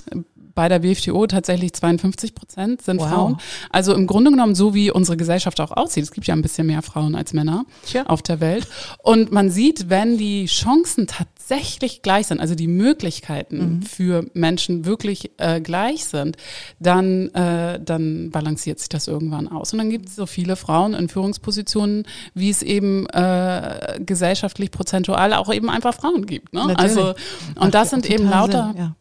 bei 0.55 0.69
der 0.69 0.83
WFTO 0.83 1.27
tatsächlich 1.29 1.73
52 1.73 2.35
Prozent 2.35 2.83
sind 2.83 3.01
wow. 3.01 3.09
Frauen. 3.09 3.37
Also 3.71 3.95
im 3.95 4.07
Grunde 4.07 4.33
genommen 4.33 4.57
so, 4.57 4.75
wie 4.75 4.91
unsere 4.91 5.17
Gesellschaft 5.17 5.61
auch 5.61 5.71
aussieht. 5.71 6.03
Es 6.03 6.11
gibt 6.11 6.27
ja 6.27 6.35
ein 6.35 6.43
bisschen 6.43 6.67
mehr 6.67 6.83
Frauen 6.83 7.15
als 7.15 7.33
Männer 7.33 7.65
Tja. 7.87 8.07
auf 8.07 8.23
der 8.23 8.41
Welt. 8.41 8.67
Und 8.99 9.31
man 9.31 9.51
sieht, 9.51 9.89
wenn 9.89 10.19
die 10.19 10.47
Chancen 10.47 11.07
tatsächlich 11.49 12.03
gleich 12.03 12.27
sind, 12.27 12.41
also 12.41 12.55
die 12.55 12.67
Möglichkeiten 12.67 13.77
mhm. 13.77 13.83
für 13.83 14.27
Menschen 14.35 14.85
wirklich 14.85 15.31
äh, 15.39 15.61
gleich 15.61 16.05
sind, 16.05 16.37
dann, 16.79 17.29
äh, 17.29 17.81
dann 17.83 18.31
balanciert 18.31 18.79
sich 18.79 18.89
das 18.89 19.09
irgendwann 19.09 19.49
aus. 19.49 19.73
Und 19.73 19.79
dann 19.79 19.91
gibt 19.91 20.09
es 20.09 20.17
so 20.17 20.27
viele 20.27 20.57
Frauen 20.57 20.95
in 20.95 21.09
Führungspositionen, 21.09 22.05
wie 22.35 22.51
es 22.51 22.63
eben 22.63 23.07
äh, 23.09 23.99
gesellschaftlich 24.01 24.71
prozentual 24.71 25.33
auch 25.33 25.53
eben 25.53 25.71
einfach 25.71 25.95
Frauen 25.95 26.27
gibt. 26.27 26.53
Ne? 26.53 26.75
Also 26.77 27.15
und 27.59 27.75
das 27.75 27.91
sind 27.91 28.09
eben 28.09 28.29
lauter. 28.29 28.73
Sinn, 28.73 28.83
ja 28.83 28.95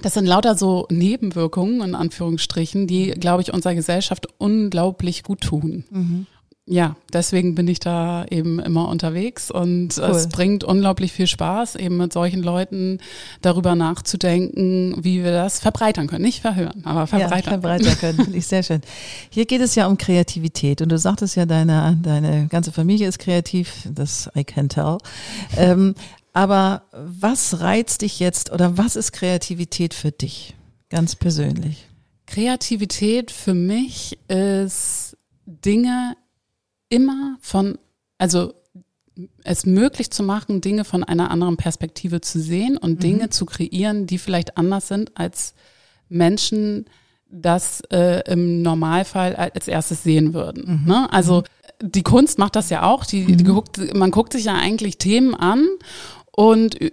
das 0.00 0.14
sind 0.14 0.24
lauter 0.24 0.56
so 0.56 0.86
Nebenwirkungen, 0.90 1.82
in 1.82 1.94
Anführungsstrichen, 1.94 2.86
die, 2.86 3.10
glaube 3.10 3.42
ich, 3.42 3.52
unserer 3.52 3.74
Gesellschaft 3.74 4.26
unglaublich 4.38 5.22
gut 5.22 5.42
tun. 5.42 5.84
Mhm. 5.90 6.26
Ja, 6.72 6.96
deswegen 7.12 7.54
bin 7.54 7.68
ich 7.68 7.80
da 7.80 8.24
eben 8.30 8.58
immer 8.58 8.88
unterwegs 8.88 9.50
und 9.50 9.98
cool. 9.98 10.04
es 10.04 10.30
bringt 10.30 10.64
unglaublich 10.64 11.12
viel 11.12 11.26
Spaß, 11.26 11.76
eben 11.76 11.98
mit 11.98 12.14
solchen 12.14 12.42
Leuten 12.42 12.98
darüber 13.42 13.74
nachzudenken, 13.74 14.96
wie 15.04 15.22
wir 15.22 15.32
das 15.32 15.60
verbreitern 15.60 16.06
können. 16.06 16.24
Nicht 16.24 16.40
verhören, 16.40 16.82
aber 16.86 17.06
verbreitern. 17.06 17.52
Ja, 17.52 17.60
verbreitern 17.60 17.98
können, 17.98 18.24
finde 18.24 18.38
ich 18.38 18.46
sehr 18.46 18.62
schön. 18.62 18.80
Hier 19.28 19.44
geht 19.44 19.60
es 19.60 19.74
ja 19.74 19.86
um 19.86 19.98
Kreativität 19.98 20.80
und 20.80 20.88
du 20.88 20.96
sagtest 20.96 21.36
ja, 21.36 21.44
deine, 21.44 21.98
deine 22.02 22.46
ganze 22.46 22.72
Familie 22.72 23.06
ist 23.06 23.18
kreativ, 23.18 23.86
das 23.92 24.30
I 24.34 24.42
can 24.42 24.70
tell. 24.70 24.96
Ähm, 25.58 25.94
aber 26.32 26.84
was 26.90 27.60
reizt 27.60 28.00
dich 28.00 28.18
jetzt 28.18 28.50
oder 28.50 28.78
was 28.78 28.96
ist 28.96 29.12
Kreativität 29.12 29.92
für 29.92 30.10
dich, 30.10 30.54
ganz 30.88 31.16
persönlich? 31.16 31.86
Kreativität 32.24 33.30
für 33.30 33.52
mich 33.52 34.18
ist 34.28 35.18
Dinge 35.44 36.16
immer 36.92 37.38
von, 37.40 37.78
also 38.18 38.52
es 39.44 39.66
möglich 39.66 40.10
zu 40.10 40.22
machen, 40.22 40.60
Dinge 40.60 40.84
von 40.84 41.02
einer 41.02 41.30
anderen 41.30 41.56
Perspektive 41.56 42.20
zu 42.20 42.38
sehen 42.40 42.76
und 42.76 42.92
mhm. 42.92 42.98
Dinge 42.98 43.30
zu 43.30 43.46
kreieren, 43.46 44.06
die 44.06 44.18
vielleicht 44.18 44.56
anders 44.56 44.88
sind, 44.88 45.16
als 45.16 45.54
Menschen 46.08 46.86
das 47.30 47.80
äh, 47.90 48.22
im 48.30 48.60
Normalfall 48.60 49.34
als 49.34 49.66
erstes 49.66 50.02
sehen 50.02 50.34
würden. 50.34 50.82
Mhm. 50.82 50.88
Ne? 50.88 51.12
Also 51.12 51.44
die 51.80 52.02
Kunst 52.02 52.38
macht 52.38 52.56
das 52.56 52.68
ja 52.68 52.82
auch. 52.82 53.06
Die, 53.06 53.24
die 53.24 53.44
mhm. 53.44 53.54
guckt, 53.54 53.94
man 53.94 54.10
guckt 54.10 54.34
sich 54.34 54.44
ja 54.44 54.54
eigentlich 54.54 54.98
Themen 54.98 55.34
an 55.34 55.66
und 56.34 56.80
äh, 56.80 56.90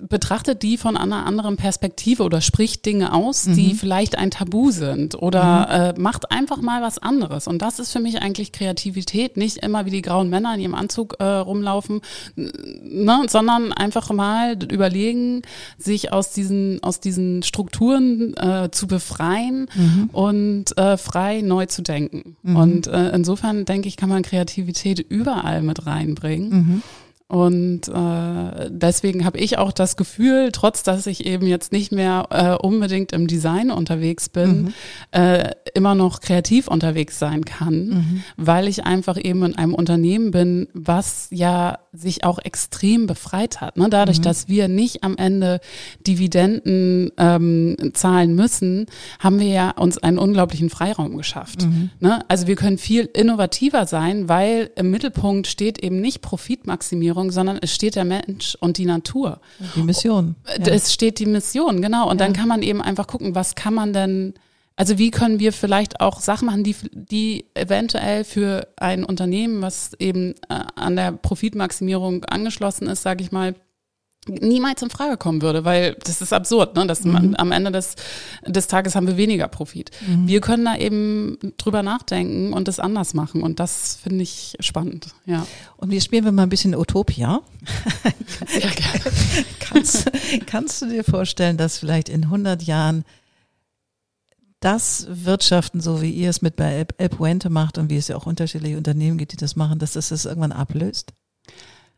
betrachtet 0.00 0.62
die 0.62 0.78
von 0.78 0.96
einer 0.96 1.26
anderen 1.26 1.56
Perspektive 1.56 2.22
oder 2.22 2.40
spricht 2.40 2.86
Dinge 2.86 3.12
aus, 3.12 3.46
mhm. 3.46 3.54
die 3.54 3.74
vielleicht 3.74 4.16
ein 4.16 4.30
Tabu 4.30 4.70
sind 4.70 5.14
oder 5.14 5.92
mhm. 5.94 5.98
äh, 5.98 6.00
macht 6.00 6.30
einfach 6.30 6.62
mal 6.62 6.80
was 6.80 6.98
anderes. 6.98 7.46
Und 7.46 7.60
das 7.60 7.78
ist 7.78 7.92
für 7.92 8.00
mich 8.00 8.22
eigentlich 8.22 8.50
Kreativität, 8.50 9.36
nicht 9.36 9.58
immer 9.58 9.84
wie 9.84 9.90
die 9.90 10.00
grauen 10.00 10.30
Männer 10.30 10.54
in 10.54 10.60
ihrem 10.60 10.74
Anzug 10.74 11.16
äh, 11.18 11.24
rumlaufen, 11.24 12.00
ne, 12.34 13.22
sondern 13.28 13.74
einfach 13.74 14.10
mal 14.10 14.56
überlegen, 14.62 15.42
sich 15.76 16.10
aus 16.10 16.32
diesen, 16.32 16.82
aus 16.82 17.00
diesen 17.00 17.42
Strukturen 17.42 18.34
äh, 18.38 18.70
zu 18.70 18.86
befreien 18.86 19.68
mhm. 19.74 20.10
und 20.12 20.78
äh, 20.78 20.96
frei 20.96 21.42
neu 21.42 21.66
zu 21.66 21.82
denken. 21.82 22.36
Mhm. 22.42 22.56
Und 22.56 22.86
äh, 22.86 23.10
insofern 23.10 23.66
denke 23.66 23.88
ich, 23.88 23.98
kann 23.98 24.08
man 24.08 24.22
Kreativität 24.22 24.98
überall 24.98 25.60
mit 25.60 25.84
reinbringen. 25.84 26.82
Und 27.28 27.88
äh, 27.88 28.70
deswegen 28.70 29.26
habe 29.26 29.38
ich 29.38 29.58
auch 29.58 29.72
das 29.72 29.96
Gefühl, 29.96 30.48
trotz 30.50 30.82
dass 30.82 31.06
ich 31.06 31.26
eben 31.26 31.46
jetzt 31.46 31.72
nicht 31.72 31.92
mehr 31.92 32.26
äh, 32.30 32.66
unbedingt 32.66 33.12
im 33.12 33.26
Design 33.26 33.70
unterwegs 33.70 34.30
bin, 34.30 34.62
mhm. 34.62 34.72
äh, 35.10 35.50
immer 35.74 35.94
noch 35.94 36.20
kreativ 36.20 36.68
unterwegs 36.68 37.18
sein 37.18 37.44
kann, 37.44 37.88
mhm. 37.88 38.22
weil 38.38 38.66
ich 38.66 38.84
einfach 38.84 39.22
eben 39.22 39.44
in 39.44 39.56
einem 39.56 39.74
Unternehmen 39.74 40.30
bin, 40.30 40.68
was 40.72 41.28
ja 41.30 41.78
sich 41.98 42.24
auch 42.24 42.38
extrem 42.38 43.06
befreit 43.06 43.60
hat. 43.60 43.76
Ne? 43.76 43.88
Dadurch, 43.90 44.18
mhm. 44.18 44.22
dass 44.22 44.48
wir 44.48 44.68
nicht 44.68 45.02
am 45.04 45.16
Ende 45.16 45.60
Dividenden 46.06 47.10
ähm, 47.18 47.76
zahlen 47.94 48.34
müssen, 48.34 48.86
haben 49.18 49.40
wir 49.40 49.48
ja 49.48 49.70
uns 49.70 49.98
einen 49.98 50.18
unglaublichen 50.18 50.70
Freiraum 50.70 51.16
geschafft. 51.16 51.62
Mhm. 51.62 51.90
Ne? 52.00 52.24
Also 52.28 52.46
wir 52.46 52.56
können 52.56 52.78
viel 52.78 53.06
innovativer 53.06 53.86
sein, 53.86 54.28
weil 54.28 54.70
im 54.76 54.90
Mittelpunkt 54.90 55.46
steht 55.46 55.78
eben 55.78 56.00
nicht 56.00 56.22
Profitmaximierung, 56.22 57.30
sondern 57.30 57.58
es 57.60 57.74
steht 57.74 57.96
der 57.96 58.04
Mensch 58.04 58.56
und 58.60 58.78
die 58.78 58.86
Natur. 58.86 59.40
Die 59.74 59.82
Mission. 59.82 60.36
Ja. 60.46 60.72
Es 60.72 60.92
steht 60.92 61.18
die 61.18 61.26
Mission, 61.26 61.82
genau. 61.82 62.08
Und 62.08 62.20
ja. 62.20 62.26
dann 62.26 62.32
kann 62.34 62.48
man 62.48 62.62
eben 62.62 62.80
einfach 62.80 63.06
gucken, 63.06 63.34
was 63.34 63.54
kann 63.54 63.74
man 63.74 63.92
denn, 63.92 64.34
also 64.78 64.96
wie 64.96 65.10
können 65.10 65.40
wir 65.40 65.52
vielleicht 65.52 66.00
auch 66.00 66.20
Sachen 66.20 66.46
machen, 66.46 66.62
die, 66.62 66.76
die 66.92 67.46
eventuell 67.54 68.22
für 68.22 68.68
ein 68.76 69.02
Unternehmen, 69.02 69.60
was 69.60 69.92
eben 69.98 70.34
äh, 70.48 70.62
an 70.76 70.94
der 70.94 71.10
Profitmaximierung 71.10 72.24
angeschlossen 72.26 72.86
ist, 72.86 73.02
sage 73.02 73.24
ich 73.24 73.32
mal, 73.32 73.56
niemals 74.28 74.80
in 74.82 74.90
Frage 74.90 75.16
kommen 75.16 75.42
würde, 75.42 75.64
weil 75.64 75.96
das 76.04 76.20
ist 76.20 76.32
absurd, 76.32 76.76
ne? 76.76 76.86
Dass 76.86 77.02
man, 77.02 77.30
mhm. 77.30 77.34
am 77.34 77.50
Ende 77.50 77.72
des, 77.72 77.96
des 78.46 78.68
Tages 78.68 78.94
haben 78.94 79.08
wir 79.08 79.16
weniger 79.16 79.48
Profit. 79.48 79.90
Mhm. 80.06 80.28
Wir 80.28 80.40
können 80.40 80.64
da 80.64 80.76
eben 80.76 81.38
drüber 81.56 81.82
nachdenken 81.82 82.52
und 82.52 82.68
das 82.68 82.78
anders 82.78 83.14
machen 83.14 83.42
und 83.42 83.58
das 83.58 83.98
finde 84.00 84.22
ich 84.22 84.54
spannend, 84.60 85.08
ja. 85.26 85.44
Und 85.76 85.90
wir 85.90 86.00
spielen 86.00 86.24
wir 86.24 86.30
mal 86.30 86.44
ein 86.44 86.50
bisschen 86.50 86.76
Utopia. 86.76 87.40
Kannst, 89.60 90.10
kannst 90.46 90.82
du 90.82 90.86
dir 90.86 91.02
vorstellen, 91.02 91.56
dass 91.56 91.78
vielleicht 91.78 92.08
in 92.08 92.24
100 92.24 92.62
Jahren 92.62 93.04
das 94.60 95.06
Wirtschaften, 95.08 95.80
so 95.80 96.02
wie 96.02 96.10
ihr 96.10 96.30
es 96.30 96.42
mit 96.42 96.56
bei 96.56 96.86
El 96.96 97.08
Puente 97.08 97.50
macht 97.50 97.78
und 97.78 97.90
wie 97.90 97.96
es 97.96 98.08
ja 98.08 98.16
auch 98.16 98.26
unterschiedliche 98.26 98.76
Unternehmen 98.76 99.18
gibt, 99.18 99.32
die 99.32 99.36
das 99.36 99.56
machen, 99.56 99.78
dass 99.78 99.92
das 99.92 100.08
das 100.08 100.24
irgendwann 100.24 100.52
ablöst? 100.52 101.12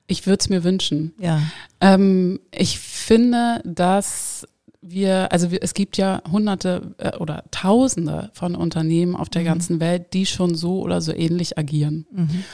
Ich 0.06 0.26
würde 0.26 0.40
es 0.40 0.48
mir 0.48 0.64
wünschen. 0.64 1.14
Ja. 1.18 1.40
Ähm, 1.80 2.40
ich 2.50 2.78
finde, 2.78 3.62
dass 3.64 4.46
wir, 4.82 5.30
also 5.32 5.48
es 5.48 5.74
gibt 5.74 5.96
ja 5.98 6.22
hunderte 6.30 6.94
äh, 6.98 7.16
oder 7.18 7.44
tausende 7.50 8.30
von 8.32 8.54
Unternehmen 8.56 9.14
auf 9.14 9.28
der 9.28 9.42
Mhm. 9.42 9.46
ganzen 9.46 9.80
Welt, 9.80 10.12
die 10.12 10.26
schon 10.26 10.54
so 10.54 10.80
oder 10.80 11.00
so 11.00 11.12
ähnlich 11.12 11.58
agieren. 11.58 12.06
Mhm. 12.10 12.44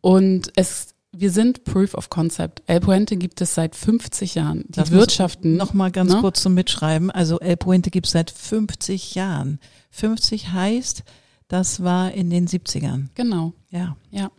Und 0.00 0.52
es, 0.56 0.94
wir 1.12 1.30
sind 1.30 1.64
Proof 1.64 1.94
of 1.94 2.10
Concept. 2.10 2.62
El 2.66 2.80
Puente 2.80 3.16
gibt 3.16 3.40
es 3.40 3.54
seit 3.54 3.74
50 3.74 4.34
Jahren. 4.34 4.64
Die 4.68 4.72
Das 4.72 4.90
Wirtschaften. 4.90 5.56
Noch 5.56 5.72
mal 5.74 5.90
ganz 5.90 6.12
ne? 6.12 6.20
kurz 6.20 6.42
zum 6.42 6.54
Mitschreiben. 6.54 7.10
Also 7.10 7.40
El 7.40 7.56
Puente 7.56 7.90
gibt 7.90 8.06
es 8.06 8.12
seit 8.12 8.30
50 8.30 9.14
Jahren. 9.14 9.58
50 9.90 10.52
heißt, 10.52 11.04
das 11.48 11.82
war 11.82 12.12
in 12.12 12.30
den 12.30 12.46
70ern. 12.46 13.06
Genau. 13.14 13.54
Ja. 13.70 13.96
Ja. 14.10 14.30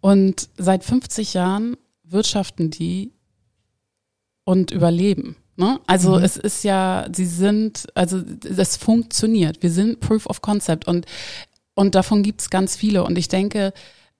Und 0.00 0.48
seit 0.56 0.82
50 0.82 1.34
Jahren 1.34 1.76
wirtschaften 2.04 2.70
die 2.70 3.12
und 4.44 4.70
überleben. 4.70 5.36
Ne? 5.56 5.78
Also 5.86 6.16
Mhm. 6.16 6.24
es 6.24 6.36
ist 6.38 6.64
ja, 6.64 7.06
sie 7.14 7.26
sind, 7.26 7.86
also 7.94 8.20
das 8.22 8.76
funktioniert. 8.78 9.62
Wir 9.62 9.70
sind 9.70 10.00
Proof 10.00 10.26
of 10.26 10.40
Concept 10.40 10.88
und, 10.88 11.06
und 11.74 11.94
davon 11.94 12.22
gibt 12.22 12.40
es 12.40 12.50
ganz 12.50 12.74
viele. 12.76 13.04
Und 13.04 13.18
ich 13.18 13.28
denke, 13.28 13.72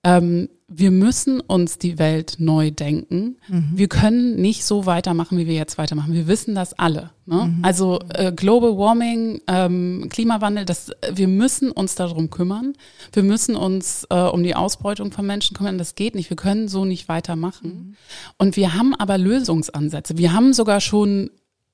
ähm, 0.05 0.48
wir 0.74 0.90
müssen 0.90 1.40
uns 1.40 1.78
die 1.78 1.98
Welt 1.98 2.36
neu 2.38 2.70
denken. 2.70 3.36
Mhm. 3.48 3.72
Wir 3.74 3.88
können 3.88 4.36
nicht 4.36 4.64
so 4.64 4.86
weitermachen, 4.86 5.36
wie 5.36 5.46
wir 5.46 5.55
jetzt 5.55 5.76
weitermachen. 5.76 6.14
Wir 6.14 6.26
wissen 6.26 6.55
das 6.55 6.72
alle. 6.74 7.11
Ne? 7.26 7.53
Mhm. 7.57 7.59
Also 7.62 7.98
äh, 8.14 8.32
Global 8.32 8.78
Warming, 8.78 9.42
ähm, 9.48 10.07
Klimawandel, 10.11 10.64
das, 10.64 10.90
wir 11.12 11.28
müssen 11.28 11.70
uns 11.70 11.94
darum 11.94 12.30
kümmern. 12.30 12.72
Wir 13.12 13.22
müssen 13.22 13.55
uns 13.55 14.07
äh, 14.09 14.16
um 14.16 14.42
die 14.42 14.55
Ausbeutung 14.55 15.12
von 15.12 15.26
Menschen 15.26 15.57
kümmern. 15.57 15.78
Das 15.78 15.94
geht 15.94 16.14
nicht. 16.14 16.30
Wir 16.30 16.36
können 16.36 16.68
so 16.68 16.84
nicht 16.84 17.09
weitermachen. 17.09 17.68
Mhm. 17.68 17.96
Und 18.38 18.57
wir 18.57 18.74
haben 18.74 18.94
aber 18.94 19.18
Lösungsansätze. 19.18 20.16
Wir 20.16 20.32
haben 20.32 20.53
sogar 20.53 20.80
schon 20.80 21.30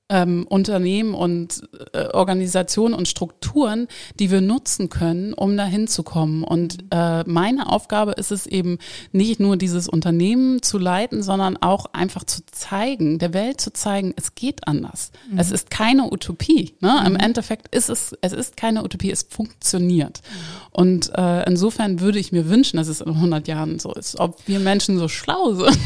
ähm, 0.09 0.47
Unternehmen 0.49 1.15
und 1.15 1.63
äh, 1.93 2.07
Organisationen 2.09 2.95
und 2.95 3.09
Strukturen, 3.09 3.89
die 4.19 4.31
wir 4.31 4.41
nutzen 4.41 4.89
können, 4.89 5.35
um 5.35 5.57
dahin 5.57 5.87
zu 5.87 6.03
kommen. 6.03 6.45
Und 6.45 6.79
äh, 6.91 7.25
meine 7.25 7.71
Aufgabe 7.71 8.13
ist 8.13 8.33
es 8.33 8.47
eben 8.47 8.79
nicht 9.13 9.41
nur 9.41 9.57
dieses 9.57 9.89
Unternehmen 9.89 10.63
zu 10.63 10.79
leiten, 10.79 11.23
sondern 11.23 11.57
auch 11.59 11.87
einfach 11.93 12.25
zu 12.25 12.41
zeigen, 12.51 13.19
der 13.19 13.35
Welt 13.35 13.61
zu 13.61 13.73
zeigen, 13.73 14.15
es 14.17 14.35
geht 14.35 14.67
anders. 14.67 15.13
Es 15.37 15.51
ist 15.51 15.71
keine 15.71 16.11
Utopie. 16.11 16.75
Ne? 16.81 17.03
Im 17.07 17.17
Endeffekt 17.17 17.75
ist 17.75 17.91
es, 17.91 18.17
es 18.21 18.33
ist 18.33 18.57
keine 18.57 18.85
Utopie, 18.85 19.11
es 19.11 19.27
funktioniert. 19.29 20.23
Und 20.71 21.13
äh, 21.15 21.45
insofern 21.45 22.01
würde 22.01 22.19
ich 22.19 22.33
mir 22.33 22.49
wünschen, 22.49 22.77
dass 22.77 22.89
es 22.89 23.01
in 23.01 23.11
100 23.11 23.49
Jahren 23.49 23.79
so 23.79 23.93
ist, 23.93 24.19
ob 24.19 24.47
wir 24.47 24.61
Menschen 24.61 24.99
so 24.99 25.09
schlau 25.09 25.55
sind. 25.55 25.79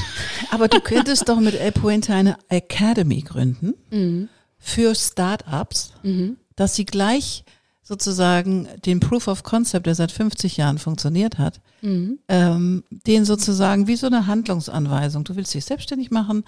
Aber 0.51 0.69
du 0.69 0.81
könntest 0.81 1.29
doch 1.29 1.41
mit 1.41 1.55
El 1.55 1.73
Puente 1.73 2.15
eine 2.15 2.37
Academy 2.49 3.23
gründen 3.23 3.75
für 4.65 4.95
Startups, 4.95 5.93
dass 6.57 6.75
sie 6.77 6.87
gleich 6.87 7.45
sozusagen 7.83 8.69
den 8.87 9.01
Proof 9.01 9.27
of 9.27 9.43
Concept, 9.43 9.87
der 9.87 9.97
seit 9.97 10.13
50 10.13 10.57
Jahren 10.57 10.79
funktioniert 10.79 11.39
hat, 11.39 11.61
ähm, 12.29 12.85
den 13.07 13.25
sozusagen 13.25 13.89
wie 13.89 13.97
so 13.97 14.07
eine 14.07 14.29
Handlungsanweisung. 14.29 15.25
Du 15.25 15.35
willst 15.35 15.53
dich 15.53 15.65
selbstständig 15.65 16.13
machen, 16.13 16.45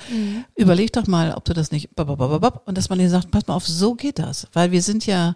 überleg 0.54 0.92
doch 0.92 1.08
mal, 1.08 1.34
ob 1.34 1.44
du 1.44 1.52
das 1.52 1.72
nicht, 1.72 1.90
und 1.96 2.78
dass 2.78 2.88
man 2.88 3.00
dir 3.00 3.10
sagt, 3.10 3.32
pass 3.32 3.48
mal 3.48 3.54
auf, 3.54 3.66
so 3.66 3.94
geht 3.94 4.20
das. 4.20 4.46
Weil 4.52 4.70
wir 4.70 4.80
sind 4.80 5.06
ja 5.06 5.34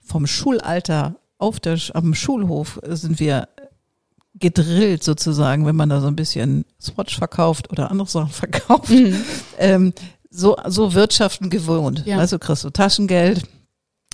vom 0.00 0.26
Schulalter 0.26 1.16
auf 1.36 1.60
der, 1.60 1.78
am 1.92 2.14
Schulhof 2.14 2.80
sind 2.88 3.20
wir 3.20 3.48
gedrillt 4.36 5.04
sozusagen, 5.04 5.66
wenn 5.66 5.76
man 5.76 5.90
da 5.90 6.00
so 6.00 6.08
ein 6.08 6.16
bisschen 6.16 6.64
Swatch 6.80 7.16
verkauft 7.16 7.70
oder 7.70 7.90
andere 7.90 8.08
Sachen 8.08 8.30
verkauft, 8.30 8.90
ähm, 9.58 9.92
so, 10.34 10.56
so 10.66 10.94
wirtschaften 10.94 11.50
gewohnt. 11.50 12.04
Ja. 12.06 12.18
Weißt 12.18 12.32
du, 12.32 12.38
kriegst 12.38 12.64
du 12.64 12.70
Taschengeld, 12.70 13.42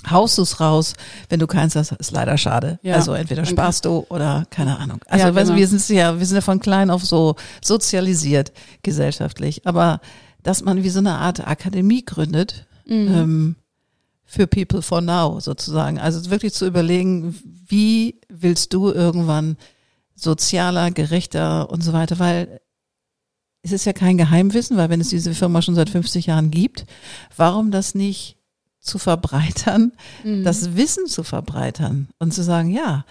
haust 0.09 0.37
du's 0.37 0.59
raus, 0.59 0.93
wenn 1.29 1.39
du 1.39 1.47
keins 1.47 1.75
hast, 1.75 1.91
ist 1.93 2.11
leider 2.11 2.37
schade. 2.37 2.79
Ja. 2.83 2.95
Also 2.95 3.13
entweder 3.13 3.45
sparst 3.45 3.85
du 3.85 4.05
oder 4.09 4.45
keine 4.49 4.77
Ahnung. 4.77 4.99
Also 5.07 5.25
Ja, 5.25 5.31
du, 5.31 5.39
genau. 5.39 5.55
wir 5.55 5.67
sind 5.67 5.89
ja, 5.89 6.19
wir 6.19 6.25
sind 6.25 6.35
ja 6.35 6.41
von 6.41 6.59
klein 6.59 6.89
auf 6.89 7.03
so 7.03 7.35
sozialisiert 7.63 8.51
gesellschaftlich. 8.83 9.65
Aber 9.65 9.99
dass 10.43 10.63
man 10.63 10.83
wie 10.83 10.89
so 10.89 10.99
eine 10.99 11.13
Art 11.13 11.47
Akademie 11.47 12.03
gründet, 12.03 12.65
ähm, 12.87 13.55
für 14.25 14.47
People 14.47 14.81
for 14.81 15.01
Now 15.01 15.39
sozusagen. 15.39 15.99
Also 15.99 16.29
wirklich 16.29 16.53
zu 16.53 16.65
überlegen, 16.65 17.35
wie 17.67 18.21
willst 18.29 18.73
du 18.73 18.89
irgendwann 18.89 19.57
sozialer, 20.15 20.91
gerechter 20.91 21.69
und 21.69 21.81
so 21.83 21.93
weiter, 21.93 22.17
weil 22.19 22.61
es 23.63 23.71
ist 23.71 23.85
ja 23.85 23.93
kein 23.93 24.17
Geheimwissen, 24.17 24.77
weil 24.77 24.89
wenn 24.89 25.01
es 25.01 25.09
diese 25.09 25.33
Firma 25.33 25.61
schon 25.61 25.75
seit 25.75 25.89
50 25.89 26.25
Jahren 26.27 26.51
gibt, 26.51 26.85
warum 27.37 27.71
das 27.71 27.93
nicht 27.95 28.37
zu 28.79 28.97
verbreitern, 28.97 29.91
Mhm. 30.23 30.43
das 30.43 30.75
Wissen 30.75 31.05
zu 31.07 31.23
verbreitern 31.23 32.07
und 32.19 32.33
zu 32.33 32.41
sagen, 32.43 32.71
ja, 32.71 33.05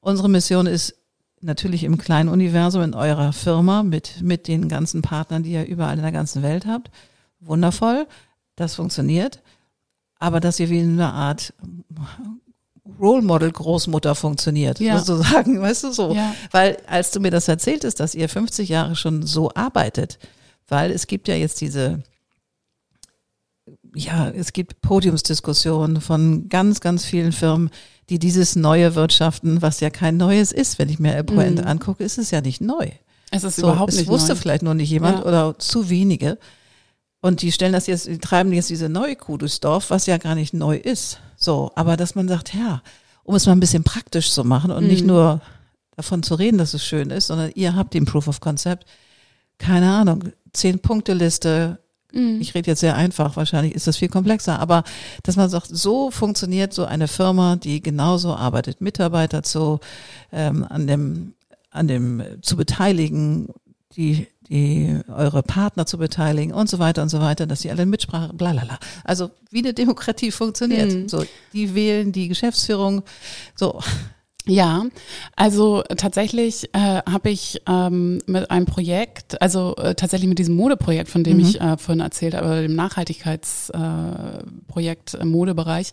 unsere 0.00 0.28
Mission 0.30 0.66
ist 0.66 0.94
natürlich 1.42 1.84
im 1.84 1.98
kleinen 1.98 2.28
Universum 2.30 2.82
in 2.82 2.94
eurer 2.94 3.32
Firma 3.32 3.82
mit, 3.82 4.22
mit 4.22 4.48
den 4.48 4.68
ganzen 4.68 5.02
Partnern, 5.02 5.42
die 5.42 5.52
ihr 5.52 5.66
überall 5.66 5.96
in 5.96 6.02
der 6.02 6.12
ganzen 6.12 6.42
Welt 6.42 6.66
habt. 6.66 6.90
Wundervoll, 7.40 8.06
das 8.56 8.74
funktioniert. 8.76 9.42
Aber 10.18 10.38
dass 10.40 10.60
ihr 10.60 10.70
wie 10.70 10.80
eine 10.80 11.12
Art 11.12 11.52
Role 13.00 13.22
Model 13.22 13.50
Großmutter 13.52 14.14
funktioniert, 14.14 14.80
Ja. 14.80 14.98
sozusagen, 14.98 15.60
weißt 15.60 15.84
du 15.84 15.92
so. 15.92 16.12
Ja. 16.14 16.34
Weil 16.50 16.78
als 16.86 17.10
du 17.12 17.20
mir 17.20 17.30
das 17.30 17.46
erzähltest, 17.48 18.00
dass 18.00 18.14
ihr 18.14 18.28
50 18.28 18.68
Jahre 18.68 18.96
schon 18.96 19.22
so 19.24 19.50
arbeitet, 19.54 20.18
weil 20.68 20.90
es 20.90 21.06
gibt 21.06 21.28
ja 21.28 21.34
jetzt 21.36 21.60
diese, 21.60 22.02
ja, 23.94 24.28
es 24.30 24.52
gibt 24.52 24.80
Podiumsdiskussionen 24.80 26.00
von 26.00 26.48
ganz, 26.48 26.80
ganz 26.80 27.04
vielen 27.04 27.32
Firmen, 27.32 27.70
die 28.08 28.18
dieses 28.18 28.56
neue 28.56 28.94
Wirtschaften, 28.94 29.62
was 29.62 29.80
ja 29.80 29.90
kein 29.90 30.16
neues 30.16 30.50
ist, 30.52 30.78
wenn 30.78 30.88
ich 30.88 30.98
mir 30.98 31.22
Puente 31.22 31.62
Mhm. 31.62 31.68
angucke, 31.68 32.02
ist 32.02 32.18
es 32.18 32.30
ja 32.30 32.40
nicht 32.40 32.60
neu. 32.60 32.90
Es 33.30 33.44
ist 33.44 33.56
So, 33.56 33.62
überhaupt 33.68 33.92
es 33.92 33.98
nicht 33.98 34.08
wusste 34.08 34.34
neu. 34.34 34.40
vielleicht 34.40 34.62
nur 34.62 34.74
nicht 34.74 34.90
jemand 34.90 35.18
Ja. 35.20 35.24
oder 35.24 35.58
zu 35.58 35.88
wenige. 35.88 36.38
Und 37.20 37.40
die 37.42 37.52
stellen 37.52 37.72
das 37.72 37.86
jetzt, 37.86 38.08
die 38.08 38.18
treiben 38.18 38.52
jetzt 38.52 38.68
diese 38.70 38.88
neue 38.88 39.14
Kuh 39.14 39.36
durchs 39.36 39.60
Dorf, 39.60 39.90
was 39.90 40.06
ja 40.06 40.18
gar 40.18 40.34
nicht 40.34 40.52
neu 40.52 40.76
ist. 40.76 41.20
So, 41.42 41.72
aber 41.74 41.96
dass 41.96 42.14
man 42.14 42.28
sagt, 42.28 42.54
ja, 42.54 42.82
um 43.24 43.34
es 43.34 43.46
mal 43.46 43.52
ein 43.52 43.60
bisschen 43.60 43.84
praktisch 43.84 44.30
zu 44.32 44.44
machen 44.44 44.70
und 44.70 44.86
nicht 44.86 45.02
Mhm. 45.02 45.08
nur 45.08 45.40
davon 45.96 46.22
zu 46.22 46.34
reden, 46.36 46.58
dass 46.58 46.74
es 46.74 46.84
schön 46.84 47.10
ist, 47.10 47.26
sondern 47.26 47.50
ihr 47.54 47.74
habt 47.74 47.94
den 47.94 48.04
Proof 48.04 48.28
of 48.28 48.40
Concept. 48.40 48.86
Keine 49.58 49.90
Ahnung, 49.92 50.24
zehn 50.52 50.78
Punkte 50.78 51.14
Liste. 51.14 51.78
Mhm. 52.12 52.38
Ich 52.40 52.54
rede 52.54 52.70
jetzt 52.70 52.80
sehr 52.80 52.94
einfach, 52.96 53.36
wahrscheinlich 53.36 53.74
ist 53.74 53.86
das 53.86 53.96
viel 53.96 54.08
komplexer, 54.08 54.58
aber 54.58 54.84
dass 55.22 55.36
man 55.36 55.48
sagt, 55.50 55.68
so 55.68 56.10
funktioniert 56.10 56.72
so 56.72 56.84
eine 56.84 57.08
Firma, 57.08 57.56
die 57.56 57.82
genauso 57.82 58.34
arbeitet, 58.34 58.80
Mitarbeiter 58.80 59.42
zu 59.42 59.80
ähm, 60.32 60.64
an 60.68 60.86
dem 60.86 61.34
an 61.70 61.88
dem 61.88 62.20
äh, 62.20 62.40
zu 62.42 62.56
beteiligen, 62.56 63.48
die 63.96 64.26
die 64.52 65.00
eure 65.08 65.42
Partner 65.42 65.86
zu 65.86 65.96
beteiligen 65.96 66.52
und 66.52 66.68
so 66.68 66.78
weiter 66.78 67.02
und 67.02 67.08
so 67.08 67.20
weiter, 67.20 67.46
dass 67.46 67.62
sie 67.62 67.70
alle 67.70 67.86
Mitsprache, 67.86 68.34
bla 68.34 68.52
bla 68.52 68.64
bla. 68.64 68.78
Also 69.02 69.30
wie 69.50 69.60
eine 69.60 69.72
Demokratie 69.72 70.30
funktioniert. 70.30 70.92
Mhm. 70.92 71.08
So, 71.08 71.24
die 71.54 71.74
wählen 71.74 72.12
die 72.12 72.28
Geschäftsführung. 72.28 73.02
So, 73.56 73.80
Ja, 74.44 74.86
also 75.36 75.84
tatsächlich 75.96 76.68
äh, 76.74 77.00
habe 77.08 77.30
ich 77.30 77.62
ähm, 77.68 78.18
mit 78.26 78.50
einem 78.50 78.66
Projekt, 78.66 79.40
also 79.40 79.76
äh, 79.76 79.94
tatsächlich 79.94 80.28
mit 80.28 80.40
diesem 80.40 80.56
Modeprojekt, 80.56 81.08
von 81.08 81.22
dem 81.22 81.36
Mhm. 81.36 81.44
ich 81.44 81.60
äh, 81.60 81.76
vorhin 81.78 82.00
erzählt 82.00 82.34
habe, 82.34 82.62
dem 82.62 82.74
Nachhaltigkeitsprojekt 82.74 84.42
äh, 84.42 84.44
Projekt 84.66 85.14
im 85.14 85.30
Modebereich, 85.30 85.92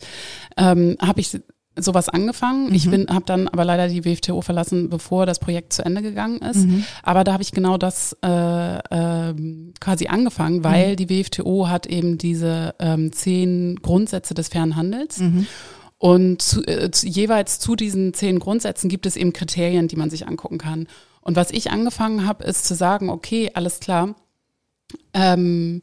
ähm, 0.58 0.98
habe 1.00 1.22
ich 1.22 1.40
sowas 1.82 2.10
angefangen. 2.10 2.74
Ich 2.74 2.86
Mhm. 2.86 2.92
bin, 2.92 3.08
habe 3.10 3.26
dann 3.26 3.48
aber 3.48 3.66
leider 3.66 3.88
die 3.88 4.06
WFTO 4.06 4.42
verlassen, 4.42 4.90
bevor 4.90 5.26
das 5.26 5.40
Projekt 5.40 5.74
zu 5.74 5.84
Ende 5.86 6.02
gegangen 6.02 6.40
ist. 6.40 6.66
Mhm. 6.68 6.84
Aber 7.04 7.24
da 7.24 7.34
habe 7.34 7.44
ich 7.44 7.52
genau 7.52 7.78
das 7.78 8.16
äh, 8.24 8.80
ähm, 8.92 9.74
quasi 9.80 10.08
angefangen, 10.08 10.58
Mhm. 10.60 10.64
weil 10.64 10.96
die 10.96 11.10
WFTO 11.10 11.68
hat 11.70 11.86
eben 11.86 12.18
diese 12.18 12.76
ähm, 12.80 13.12
zehn 13.12 13.78
Grundsätze 13.82 14.34
des 14.34 14.50
fairen 14.50 14.76
Handels. 14.76 15.20
Mhm. 15.20 15.48
Und 15.98 16.42
zu, 16.42 16.64
äh, 16.66 16.92
zu, 16.92 17.08
jeweils 17.08 17.60
zu 17.60 17.76
diesen 17.76 18.14
zehn 18.14 18.40
Grundsätzen 18.40 18.90
gibt 18.90 19.06
es 19.06 19.18
eben 19.18 19.34
Kriterien, 19.34 19.88
die 19.90 19.98
man 19.98 20.10
sich 20.10 20.28
angucken 20.28 20.58
kann. 20.58 20.88
Und 21.22 21.36
was 21.36 21.52
ich 21.52 21.72
angefangen 21.72 22.26
habe, 22.26 22.46
ist 22.46 22.66
zu 22.66 22.74
sagen, 22.76 23.10
okay, 23.10 23.52
alles 23.54 23.80
klar, 23.82 24.16
ähm, 25.14 25.82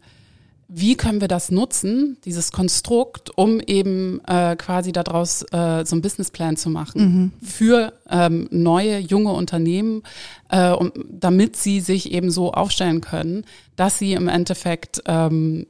wie 0.68 0.96
können 0.96 1.20
wir 1.20 1.28
das 1.28 1.50
nutzen, 1.50 2.16
dieses 2.24 2.50
Konstrukt, 2.50 3.30
um 3.36 3.60
eben 3.60 4.20
äh, 4.26 4.56
quasi 4.56 4.92
daraus 4.92 5.42
äh, 5.52 5.84
so 5.84 5.94
einen 5.94 6.02
Businessplan 6.02 6.56
zu 6.56 6.70
machen 6.70 7.32
für 7.42 7.92
ähm, 8.10 8.48
neue, 8.50 8.98
junge 8.98 9.32
Unternehmen, 9.32 10.02
äh, 10.48 10.70
um, 10.70 10.92
damit 11.08 11.56
sie 11.56 11.80
sich 11.80 12.12
eben 12.12 12.30
so 12.30 12.52
aufstellen 12.52 13.00
können, 13.00 13.44
dass 13.76 13.98
sie 13.98 14.14
im 14.14 14.26
Endeffekt 14.26 15.02
ähm, 15.06 15.66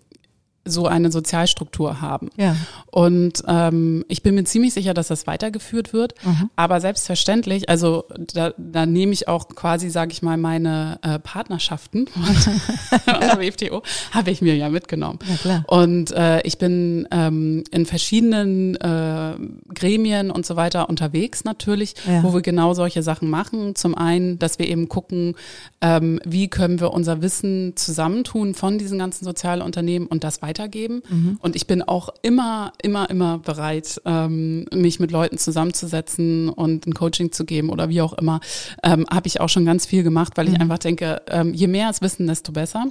so 0.66 0.86
eine 0.86 1.10
Sozialstruktur 1.10 2.00
haben. 2.00 2.28
Ja. 2.36 2.56
Und 2.90 3.42
ähm, 3.46 4.04
ich 4.08 4.22
bin 4.22 4.34
mir 4.34 4.44
ziemlich 4.44 4.74
sicher, 4.74 4.92
dass 4.94 5.08
das 5.08 5.26
weitergeführt 5.26 5.92
wird. 5.92 6.14
Mhm. 6.24 6.50
Aber 6.56 6.80
selbstverständlich, 6.80 7.68
also 7.68 8.04
da, 8.34 8.52
da 8.58 8.84
nehme 8.86 9.12
ich 9.12 9.28
auch 9.28 9.48
quasi, 9.48 9.88
sage 9.90 10.12
ich 10.12 10.22
mal, 10.22 10.36
meine 10.36 10.98
äh, 11.02 11.18
Partnerschaften 11.18 12.06
unter 13.06 13.40
WFTO, 13.40 13.82
habe 14.12 14.30
ich 14.30 14.40
mir 14.42 14.56
ja 14.56 14.68
mitgenommen. 14.68 15.18
Ja, 15.28 15.36
klar. 15.36 15.64
Und 15.66 16.10
äh, 16.12 16.40
ich 16.42 16.58
bin 16.58 17.06
ähm, 17.10 17.64
in 17.70 17.86
verschiedenen 17.86 18.74
äh, 18.76 19.34
Gremien 19.74 20.30
und 20.30 20.44
so 20.46 20.56
weiter 20.56 20.88
unterwegs 20.88 21.44
natürlich, 21.44 21.94
Ja. 22.06 22.22
wo 22.22 22.34
wir 22.34 22.40
genau 22.42 22.74
solche 22.74 23.02
Sachen 23.02 23.30
machen. 23.30 23.74
Zum 23.74 23.94
einen, 23.94 24.38
dass 24.38 24.58
wir 24.58 24.68
eben 24.68 24.88
gucken, 24.88 25.34
ähm, 25.80 26.20
wie 26.24 26.48
können 26.48 26.80
wir 26.80 26.92
unser 26.92 27.22
Wissen 27.22 27.74
zusammentun 27.76 28.54
von 28.54 28.78
diesen 28.78 28.98
ganzen 28.98 29.24
Sozialunternehmen 29.24 30.08
und 30.08 30.24
das 30.24 30.42
weitergeben. 30.56 31.02
Mhm. 31.08 31.38
Und 31.40 31.56
ich 31.56 31.66
bin 31.66 31.82
auch 31.82 32.08
immer, 32.22 32.72
immer, 32.82 33.10
immer 33.10 33.38
bereit, 33.38 34.00
ähm, 34.04 34.66
mich 34.72 35.00
mit 35.00 35.10
Leuten 35.10 35.38
zusammenzusetzen 35.38 36.48
und 36.48 36.86
ein 36.86 36.94
Coaching 36.94 37.32
zu 37.32 37.44
geben 37.44 37.70
oder 37.70 37.88
wie 37.88 38.00
auch 38.00 38.12
immer. 38.14 38.40
Ähm, 38.82 39.06
Habe 39.10 39.26
ich 39.26 39.40
auch 39.40 39.48
schon 39.48 39.64
ganz 39.64 39.86
viel 39.86 40.02
gemacht, 40.02 40.32
weil 40.36 40.48
ich 40.48 40.60
einfach 40.60 40.78
denke, 40.78 41.22
ähm, 41.28 41.54
je 41.54 41.66
mehr 41.66 41.90
es 41.90 42.00
wissen, 42.00 42.26
desto 42.26 42.52
besser. 42.52 42.86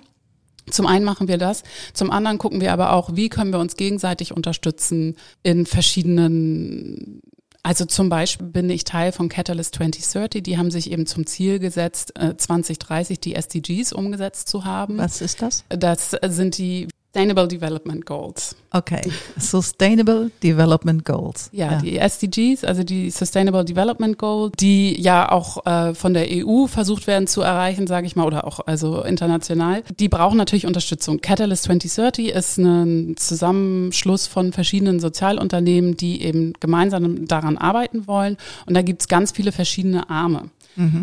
Zum 0.70 0.88
einen 0.88 1.06
machen 1.06 1.28
wir 1.28 1.38
das, 1.38 1.62
zum 1.94 2.10
anderen 2.10 2.40
gucken 2.40 2.60
wir 2.60 2.74
aber 2.74 2.94
auch, 2.94 3.16
wie 3.16 3.30
können 3.30 3.52
wir 3.52 3.60
uns 3.60 3.76
gegenseitig 3.76 4.34
unterstützen 4.34 5.16
in 5.44 5.68
verschiedenen 5.68 7.22
also 7.66 7.86
zum 7.86 8.10
Beispiel 8.10 8.46
bin 8.46 8.70
ich 8.70 8.84
Teil 8.84 9.12
von 9.12 9.28
Catalyst 9.28 9.74
2030. 9.74 10.44
Die 10.44 10.60
haben 10.60 10.70
sich 10.70 10.92
eben 10.92 11.08
zum 11.08 11.26
Ziel 11.26 11.58
gesetzt, 11.58 12.14
äh, 12.16 12.38
2030 12.38 13.20
die 13.20 13.34
SDGs 13.34 13.92
umgesetzt 13.92 14.50
zu 14.50 14.66
haben. 14.66 15.00
Was 15.00 15.20
ist 15.20 15.42
das? 15.42 15.64
Das 15.70 16.12
sind 16.28 16.60
die 16.60 16.88
Sustainable 17.16 17.48
Development 17.48 18.06
Goals. 18.06 18.58
Okay. 18.72 19.02
Sustainable 19.38 20.32
Development 20.44 21.06
Goals. 21.06 21.50
Ja, 21.54 21.80
die 21.80 21.98
SDGs, 21.98 22.66
also 22.66 22.84
die 22.84 23.10
Sustainable 23.10 23.64
Development 23.64 24.18
Goals, 24.18 24.52
die 24.60 25.02
ja 25.02 25.32
auch 25.32 25.66
äh, 25.66 25.94
von 25.94 26.14
der 26.14 26.26
EU 26.30 26.68
versucht 26.68 27.08
werden 27.08 27.26
zu 27.28 27.42
erreichen, 27.42 27.88
sage 27.88 28.06
ich 28.06 28.18
mal, 28.18 28.26
oder 28.26 28.46
auch 28.46 28.60
also 28.66 29.02
international, 29.04 29.84
die 29.98 30.10
brauchen 30.10 30.36
natürlich 30.36 30.66
Unterstützung. 30.68 31.22
Catalyst 31.22 31.64
2030 31.64 32.32
ist 32.32 32.58
ein 32.58 33.16
Zusammenschluss 33.16 34.28
von 34.28 34.52
verschiedenen 34.52 35.00
Sozialunternehmen, 35.00 35.96
die 35.96 36.22
eben 36.22 36.52
gemeinsam 36.60 37.30
daran 37.30 37.58
arbeiten 37.58 38.08
wollen. 38.08 38.36
Und 38.66 38.74
da 38.74 38.82
gibt's 38.82 39.08
ganz 39.08 39.32
viele 39.32 39.54
verschiedene 39.54 40.10
Arme. 40.10 40.50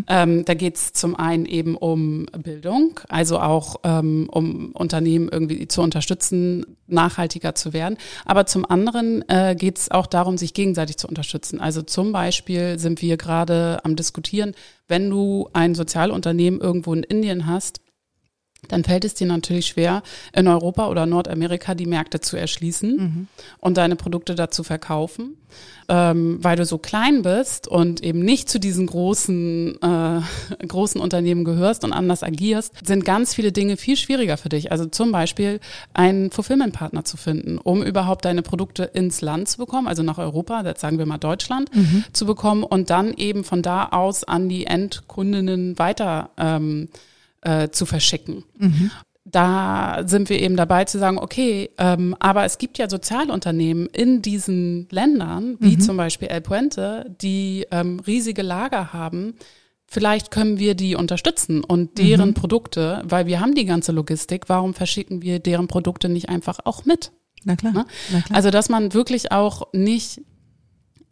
Ähm, 0.09 0.45
da 0.45 0.55
geht's 0.55 0.93
zum 0.93 1.17
einen 1.17 1.47
eben 1.47 1.77
um 1.77 2.27
Bildung, 2.27 3.01
also 3.09 3.39
auch 3.39 3.77
ähm, 3.85 4.29
um 4.31 4.73
Unternehmen 4.73 5.29
irgendwie 5.31 5.67
zu 5.69 5.83
unterstützen, 5.83 6.77
nachhaltiger 6.87 7.55
zu 7.55 7.73
werden. 7.73 7.97
Aber 8.25 8.47
zum 8.47 8.69
anderen 8.69 9.27
äh, 9.29 9.57
geht's 9.59 9.91
auch 9.91 10.07
darum, 10.07 10.37
sich 10.37 10.55
gegenseitig 10.55 10.99
zu 10.99 11.09
unterstützen. 11.09 11.61
Also 11.61 11.83
zum 11.83 12.13
Beispiel 12.13 12.79
sind 12.79 13.03
wir 13.03 13.17
gerade 13.17 13.81
am 13.85 13.97
diskutieren, 13.97 14.53
wenn 14.89 15.09
du 15.09 15.49
ein 15.53 15.75
Sozialunternehmen 15.75 16.61
irgendwo 16.61 16.93
in 16.93 17.03
Indien 17.03 17.47
hast, 17.47 17.81
dann 18.69 18.85
fällt 18.85 19.05
es 19.05 19.15
dir 19.15 19.27
natürlich 19.27 19.67
schwer, 19.67 20.03
in 20.33 20.47
Europa 20.47 20.89
oder 20.89 21.05
Nordamerika 21.05 21.75
die 21.75 21.87
Märkte 21.87 22.21
zu 22.21 22.37
erschließen 22.37 22.97
und 23.59 23.77
deine 23.77 23.97
Produkte 23.97 24.37
dazu 24.37 24.63
verkaufen, 24.63 25.37
ähm, 25.89 26.39
weil 26.41 26.57
du 26.57 26.65
so 26.65 26.79
klein 26.79 27.23
bist 27.23 27.67
und 27.67 28.03
eben 28.03 28.21
nicht 28.21 28.49
zu 28.49 28.61
diesen 28.61 28.87
großen, 28.87 29.83
äh, 29.83 30.67
großen 30.67 31.01
Unternehmen 31.01 31.45
gehörst 31.45 31.83
und 31.83 31.93
anders 31.93 32.23
agierst, 32.23 32.87
sind 32.87 33.05
ganz 33.05 33.35
viele 33.35 33.51
Dinge 33.51 33.77
viel 33.77 33.97
schwieriger 33.97 34.37
für 34.37 34.49
dich. 34.49 34.71
Also 34.71 34.87
zum 34.87 35.11
Beispiel 35.11 35.59
einen 35.93 36.31
Fulfillment-Partner 36.31 37.05
zu 37.05 37.17
finden, 37.17 37.59
um 37.59 37.83
überhaupt 37.83 38.25
deine 38.25 38.43
Produkte 38.43 38.85
ins 38.85 39.23
Land 39.23 39.49
zu 39.49 39.59
bekommen, 39.59 39.89
also 39.89 40.05
nach 40.05 40.19
Europa, 40.19 40.63
jetzt 40.65 40.81
sagen 40.81 40.99
wir 40.99 41.07
mal 41.07 41.19
Deutschland, 41.19 41.69
zu 42.13 42.27
bekommen 42.27 42.63
und 42.63 42.91
dann 42.91 43.13
eben 43.15 43.43
von 43.43 43.61
da 43.63 43.89
aus 43.89 44.23
an 44.23 44.49
die 44.49 44.67
Endkundinnen 44.67 45.79
weiter 45.81 46.31
ähm, 46.39 46.89
äh, 47.43 47.69
zu 47.69 47.87
verschicken. 47.87 48.45
Da 49.25 50.03
sind 50.05 50.29
wir 50.31 50.41
eben 50.41 50.57
dabei 50.57 50.85
zu 50.85 50.99
sagen, 50.99 51.17
okay, 51.19 51.71
ähm, 51.79 52.17
aber 52.19 52.45
es 52.45 52.59
gibt 52.59 52.79
ja 52.79 52.91
Sozialunternehmen 52.91 53.87
in 53.87 54.21
diesen 54.21 54.89
Ländern, 54.91 55.57
wie 55.61 55.79
zum 55.79 55.97
Beispiel 55.97 56.29
El 56.29 56.41
Puente, 56.41 57.15
die 57.21 57.67
ähm, 57.71 58.01
riesige 58.01 58.43
Lager 58.43 58.93
haben. 58.93 59.35
Vielleicht 59.87 60.31
können 60.31 60.59
wir 60.59 60.75
die 60.75 60.97
unterstützen 60.97 61.63
und 61.63 61.99
deren 61.99 62.35
Produkte, 62.35 63.03
weil 63.05 63.27
wir 63.27 63.41
haben 63.41 63.55
die 63.55 63.67
ganze 63.67 63.93
Logistik, 63.93 64.49
warum 64.49 64.75
verschicken 64.75 65.23
wir 65.23 65.39
deren 65.39 65.69
Produkte 65.69 66.09
nicht 66.09 66.29
einfach 66.29 66.59
auch 66.65 66.85
mit? 66.85 67.13
Na 67.45 67.57
klar. 67.57 67.73
Ne? 67.73 67.87
Na 68.11 68.21
klar. 68.23 68.37
Also, 68.37 68.51
dass 68.51 68.69
man 68.69 68.95
wirklich 68.95 69.33
auch 69.33 69.69
nicht 69.73 70.23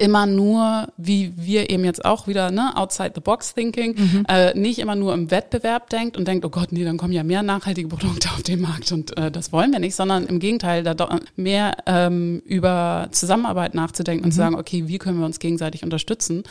immer 0.01 0.26
nur, 0.26 0.88
wie 0.96 1.32
wir 1.36 1.68
eben 1.70 1.84
jetzt 1.84 2.05
auch 2.05 2.26
wieder, 2.26 2.51
ne, 2.51 2.76
outside 2.76 3.12
the 3.14 3.20
box 3.20 3.55
thinking, 3.55 3.94
Mhm. 3.96 4.24
äh, 4.28 4.59
nicht 4.59 4.78
immer 4.78 4.94
nur 4.94 5.12
im 5.14 5.30
Wettbewerb 5.30 5.90
denkt 5.90 6.16
und 6.16 6.26
denkt, 6.26 6.44
oh 6.44 6.48
Gott, 6.48 6.72
nee, 6.72 6.84
dann 6.84 6.96
kommen 6.96 7.12
ja 7.12 7.22
mehr 7.22 7.42
nachhaltige 7.42 7.88
Produkte 7.88 8.28
auf 8.30 8.42
den 8.42 8.61
Markt 8.61 8.90
und 8.92 9.16
äh, 9.18 9.30
das 9.30 9.53
wollen 9.53 9.72
wir 9.72 9.78
nicht, 9.78 9.94
sondern 9.94 10.26
im 10.26 10.38
Gegenteil, 10.40 10.82
da 10.82 10.94
doch 10.94 11.11
mehr 11.36 11.76
ähm, 11.86 12.42
über 12.46 13.09
Zusammenarbeit 13.12 13.74
nachzudenken 13.74 14.22
Mhm. 14.22 14.24
und 14.26 14.32
zu 14.32 14.38
sagen, 14.38 14.55
okay, 14.55 14.84
wie 14.88 14.98
können 14.98 15.18
wir 15.18 15.26
uns 15.26 15.38
gegenseitig 15.38 15.84
unterstützen? 15.84 16.42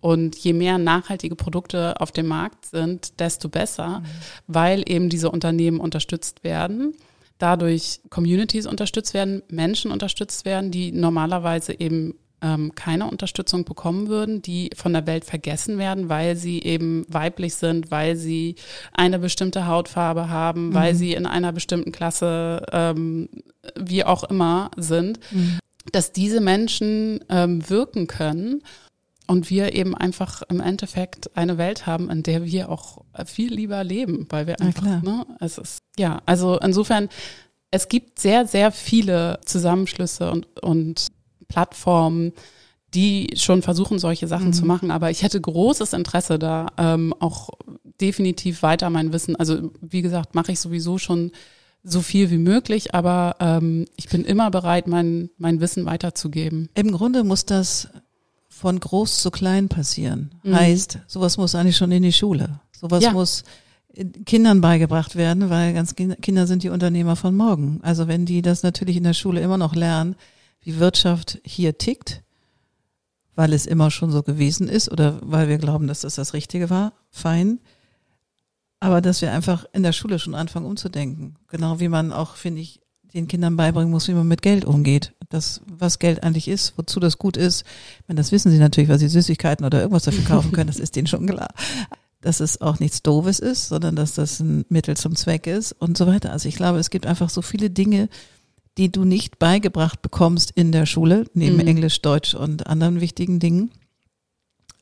Und 0.00 0.36
je 0.36 0.52
mehr 0.52 0.78
nachhaltige 0.78 1.36
Produkte 1.36 2.00
auf 2.00 2.10
dem 2.12 2.26
Markt 2.26 2.66
sind, 2.66 3.20
desto 3.20 3.48
besser, 3.48 4.00
Mhm. 4.00 4.04
weil 4.46 4.82
eben 4.86 5.08
diese 5.08 5.30
Unternehmen 5.30 5.80
unterstützt 5.80 6.44
werden 6.44 6.94
dadurch 7.38 7.98
Communities 8.08 8.66
unterstützt 8.66 9.14
werden, 9.14 9.42
Menschen 9.50 9.90
unterstützt 9.90 10.44
werden, 10.44 10.70
die 10.70 10.92
normalerweise 10.92 11.72
eben 11.80 12.14
ähm, 12.42 12.74
keine 12.74 13.08
Unterstützung 13.08 13.64
bekommen 13.64 14.08
würden, 14.08 14.42
die 14.42 14.70
von 14.74 14.92
der 14.92 15.06
Welt 15.06 15.24
vergessen 15.24 15.78
werden, 15.78 16.08
weil 16.08 16.36
sie 16.36 16.60
eben 16.62 17.06
weiblich 17.08 17.54
sind, 17.54 17.90
weil 17.90 18.16
sie 18.16 18.56
eine 18.92 19.18
bestimmte 19.18 19.66
Hautfarbe 19.66 20.28
haben, 20.28 20.74
weil 20.74 20.94
sie 20.94 21.14
in 21.14 21.26
einer 21.26 21.52
bestimmten 21.52 21.92
Klasse, 21.92 22.66
ähm, 22.72 23.28
wie 23.78 24.04
auch 24.04 24.24
immer, 24.24 24.70
sind, 24.76 25.20
dass 25.92 26.12
diese 26.12 26.40
Menschen 26.40 27.20
ähm, 27.28 27.68
wirken 27.68 28.06
können 28.06 28.62
und 29.26 29.50
wir 29.50 29.74
eben 29.74 29.96
einfach 29.96 30.42
im 30.48 30.60
Endeffekt 30.60 31.36
eine 31.36 31.58
Welt 31.58 31.86
haben, 31.86 32.10
in 32.10 32.22
der 32.22 32.44
wir 32.44 32.68
auch 32.68 32.98
viel 33.24 33.54
lieber 33.54 33.82
leben, 33.84 34.26
weil 34.30 34.46
wir 34.46 34.60
einfach, 34.60 35.02
ne, 35.02 35.26
es 35.40 35.58
ist, 35.58 35.78
ja, 35.98 36.20
also 36.26 36.58
insofern, 36.58 37.08
es 37.70 37.88
gibt 37.88 38.18
sehr, 38.18 38.46
sehr 38.46 38.70
viele 38.70 39.40
Zusammenschlüsse 39.44 40.30
und, 40.30 40.46
und 40.60 41.06
Plattformen, 41.52 42.32
die 42.94 43.30
schon 43.36 43.62
versuchen, 43.62 43.98
solche 43.98 44.26
Sachen 44.26 44.48
Mhm. 44.48 44.52
zu 44.52 44.64
machen. 44.66 44.90
Aber 44.90 45.10
ich 45.10 45.22
hätte 45.22 45.40
großes 45.40 45.92
Interesse 45.92 46.38
da, 46.38 46.66
ähm, 46.78 47.14
auch 47.20 47.50
definitiv 48.00 48.62
weiter 48.62 48.90
mein 48.90 49.12
Wissen. 49.12 49.36
Also 49.36 49.70
wie 49.80 50.02
gesagt, 50.02 50.34
mache 50.34 50.52
ich 50.52 50.60
sowieso 50.60 50.98
schon 50.98 51.30
so 51.84 52.00
viel 52.00 52.30
wie 52.30 52.38
möglich, 52.38 52.94
aber 52.94 53.36
ähm, 53.40 53.86
ich 53.96 54.08
bin 54.08 54.24
immer 54.24 54.50
bereit, 54.50 54.86
mein, 54.86 55.30
mein 55.38 55.60
Wissen 55.60 55.84
weiterzugeben. 55.84 56.68
Im 56.74 56.92
Grunde 56.92 57.24
muss 57.24 57.44
das 57.44 57.88
von 58.48 58.78
groß 58.78 59.20
zu 59.22 59.30
klein 59.30 59.68
passieren. 59.68 60.30
Mhm. 60.44 60.54
Heißt, 60.54 60.98
sowas 61.06 61.36
muss 61.38 61.54
eigentlich 61.54 61.76
schon 61.76 61.90
in 61.92 62.02
die 62.02 62.12
Schule. 62.12 62.60
Sowas 62.78 63.02
Ja. 63.02 63.12
muss 63.12 63.42
Kindern 64.26 64.60
beigebracht 64.60 65.16
werden, 65.16 65.50
weil 65.50 65.74
ganz 65.74 65.94
Kinder 65.96 66.16
Kinder 66.16 66.46
sind 66.46 66.62
die 66.62 66.70
Unternehmer 66.70 67.16
von 67.16 67.34
morgen. 67.36 67.80
Also 67.82 68.06
wenn 68.08 68.24
die 68.26 68.40
das 68.42 68.62
natürlich 68.62 68.96
in 68.96 69.04
der 69.04 69.12
Schule 69.14 69.40
immer 69.40 69.58
noch 69.58 69.74
lernen, 69.74 70.14
wie 70.62 70.78
Wirtschaft 70.78 71.40
hier 71.44 71.76
tickt, 71.76 72.22
weil 73.34 73.52
es 73.52 73.66
immer 73.66 73.90
schon 73.90 74.10
so 74.10 74.22
gewesen 74.22 74.68
ist 74.68 74.90
oder 74.90 75.18
weil 75.22 75.48
wir 75.48 75.58
glauben, 75.58 75.86
dass 75.86 76.00
das 76.00 76.14
das 76.14 76.34
Richtige 76.34 76.70
war, 76.70 76.92
fein. 77.10 77.60
Aber 78.80 79.00
dass 79.00 79.22
wir 79.22 79.32
einfach 79.32 79.64
in 79.72 79.82
der 79.82 79.92
Schule 79.92 80.18
schon 80.18 80.34
anfangen 80.34 80.66
umzudenken. 80.66 81.36
Genau 81.48 81.78
wie 81.78 81.88
man 81.88 82.12
auch, 82.12 82.34
finde 82.36 82.60
ich, 82.60 82.80
den 83.14 83.28
Kindern 83.28 83.56
beibringen 83.56 83.90
muss, 83.90 84.08
wie 84.08 84.14
man 84.14 84.26
mit 84.26 84.42
Geld 84.42 84.64
umgeht. 84.64 85.12
Das, 85.28 85.60
was 85.66 85.98
Geld 85.98 86.22
eigentlich 86.22 86.48
ist, 86.48 86.74
wozu 86.76 86.98
das 86.98 87.18
gut 87.18 87.36
ist. 87.36 87.64
Ich 88.00 88.08
meine, 88.08 88.18
das 88.18 88.32
wissen 88.32 88.50
sie 88.50 88.58
natürlich, 88.58 88.88
weil 88.88 88.98
sie 88.98 89.08
Süßigkeiten 89.08 89.64
oder 89.64 89.80
irgendwas 89.80 90.04
dafür 90.04 90.24
kaufen 90.24 90.52
können, 90.52 90.66
das 90.68 90.78
ist 90.78 90.96
denen 90.96 91.06
schon 91.06 91.26
klar. 91.26 91.54
Dass 92.20 92.40
es 92.40 92.60
auch 92.60 92.78
nichts 92.80 93.02
Doofes 93.02 93.38
ist, 93.38 93.68
sondern 93.68 93.96
dass 93.96 94.14
das 94.14 94.40
ein 94.40 94.64
Mittel 94.68 94.96
zum 94.96 95.16
Zweck 95.16 95.46
ist 95.46 95.72
und 95.72 95.96
so 95.96 96.06
weiter. 96.06 96.32
Also 96.32 96.48
ich 96.48 96.56
glaube, 96.56 96.78
es 96.78 96.90
gibt 96.90 97.06
einfach 97.06 97.30
so 97.30 97.42
viele 97.42 97.70
Dinge, 97.70 98.08
die 98.78 98.90
du 98.90 99.04
nicht 99.04 99.38
beigebracht 99.38 100.00
bekommst 100.02 100.50
in 100.50 100.72
der 100.72 100.86
Schule, 100.86 101.24
neben 101.34 101.56
Mhm. 101.56 101.66
Englisch, 101.68 102.00
Deutsch 102.02 102.34
und 102.34 102.66
anderen 102.66 103.00
wichtigen 103.00 103.38
Dingen. 103.38 103.70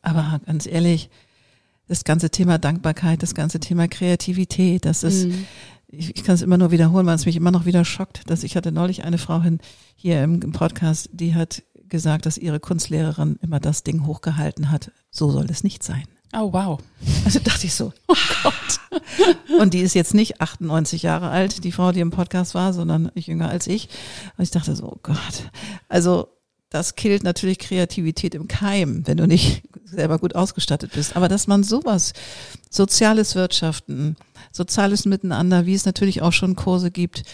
Aber 0.03 0.41
ganz 0.47 0.67
ehrlich, 0.67 1.11
das 1.89 2.05
ganze 2.05 2.31
Thema 2.31 2.59
Dankbarkeit, 2.59 3.23
das 3.23 3.35
ganze 3.35 3.59
Thema 3.61 3.89
Kreativität, 3.89 4.85
das 4.85 5.03
ist, 5.03 5.27
Mhm. 5.27 5.45
ich, 5.89 6.17
ich 6.17 6.25
kann 6.25 6.37
es 6.37 6.43
immer 6.43 6.57
nur 6.57 6.71
wiederholen, 6.71 7.07
weil 7.07 7.17
es 7.17 7.27
mich 7.27 7.37
immer 7.37 7.51
noch 7.51 7.67
wieder 7.67 7.85
schockt, 7.85 8.31
dass 8.31 8.45
ich 8.45 8.57
hatte 8.57 8.71
neulich 8.73 9.05
eine 9.05 9.19
Frau 9.19 9.43
hin, 9.43 9.59
hier 9.97 10.23
im, 10.23 10.41
im 10.41 10.53
Podcast, 10.53 11.11
die 11.13 11.35
hat 11.35 11.63
gesagt, 11.89 12.25
dass 12.27 12.39
ihre 12.39 12.61
Kunstlehrerin 12.61 13.39
immer 13.43 13.59
das 13.59 13.83
Ding 13.83 14.07
hochgehalten 14.07 14.71
hat. 14.71 14.93
So 15.11 15.33
soll 15.33 15.47
es 15.51 15.65
nicht 15.65 15.83
sein. 15.83 16.05
Oh 16.33 16.53
wow. 16.53 16.79
Also 17.25 17.41
dachte 17.41 17.67
ich 17.67 17.75
so, 17.75 17.93
oh 18.07 18.15
Gott. 18.45 18.70
Und 19.61 19.75
die 19.75 19.81
ist 19.81 19.95
jetzt 19.95 20.15
nicht 20.15 20.41
98 20.41 21.03
Jahre 21.03 21.29
alt, 21.29 21.65
die 21.65 21.73
Frau, 21.73 21.93
die 21.93 22.01
im 22.01 22.11
Podcast 22.11 22.55
war, 22.55 22.73
sondern 22.73 23.11
jünger 23.15 23.49
als 23.49 23.67
ich. 23.67 23.89
Und 24.37 24.43
ich 24.43 24.51
dachte 24.51 24.75
so, 24.75 24.87
oh 24.87 24.99
Gott. 25.03 25.51
Also 25.89 26.29
das 26.71 26.95
killt 26.95 27.25
natürlich 27.25 27.59
Kreativität 27.59 28.35
im 28.35 28.47
Keim, 28.47 29.07
wenn 29.07 29.17
du 29.17 29.27
nicht 29.27 29.63
selber 29.85 30.19
gut 30.19 30.37
ausgestattet 30.37 30.93
bist. 30.95 31.17
Aber 31.17 31.29
dass 31.29 31.49
man 31.49 31.65
sowas, 31.65 32.13
soziales 32.71 33.35
Wirtschaften, 33.35 34.17
soziales 34.53 35.05
Miteinander, 35.05 35.67
wie 35.67 35.75
es 35.75 35.85
natürlich 35.85 36.23
auch 36.23 36.33
schon 36.33 36.55
Kurse 36.55 36.93
gibt, 36.93 37.25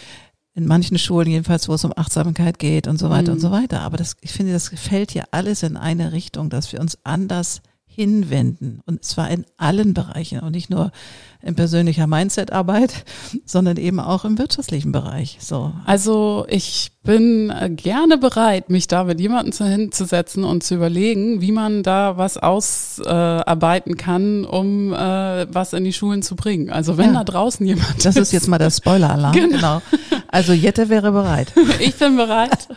in 0.54 0.66
manchen 0.66 0.98
Schulen 0.98 1.28
jedenfalls, 1.28 1.68
wo 1.68 1.74
es 1.74 1.84
um 1.84 1.92
Achtsamkeit 1.94 2.58
geht 2.58 2.88
und 2.88 2.98
so 2.98 3.10
weiter 3.10 3.30
mhm. 3.30 3.36
und 3.36 3.40
so 3.40 3.50
weiter. 3.50 3.82
Aber 3.82 3.98
das, 3.98 4.16
ich 4.22 4.32
finde, 4.32 4.54
das 4.54 4.70
fällt 4.70 5.12
ja 5.12 5.24
alles 5.30 5.62
in 5.62 5.76
eine 5.76 6.12
Richtung, 6.12 6.48
dass 6.48 6.72
wir 6.72 6.80
uns 6.80 6.98
anders 7.04 7.60
hinwenden. 7.96 8.82
Und 8.84 9.04
zwar 9.04 9.30
in 9.30 9.46
allen 9.56 9.94
Bereichen 9.94 10.40
und 10.40 10.52
nicht 10.52 10.68
nur 10.68 10.92
in 11.40 11.54
persönlicher 11.54 12.06
Mindset-Arbeit, 12.06 13.06
sondern 13.46 13.78
eben 13.78 14.00
auch 14.00 14.26
im 14.26 14.36
wirtschaftlichen 14.36 14.92
Bereich. 14.92 15.38
So. 15.40 15.72
Also 15.86 16.46
ich 16.48 16.92
bin 17.06 17.50
äh, 17.50 17.70
gerne 17.70 18.18
bereit, 18.18 18.68
mich 18.68 18.88
da 18.88 19.04
mit 19.04 19.20
jemandem 19.20 19.66
hinzusetzen 19.66 20.44
und 20.44 20.62
zu 20.62 20.74
überlegen, 20.74 21.40
wie 21.40 21.52
man 21.52 21.82
da 21.82 22.16
was 22.16 22.36
ausarbeiten 22.36 23.92
äh, 23.92 23.96
kann, 23.96 24.44
um 24.44 24.92
äh, 24.92 25.46
was 25.52 25.72
in 25.72 25.84
die 25.84 25.92
Schulen 25.92 26.22
zu 26.22 26.36
bringen. 26.36 26.70
Also 26.70 26.98
wenn 26.98 27.14
ja. 27.14 27.20
da 27.20 27.24
draußen 27.24 27.64
jemand 27.64 28.04
Das 28.04 28.16
ist 28.16 28.32
jetzt 28.32 28.48
mal 28.48 28.58
der 28.58 28.70
Spoiler-Alarm. 28.70 29.34
Genau. 29.46 29.80
genau. 29.80 29.82
Also 30.28 30.52
Jette 30.52 30.88
wäre 30.88 31.12
bereit. 31.12 31.52
ich 31.78 31.94
bin 31.94 32.16
bereit. 32.16 32.68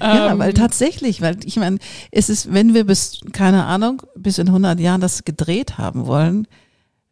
ja, 0.00 0.32
ähm, 0.32 0.38
weil 0.38 0.54
tatsächlich, 0.54 1.20
weil 1.20 1.36
ich 1.44 1.56
meine, 1.56 1.78
es 2.10 2.28
ist, 2.28 2.52
wenn 2.52 2.72
wir 2.72 2.84
bis, 2.84 3.20
keine 3.32 3.64
Ahnung, 3.64 4.02
bis 4.16 4.38
in 4.38 4.46
100 4.46 4.78
Jahren 4.78 5.00
das 5.00 5.24
gedreht 5.24 5.76
haben 5.76 6.06
wollen, 6.06 6.46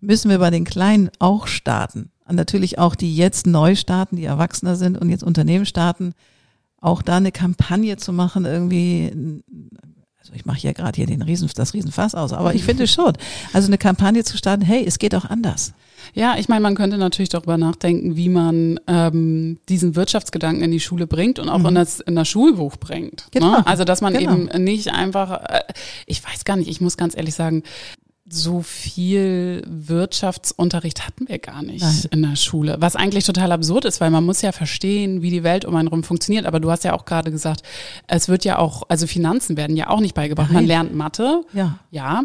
müssen 0.01 0.31
wir 0.31 0.39
bei 0.39 0.51
den 0.51 0.65
Kleinen 0.65 1.11
auch 1.19 1.47
starten. 1.47 2.11
Und 2.27 2.37
natürlich 2.37 2.79
auch 2.79 2.95
die 2.95 3.17
jetzt 3.17 3.47
neu 3.47 3.75
starten, 3.75 4.17
die 4.17 4.25
Erwachsener 4.25 4.77
sind 4.77 4.99
und 4.99 5.11
jetzt 5.11 5.25
Unternehmen 5.25 5.67
starten, 5.67 6.15
auch 6.83 7.01
da 7.01 7.17
eine 7.17 7.33
Kampagne 7.33 7.97
zu 7.97 8.13
machen, 8.13 8.45
irgendwie, 8.45 9.43
also 10.19 10.35
ich 10.35 10.45
mache 10.45 10.59
ja 10.59 10.73
gerade 10.73 10.97
hier 10.97 11.07
den 11.07 11.23
Riesen, 11.23 11.49
das 11.55 11.73
Riesenfass 11.73 12.15
aus, 12.15 12.33
aber 12.33 12.55
ich 12.55 12.65
finde 12.65 12.87
schon, 12.89 13.13
also 13.55 13.69
eine 13.69 13.79
Kampagne 13.79 14.25
zu 14.25 14.37
starten, 14.37 14.63
hey, 14.63 14.85
es 14.87 14.99
geht 14.99 15.15
auch 15.15 15.25
anders. 15.25 15.73
Ja, 16.13 16.37
ich 16.37 16.49
meine, 16.49 16.61
man 16.61 16.75
könnte 16.75 16.99
natürlich 16.99 17.29
darüber 17.29 17.57
nachdenken, 17.57 18.17
wie 18.17 18.29
man 18.29 18.81
ähm, 18.89 19.59
diesen 19.69 19.95
Wirtschaftsgedanken 19.95 20.65
in 20.65 20.73
die 20.73 20.81
Schule 20.81 21.07
bringt 21.07 21.39
und 21.39 21.49
auch 21.49 21.59
mhm. 21.59 21.67
in, 21.67 21.75
das, 21.77 22.01
in 22.01 22.17
das 22.17 22.29
Schulbuch 22.29 22.77
bringt. 22.77 23.21
Ne? 23.27 23.41
Genau. 23.41 23.51
Ne? 23.53 23.67
Also, 23.67 23.85
dass 23.85 24.01
man 24.01 24.13
genau. 24.13 24.33
eben 24.33 24.65
nicht 24.65 24.93
einfach, 24.93 25.31
äh, 25.45 25.61
ich 26.07 26.23
weiß 26.25 26.45
gar 26.45 26.57
nicht, 26.57 26.69
ich 26.69 26.81
muss 26.81 26.97
ganz 26.97 27.17
ehrlich 27.17 27.35
sagen, 27.35 27.63
so 28.35 28.63
viel 28.63 29.63
Wirtschaftsunterricht 29.67 31.07
hatten 31.07 31.29
wir 31.29 31.39
gar 31.39 31.63
nicht 31.63 31.83
Nein. 31.83 32.05
in 32.11 32.23
der 32.23 32.37
Schule. 32.37 32.77
Was 32.81 32.97
eigentlich 32.97 33.25
total 33.25 33.53
absurd 33.53 33.85
ist, 33.85 34.01
weil 34.01 34.11
man 34.11 34.25
muss 34.25 34.41
ja 34.41 34.53
verstehen, 34.53 35.21
wie 35.21 35.31
die 35.31 35.43
Welt 35.43 35.67
um 35.67 35.77
einen 35.77 35.89
rum 35.89 36.03
funktioniert. 36.03 36.47
Aber 36.47 36.59
du 36.59 36.71
hast 36.71 36.83
ja 36.85 36.95
auch 36.95 37.05
gerade 37.05 37.31
gesagt, 37.31 37.63
es 38.07 38.29
wird 38.29 38.45
ja 38.45 38.59
auch, 38.59 38.85
also 38.89 39.07
Finanzen 39.07 39.57
werden 39.59 39.77
ja 39.77 39.89
auch 39.89 40.01
nicht 40.01 40.15
beigebracht. 40.15 40.49
Nein. 40.49 40.63
Man 40.63 40.67
lernt 40.67 40.95
Mathe. 40.95 41.43
Ja. 41.53 41.79
Ja. 41.91 42.23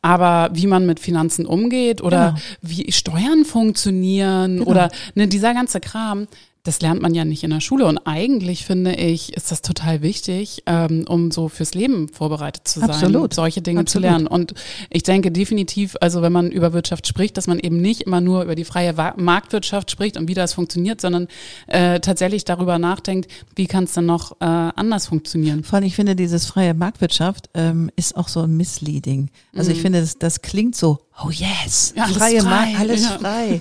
Aber 0.00 0.50
wie 0.54 0.66
man 0.66 0.86
mit 0.86 1.00
Finanzen 1.00 1.44
umgeht 1.44 2.00
oder 2.02 2.30
genau. 2.30 2.40
wie 2.62 2.90
Steuern 2.90 3.44
funktionieren 3.44 4.58
genau. 4.58 4.70
oder 4.70 4.90
ne, 5.14 5.28
dieser 5.28 5.54
ganze 5.54 5.80
Kram, 5.80 6.28
das 6.64 6.80
lernt 6.80 7.02
man 7.02 7.12
ja 7.12 7.24
nicht 7.24 7.42
in 7.42 7.50
der 7.50 7.60
Schule. 7.60 7.86
Und 7.86 7.98
eigentlich 8.06 8.64
finde 8.64 8.94
ich, 8.94 9.32
ist 9.36 9.50
das 9.50 9.62
total 9.62 10.00
wichtig, 10.00 10.62
ähm, 10.66 11.04
um 11.08 11.32
so 11.32 11.48
fürs 11.48 11.74
Leben 11.74 12.08
vorbereitet 12.08 12.68
zu 12.68 12.78
sein, 12.78 12.90
Absolut. 12.90 13.34
solche 13.34 13.62
Dinge 13.62 13.80
Absolut. 13.80 14.04
zu 14.04 14.10
lernen. 14.10 14.26
Und 14.28 14.54
ich 14.88 15.02
denke 15.02 15.32
definitiv, 15.32 15.96
also 16.00 16.22
wenn 16.22 16.32
man 16.32 16.52
über 16.52 16.72
Wirtschaft 16.72 17.08
spricht, 17.08 17.36
dass 17.36 17.48
man 17.48 17.58
eben 17.58 17.80
nicht 17.80 18.02
immer 18.02 18.20
nur 18.20 18.44
über 18.44 18.54
die 18.54 18.64
freie 18.64 18.94
Marktwirtschaft 19.16 19.90
spricht 19.90 20.16
und 20.16 20.28
wie 20.28 20.34
das 20.34 20.52
funktioniert, 20.52 21.00
sondern 21.00 21.26
äh, 21.66 21.98
tatsächlich 21.98 22.44
darüber 22.44 22.78
nachdenkt, 22.78 23.28
wie 23.56 23.66
kann 23.66 23.84
es 23.84 23.94
dann 23.94 24.06
noch 24.06 24.40
äh, 24.40 24.44
anders 24.44 25.08
funktionieren. 25.08 25.64
Vor 25.64 25.78
allem, 25.78 25.86
ich 25.86 25.96
finde, 25.96 26.14
dieses 26.14 26.46
freie 26.46 26.74
Marktwirtschaft 26.74 27.50
ähm, 27.54 27.90
ist 27.96 28.16
auch 28.16 28.28
so 28.28 28.40
ein 28.40 28.56
Misleading. 28.56 29.30
Also 29.56 29.70
mhm. 29.70 29.76
ich 29.76 29.82
finde, 29.82 30.00
das, 30.00 30.18
das 30.18 30.42
klingt 30.42 30.76
so, 30.76 31.00
oh 31.22 31.30
yes, 31.30 31.94
alles 31.96 32.16
freie 32.16 32.40
frei. 32.40 32.76
Alles 32.78 33.04
ja. 33.04 33.18
frei. 33.18 33.60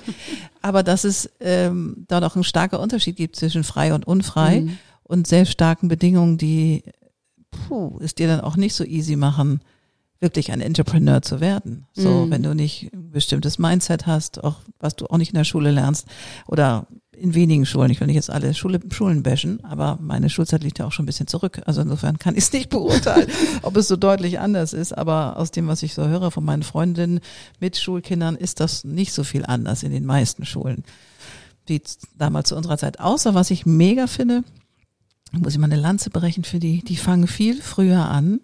Aber 0.61 0.83
dass 0.83 1.03
es 1.03 1.29
ähm, 1.39 2.05
da 2.07 2.19
noch 2.19 2.35
ein 2.35 2.43
starker 2.43 2.79
Unterschied 2.79 3.15
gibt 3.15 3.35
zwischen 3.35 3.63
frei 3.63 3.93
und 3.93 4.05
unfrei 4.05 4.61
mhm. 4.61 4.77
und 5.03 5.27
sehr 5.27 5.45
starken 5.45 5.87
Bedingungen, 5.87 6.37
die 6.37 6.83
puh, 7.49 7.99
es 8.01 8.15
dir 8.15 8.27
dann 8.27 8.41
auch 8.41 8.55
nicht 8.55 8.75
so 8.75 8.83
easy 8.83 9.15
machen, 9.15 9.61
wirklich 10.19 10.51
ein 10.51 10.61
Entrepreneur 10.61 11.21
zu 11.21 11.41
werden. 11.41 11.87
So, 11.93 12.25
mhm. 12.25 12.31
wenn 12.31 12.43
du 12.43 12.53
nicht 12.53 12.93
ein 12.93 13.11
bestimmtes 13.11 13.57
Mindset 13.57 14.05
hast, 14.05 14.43
auch 14.43 14.57
was 14.79 14.95
du 14.95 15.07
auch 15.07 15.17
nicht 15.17 15.31
in 15.31 15.37
der 15.37 15.43
Schule 15.43 15.71
lernst 15.71 16.07
oder 16.47 16.87
in 17.21 17.35
wenigen 17.35 17.65
Schulen. 17.65 17.91
Ich 17.91 17.99
will 17.99 18.07
nicht 18.07 18.15
jetzt 18.15 18.31
alle 18.31 18.53
Schule, 18.53 18.79
Schulen 18.91 19.23
bashen, 19.23 19.63
aber 19.63 19.97
meine 20.01 20.29
Schulzeit 20.29 20.63
liegt 20.63 20.79
ja 20.79 20.85
auch 20.85 20.91
schon 20.91 21.03
ein 21.03 21.05
bisschen 21.05 21.27
zurück. 21.27 21.61
Also 21.65 21.81
insofern 21.81 22.17
kann 22.17 22.35
ich 22.35 22.45
es 22.45 22.53
nicht 22.53 22.69
beurteilen, 22.71 23.27
ob 23.61 23.77
es 23.77 23.87
so 23.87 23.95
deutlich 23.95 24.39
anders 24.39 24.73
ist. 24.73 24.97
Aber 24.97 25.37
aus 25.37 25.51
dem, 25.51 25.67
was 25.67 25.83
ich 25.83 25.93
so 25.93 26.07
höre 26.07 26.31
von 26.31 26.43
meinen 26.43 26.63
Freundinnen 26.63 27.19
mit 27.59 27.77
Schulkindern, 27.77 28.35
ist 28.35 28.59
das 28.59 28.83
nicht 28.83 29.13
so 29.13 29.23
viel 29.23 29.45
anders 29.45 29.83
in 29.83 29.91
den 29.91 30.05
meisten 30.05 30.45
Schulen, 30.45 30.83
wie 31.67 31.81
damals 32.17 32.49
zu 32.49 32.55
unserer 32.55 32.77
Zeit. 32.77 32.99
Außer 32.99 33.35
was 33.35 33.51
ich 33.51 33.65
mega 33.65 34.07
finde, 34.07 34.43
muss 35.31 35.53
ich 35.53 35.59
mal 35.59 35.65
eine 35.65 35.75
Lanze 35.75 36.09
brechen 36.09 36.43
für 36.43 36.59
die, 36.59 36.83
die 36.83 36.97
fangen 36.97 37.27
viel 37.27 37.61
früher 37.61 38.09
an, 38.09 38.41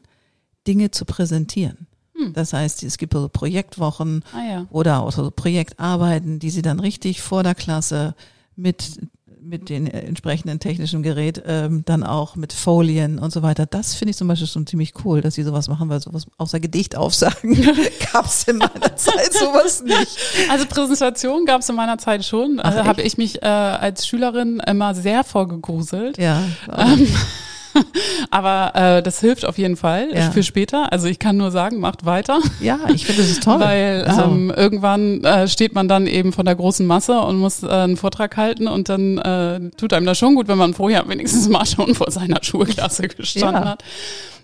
Dinge 0.67 0.91
zu 0.91 1.05
präsentieren. 1.05 1.87
Hm. 2.15 2.33
Das 2.33 2.53
heißt, 2.53 2.83
es 2.83 2.97
gibt 2.97 3.13
so 3.13 3.27
Projektwochen 3.27 4.23
ah, 4.33 4.49
ja. 4.49 4.65
oder 4.69 5.01
auch 5.01 5.11
so 5.11 5.31
Projektarbeiten, 5.31 6.39
die 6.39 6.49
sie 6.49 6.61
dann 6.61 6.79
richtig 6.79 7.21
vor 7.21 7.43
der 7.43 7.55
Klasse 7.55 8.15
mit 8.57 8.99
mit 9.47 9.69
den 9.69 9.87
entsprechenden 9.87 10.59
technischen 10.59 11.03
Gerät, 11.03 11.41
ähm, 11.45 11.83
dann 11.85 12.03
auch 12.03 12.35
mit 12.35 12.53
Folien 12.53 13.17
und 13.17 13.31
so 13.31 13.43
weiter. 13.43 13.65
Das 13.65 13.95
finde 13.95 14.11
ich 14.11 14.17
zum 14.17 14.27
Beispiel 14.27 14.47
schon 14.47 14.67
ziemlich 14.67 14.93
cool, 15.05 15.21
dass 15.21 15.35
sie 15.35 15.43
sowas 15.43 15.69
machen, 15.69 15.89
weil 15.89 16.01
sowas 16.01 16.25
außer 16.37 16.59
Gedicht 16.59 16.97
aufsagen 16.97 17.55
gab 18.11 18.25
es 18.25 18.43
in 18.43 18.57
meiner 18.57 18.95
Zeit 18.95 19.33
sowas 19.33 19.83
nicht. 19.83 20.17
Also 20.49 20.65
Präsentation 20.65 21.45
gab 21.45 21.61
es 21.61 21.69
in 21.69 21.75
meiner 21.75 21.97
Zeit 21.97 22.25
schon. 22.25 22.59
Also 22.59 22.83
habe 22.83 23.01
ich 23.01 23.17
mich 23.17 23.41
äh, 23.41 23.45
als 23.45 24.05
Schülerin 24.05 24.61
immer 24.65 24.93
sehr 24.93 25.23
vorgegruselt. 25.23 26.17
Ja. 26.17 26.43
Ähm, 26.75 27.07
Aber 28.31 28.75
äh, 28.75 29.03
das 29.03 29.19
hilft 29.19 29.45
auf 29.45 29.57
jeden 29.57 29.77
Fall 29.77 30.09
ja. 30.13 30.31
für 30.31 30.43
später. 30.43 30.91
Also 30.91 31.07
ich 31.07 31.19
kann 31.19 31.37
nur 31.37 31.51
sagen, 31.51 31.79
macht 31.79 32.05
weiter. 32.05 32.39
Ja, 32.59 32.79
ich 32.93 33.05
finde 33.05 33.21
das 33.21 33.31
ist 33.31 33.43
toll. 33.43 33.59
Weil 33.59 34.05
also. 34.05 34.23
ähm, 34.23 34.53
irgendwann 34.55 35.23
äh, 35.23 35.47
steht 35.47 35.75
man 35.75 35.87
dann 35.87 36.07
eben 36.07 36.33
von 36.33 36.45
der 36.45 36.55
großen 36.55 36.85
Masse 36.85 37.19
und 37.19 37.37
muss 37.37 37.63
äh, 37.63 37.67
einen 37.67 37.97
Vortrag 37.97 38.37
halten 38.37 38.67
und 38.67 38.89
dann 38.89 39.17
äh, 39.17 39.69
tut 39.77 39.93
einem 39.93 40.05
das 40.05 40.17
schon 40.17 40.35
gut, 40.35 40.47
wenn 40.47 40.57
man 40.57 40.73
vorher 40.73 41.07
wenigstens 41.07 41.47
mal 41.49 41.65
schon 41.65 41.95
vor 41.95 42.11
seiner 42.11 42.43
Schulklasse 42.43 43.07
gestanden 43.07 43.63
ja. 43.63 43.69
hat. 43.69 43.83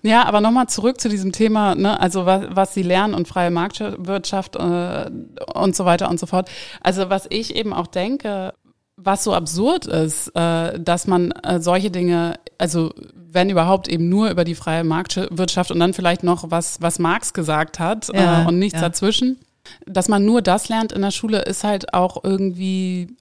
Ja, 0.02 0.26
aber 0.26 0.42
nochmal 0.42 0.68
zurück 0.68 1.00
zu 1.00 1.08
diesem 1.08 1.32
Thema, 1.32 1.74
ne, 1.74 1.98
also 1.98 2.26
was, 2.26 2.42
was 2.50 2.74
sie 2.74 2.82
lernen 2.82 3.14
und 3.14 3.26
freie 3.26 3.50
Marktwirtschaft 3.50 4.54
äh, 4.54 5.10
und 5.54 5.74
so 5.74 5.86
weiter 5.86 6.10
und 6.10 6.20
so 6.20 6.26
fort. 6.26 6.50
Also 6.82 7.08
was 7.08 7.26
ich 7.30 7.56
eben 7.56 7.72
auch 7.72 7.86
denke, 7.86 8.52
was 8.96 9.24
so 9.24 9.32
absurd 9.32 9.86
ist, 9.86 10.28
äh, 10.36 10.78
dass 10.78 11.06
man 11.06 11.32
äh, 11.32 11.60
solche 11.60 11.90
Dinge, 11.90 12.34
also 12.58 12.94
wenn 13.14 13.50
überhaupt 13.50 13.88
eben 13.88 14.08
nur 14.08 14.30
über 14.30 14.44
die 14.44 14.54
freie 14.54 14.84
Marktwirtschaft 14.84 15.70
und 15.70 15.80
dann 15.80 15.94
vielleicht 15.94 16.22
noch 16.22 16.50
was, 16.50 16.80
was 16.80 16.98
Marx 16.98 17.32
gesagt 17.32 17.78
hat 17.78 18.08
ja, 18.12 18.42
äh, 18.42 18.46
und 18.46 18.58
nichts 18.58 18.80
ja. 18.80 18.88
dazwischen. 18.88 19.38
Dass 19.86 20.08
man 20.08 20.24
nur 20.24 20.42
das 20.42 20.68
lernt 20.68 20.92
in 20.92 21.02
der 21.02 21.10
Schule, 21.10 21.40
ist 21.42 21.64
halt 21.64 21.94
auch 21.94 22.22
irgendwie 22.22 23.16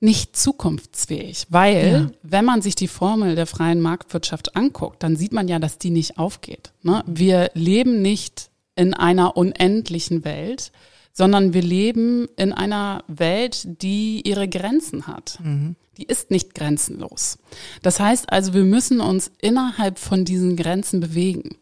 nicht 0.00 0.36
zukunftsfähig, 0.36 1.46
weil 1.48 1.92
ja. 1.92 2.06
wenn 2.22 2.44
man 2.44 2.62
sich 2.62 2.76
die 2.76 2.86
Formel 2.86 3.34
der 3.34 3.46
freien 3.46 3.80
Marktwirtschaft 3.80 4.54
anguckt, 4.54 5.02
dann 5.02 5.16
sieht 5.16 5.32
man 5.32 5.48
ja, 5.48 5.58
dass 5.58 5.78
die 5.78 5.90
nicht 5.90 6.18
aufgeht. 6.18 6.72
Ne? 6.82 7.02
Wir 7.06 7.50
leben 7.54 8.00
nicht 8.00 8.50
in 8.76 8.94
einer 8.94 9.36
unendlichen 9.36 10.24
Welt, 10.24 10.70
sondern 11.18 11.52
wir 11.52 11.62
leben 11.62 12.28
in 12.36 12.52
einer 12.52 13.02
Welt, 13.08 13.82
die 13.82 14.22
ihre 14.24 14.46
Grenzen 14.46 15.08
hat. 15.08 15.40
Mhm. 15.42 15.74
Die 15.96 16.04
ist 16.04 16.30
nicht 16.30 16.54
grenzenlos. 16.54 17.38
Das 17.82 17.98
heißt 17.98 18.30
also, 18.32 18.54
wir 18.54 18.62
müssen 18.62 19.00
uns 19.00 19.32
innerhalb 19.40 19.98
von 19.98 20.24
diesen 20.24 20.54
Grenzen 20.54 21.00
bewegen. 21.00 21.56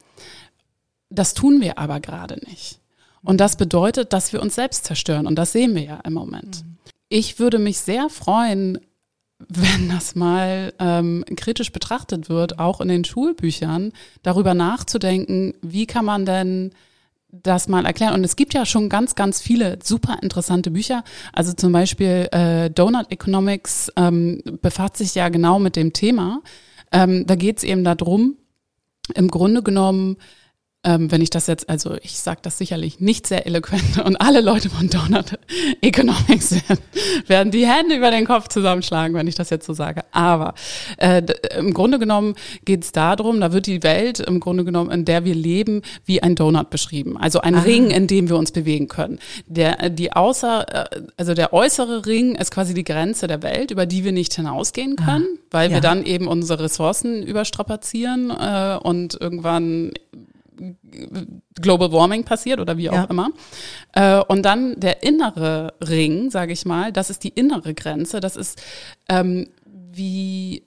Das 1.09 1.33
tun 1.33 1.63
wir 1.63 1.79
aber 1.79 2.01
gerade 2.01 2.39
nicht. 2.47 2.81
Und 3.23 3.41
das 3.41 3.57
bedeutet, 3.57 4.13
dass 4.13 4.35
wir 4.35 4.43
uns 4.43 4.57
selbst 4.57 4.85
zerstören. 4.85 5.27
Und 5.27 5.37
das 5.37 5.53
sehen 5.53 5.75
wir 5.75 5.85
ja 5.85 6.01
im 6.05 6.13
Moment. 6.13 6.63
Mhm. 6.63 6.77
Ich 7.09 7.39
würde 7.39 7.59
mich 7.59 7.79
sehr 7.79 8.11
freuen, 8.11 8.79
wenn 9.39 9.89
das 9.89 10.15
mal 10.15 10.75
ähm, 10.79 11.25
kritisch 11.35 11.73
betrachtet 11.73 12.29
wird, 12.29 12.59
auch 12.59 12.83
in 12.83 12.89
den 12.89 13.07
Schulbüchern, 13.07 13.95
darüber 14.23 14.53
nachzudenken, 14.53 15.55
wie 15.63 15.87
kann 15.87 16.05
man 16.05 16.27
denn 16.27 16.73
das 17.43 17.69
mal 17.69 17.85
erklären. 17.85 18.15
Und 18.15 18.25
es 18.25 18.37
gibt 18.37 18.55
ja 18.55 18.67
schon 18.67 18.89
ganz, 18.89 19.15
ganz 19.15 19.41
viele 19.41 19.79
super 19.83 20.19
interessante 20.23 20.71
Bücher. 20.71 21.05
Also 21.33 21.53
zum 21.53 21.73
Beispiel 21.73 22.29
äh, 22.33 22.71
Donut 22.71 23.11
Economics 23.11 23.93
ähm, 23.97 24.43
befasst 24.63 24.97
sich 24.97 25.15
ja 25.15 25.29
genau 25.29 25.59
mit 25.59 25.77
dem 25.77 25.93
Thema. 25.93 26.43
Ähm, 26.93 27.27
da 27.27 27.35
geht 27.35 27.59
es 27.59 27.65
eben 27.65 27.85
darum, 27.85 28.37
im 29.15 29.29
Grunde 29.29 29.63
genommen 29.63 30.17
ähm, 30.87 31.11
wenn 31.11 31.21
ich 31.21 31.31
das 31.31 31.49
jetzt, 31.49 31.69
also 31.69 31.97
ich 32.03 32.19
sage 32.19 32.39
das 32.43 32.57
sicherlich 32.59 33.01
nicht 33.01 33.27
sehr 33.27 33.47
eloquent 33.47 33.99
und 34.05 34.17
alle 34.17 34.41
Leute 34.41 34.71
von 34.71 34.89
Donut 34.89 35.39
Economics 35.83 36.53
werden, 36.53 36.79
werden 37.27 37.51
die 37.51 37.67
Hände 37.67 37.97
über 37.97 38.11
den 38.11 38.25
Kopf 38.25 38.49
zusammenschlagen, 38.49 39.15
wenn 39.17 39.27
ich 39.27 39.35
das 39.35 39.51
jetzt 39.51 39.67
so 39.67 39.75
sage. 39.75 40.03
Aber 40.13 40.55
äh, 40.99 41.23
im 41.59 41.75
Grunde 41.75 41.99
genommen 41.99 42.37
geht 42.65 42.85
es 42.85 42.93
darum, 42.93 43.41
da 43.41 43.53
wird 43.53 43.67
die 43.67 43.83
Welt 43.83 44.21
im 44.21 44.39
Grunde 44.39 44.65
genommen, 44.65 44.91
in 44.91 45.05
der 45.05 45.25
wir 45.25 45.35
leben, 45.35 45.83
wie 46.05 46.23
ein 46.23 46.37
Donut 46.37 46.71
beschrieben. 46.71 47.17
Also 47.17 47.41
ein 47.41 47.57
Aha. 47.57 47.63
Ring, 47.63 47.91
in 47.91 48.07
dem 48.07 48.29
wir 48.29 48.37
uns 48.37 48.53
bewegen 48.53 48.87
können. 48.87 49.19
Der, 49.49 49.91
die 49.91 50.13
außer, 50.13 50.93
äh, 50.93 51.01
also 51.17 51.35
der 51.35 51.53
äußere 51.53 52.07
Ring 52.07 52.37
ist 52.37 52.53
quasi 52.53 52.75
die 52.75 52.85
Grenze 52.85 53.27
der 53.27 53.43
Welt, 53.43 53.73
über 53.73 53.87
die 53.87 54.05
wir 54.05 54.13
nicht 54.13 54.35
hinausgehen 54.35 54.95
können, 54.95 55.27
Aha. 55.27 55.47
weil 55.51 55.71
ja. 55.71 55.77
wir 55.77 55.81
dann 55.81 56.05
eben 56.05 56.29
unsere 56.29 56.63
Ressourcen 56.63 57.25
überstrapazieren 57.25 58.31
äh, 58.31 58.79
und 58.81 59.19
irgendwann 59.21 59.91
Global 61.61 61.93
Warming 61.93 62.25
passiert 62.25 62.61
oder 62.61 62.77
wie 62.77 62.91
auch 62.91 62.95
ja. 62.95 63.05
immer. 63.05 63.31
Äh, 63.93 64.21
und 64.29 64.43
dann 64.43 64.79
der 64.79 65.03
innere 65.03 65.75
Ring, 65.81 66.31
sage 66.31 66.53
ich 66.53 66.65
mal, 66.65 66.93
das 66.93 67.11
ist 67.11 67.25
die 67.25 67.31
innere 67.31 67.75
Grenze. 67.75 68.21
Das 68.21 68.37
ist 68.37 68.63
ähm, 69.09 69.49
wie 69.65 70.67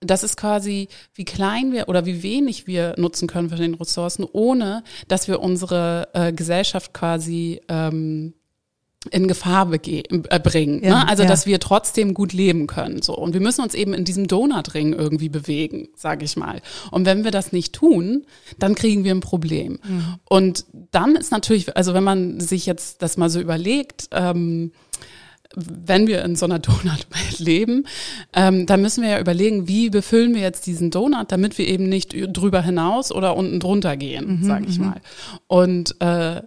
das 0.00 0.22
ist 0.22 0.36
quasi, 0.36 0.88
wie 1.14 1.24
klein 1.24 1.72
wir 1.72 1.88
oder 1.88 2.06
wie 2.06 2.22
wenig 2.22 2.66
wir 2.66 2.94
nutzen 2.98 3.26
können 3.26 3.48
von 3.48 3.58
den 3.58 3.74
Ressourcen, 3.74 4.24
ohne 4.32 4.84
dass 5.08 5.26
wir 5.26 5.40
unsere 5.40 6.08
äh, 6.12 6.32
Gesellschaft 6.32 6.94
quasi 6.94 7.60
ähm, 7.68 8.34
in 9.10 9.28
Gefahr 9.28 9.72
äh, 9.72 10.40
bringen. 10.40 10.82
Ja, 10.82 10.90
ne? 11.04 11.08
Also 11.08 11.22
ja. 11.22 11.28
dass 11.28 11.46
wir 11.46 11.60
trotzdem 11.60 12.14
gut 12.14 12.32
leben 12.32 12.66
können. 12.66 13.00
So 13.00 13.16
und 13.16 13.32
wir 13.32 13.40
müssen 13.40 13.62
uns 13.62 13.74
eben 13.74 13.94
in 13.94 14.04
diesem 14.04 14.26
Donutring 14.26 14.92
irgendwie 14.92 15.28
bewegen, 15.28 15.88
sage 15.96 16.24
ich 16.24 16.36
mal. 16.36 16.60
Und 16.90 17.06
wenn 17.06 17.24
wir 17.24 17.30
das 17.30 17.52
nicht 17.52 17.74
tun, 17.74 18.26
dann 18.58 18.74
kriegen 18.74 19.04
wir 19.04 19.14
ein 19.14 19.20
Problem. 19.20 19.78
Mhm. 19.84 20.14
Und 20.28 20.64
dann 20.90 21.14
ist 21.14 21.30
natürlich, 21.30 21.76
also 21.76 21.94
wenn 21.94 22.04
man 22.04 22.40
sich 22.40 22.66
jetzt 22.66 23.02
das 23.02 23.16
mal 23.16 23.30
so 23.30 23.40
überlegt. 23.40 24.08
Ähm, 24.12 24.72
wenn 25.54 26.06
wir 26.06 26.22
in 26.24 26.36
so 26.36 26.44
einer 26.44 26.58
Donutwelt 26.58 27.38
leben, 27.38 27.86
ähm, 28.34 28.66
dann 28.66 28.82
müssen 28.82 29.02
wir 29.02 29.08
ja 29.08 29.18
überlegen, 29.18 29.66
wie 29.66 29.88
befüllen 29.88 30.34
wir 30.34 30.42
jetzt 30.42 30.66
diesen 30.66 30.90
Donut, 30.90 31.32
damit 31.32 31.56
wir 31.56 31.66
eben 31.66 31.88
nicht 31.88 32.14
drüber 32.36 32.60
hinaus 32.60 33.10
oder 33.10 33.34
unten 33.34 33.58
drunter 33.58 33.96
gehen, 33.96 34.40
mhm, 34.40 34.44
sage 34.44 34.66
ich 34.68 34.78
mhm. 34.78 34.84
mal. 34.84 35.00
Und 35.46 35.98
äh, 36.00 36.42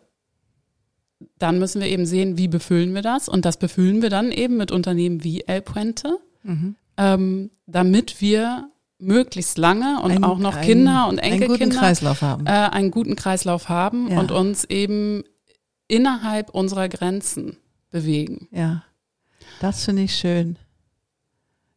dann 1.37 1.59
müssen 1.59 1.81
wir 1.81 1.87
eben 1.87 2.05
sehen, 2.05 2.37
wie 2.37 2.47
befüllen 2.47 2.93
wir 2.93 3.01
das. 3.01 3.29
Und 3.29 3.45
das 3.45 3.57
befüllen 3.57 4.01
wir 4.01 4.09
dann 4.09 4.31
eben 4.31 4.57
mit 4.57 4.71
Unternehmen 4.71 5.23
wie 5.23 5.41
El 5.41 5.61
Puente, 5.61 6.17
mhm. 6.43 6.75
ähm, 6.97 7.51
damit 7.65 8.21
wir 8.21 8.69
möglichst 8.99 9.57
lange 9.57 10.01
und 10.01 10.11
ein, 10.11 10.23
auch 10.23 10.37
noch 10.37 10.55
ein, 10.55 10.65
Kinder 10.65 11.07
und 11.07 11.17
Enkelkinder 11.17 11.53
einen 11.53 11.59
guten 11.59 11.79
Kreislauf 11.79 12.21
haben, 12.21 12.45
äh, 12.45 12.49
einen 12.49 12.91
guten 12.91 13.15
Kreislauf 13.15 13.67
haben 13.67 14.11
ja. 14.11 14.19
und 14.19 14.31
uns 14.31 14.63
eben 14.65 15.23
innerhalb 15.87 16.51
unserer 16.51 16.87
Grenzen 16.87 17.57
bewegen. 17.89 18.47
Ja, 18.51 18.83
das 19.59 19.83
finde 19.85 20.03
ich 20.03 20.15
schön. 20.15 20.57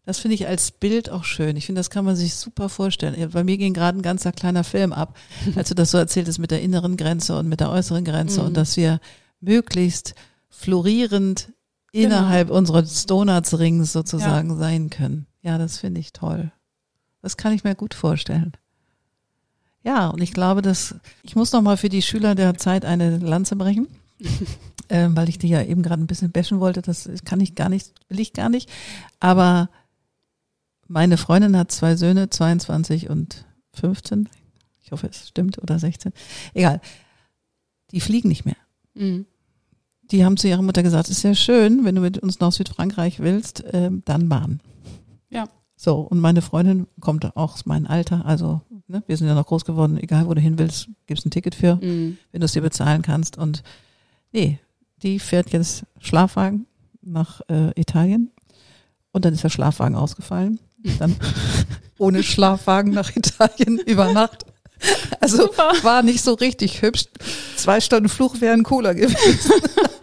Das 0.07 0.19
finde 0.19 0.35
ich 0.35 0.47
als 0.47 0.71
Bild 0.71 1.09
auch 1.09 1.25
schön. 1.25 1.57
Ich 1.57 1.65
finde, 1.65 1.79
das 1.79 1.89
kann 1.89 2.05
man 2.05 2.15
sich 2.15 2.35
super 2.35 2.69
vorstellen. 2.69 3.31
Bei 3.31 3.43
mir 3.43 3.57
ging 3.57 3.73
gerade 3.73 3.99
ein 3.99 4.03
ganzer 4.03 4.33
kleiner 4.33 4.63
Film 4.63 4.93
ab, 4.93 5.17
als 5.57 5.71
du 5.71 5.75
das 5.75 5.91
so 5.91 5.99
erzähltest 5.99 6.39
mit 6.39 6.51
der 6.51 6.61
inneren 6.61 6.97
Grenze 6.97 7.39
und 7.39 7.49
mit 7.49 7.61
der 7.61 7.71
äußeren 7.71 8.05
Grenze 8.05 8.41
mhm. 8.41 8.49
und 8.49 8.57
dass 8.57 8.77
wir 8.77 9.01
möglichst 9.45 10.15
florierend 10.49 11.53
genau. 11.93 12.07
innerhalb 12.07 12.51
unseres 12.51 13.07
Donuts-Rings 13.07 13.93
sozusagen 13.93 14.51
ja. 14.51 14.57
sein 14.57 14.91
können. 14.91 15.27
Ja, 15.43 15.59
das 15.59 15.79
finde 15.79 16.01
ich 16.01 16.13
toll. 16.13 16.53
Das 17.23 17.37
kann 17.37 17.53
ich 17.53 17.65
mir 17.65 17.75
gut 17.75 17.95
vorstellen. 17.95 18.53
Ja, 19.83 20.09
und 20.09 20.23
ich 20.23 20.33
glaube, 20.33 20.63
dass 20.63 20.95
ich 21.23 21.37
muss 21.37 21.53
noch 21.53 21.63
mal 21.63 21.77
für 21.77 21.89
die 21.89 22.03
Schüler 22.03 22.35
der 22.35 22.57
Zeit 22.57 22.85
eine 22.85 23.19
Lanze 23.19 23.57
brechen, 23.57 23.87
äh, 24.89 25.09
weil 25.11 25.29
ich 25.29 25.39
die 25.39 25.49
ja 25.49 25.63
eben 25.63 25.83
gerade 25.83 26.03
ein 26.03 26.07
bisschen 26.07 26.33
bashen 26.33 26.61
wollte. 26.61 26.81
Das 26.81 27.09
kann 27.25 27.41
ich 27.41 27.55
gar 27.55 27.69
nicht, 27.69 27.93
will 28.09 28.21
ich 28.21 28.33
gar 28.33 28.49
nicht. 28.49 28.71
Aber 29.21 29.69
meine 30.87 31.19
Freundin 31.19 31.57
hat 31.57 31.71
zwei 31.71 31.97
Söhne, 31.97 32.31
22 32.31 33.11
und 33.11 33.45
15. 33.75 34.29
Ich 34.83 34.93
hoffe, 34.93 35.07
es 35.09 35.29
stimmt 35.29 35.59
oder 35.59 35.79
16. 35.79 36.13
Egal. 36.55 36.81
Die 37.91 38.01
fliegen 38.01 38.29
nicht 38.29 38.47
mehr. 38.47 38.57
Mhm 38.95 39.27
die 40.11 40.25
haben 40.25 40.37
zu 40.37 40.49
ihrer 40.49 40.63
Mutter 40.63 40.83
gesagt, 40.83 41.09
ist 41.09 41.23
ja 41.23 41.35
schön, 41.35 41.85
wenn 41.85 41.95
du 41.95 42.01
mit 42.01 42.19
uns 42.19 42.41
nach 42.41 42.53
Südfrankreich 42.53 43.21
willst, 43.21 43.65
äh, 43.65 43.91
dann 44.05 44.29
Bahn. 44.29 44.61
Ja. 45.31 45.49
So, 45.77 45.97
und 45.97 46.21
meine 46.21 46.43
Freundin 46.43 46.87
kommt 47.01 47.37
auch 47.37 47.55
aus 47.55 47.67
meinem 47.67 47.87
Alter, 47.87 48.25
also 48.25 48.61
ne, 48.87 49.03
wir 49.07 49.17
sind 49.17 49.27
ja 49.27 49.35
noch 49.35 49.47
groß 49.47 49.65
geworden, 49.65 49.99
egal 49.99 50.27
wo 50.27 50.35
du 50.35 50.41
hin 50.41 50.59
willst, 50.59 50.89
gibst 51.07 51.27
ein 51.27 51.31
Ticket 51.31 51.55
für, 51.55 51.77
mhm. 51.77 52.19
wenn 52.33 52.41
du 52.41 52.45
es 52.45 52.53
dir 52.53 52.63
bezahlen 52.63 53.03
kannst. 53.03 53.37
Und 53.39 53.63
nee, 54.33 54.59
die 55.03 55.19
fährt 55.19 55.51
jetzt 55.51 55.85
Schlafwagen 55.99 56.67
nach 57.03 57.41
äh, 57.49 57.79
Italien 57.79 58.31
und 59.13 59.25
dann 59.25 59.35
ist 59.35 59.45
der 59.45 59.51
Schlafwagen 59.51 59.97
ausgefallen. 59.97 60.61
Dann 60.99 61.17
ohne 61.97 62.23
Schlafwagen 62.23 62.93
nach 62.93 63.17
Italien 63.17 63.79
über 63.87 64.13
Nacht. 64.13 64.45
Also 65.21 65.45
Super. 65.45 65.73
war 65.83 66.03
nicht 66.03 66.23
so 66.23 66.35
richtig 66.35 66.83
hübsch. 66.83 67.07
Zwei 67.57 67.81
Stunden 67.81 68.11
Fluch 68.11 68.43
wären 68.43 68.65
cooler 68.65 68.95
gewesen. 68.95 69.17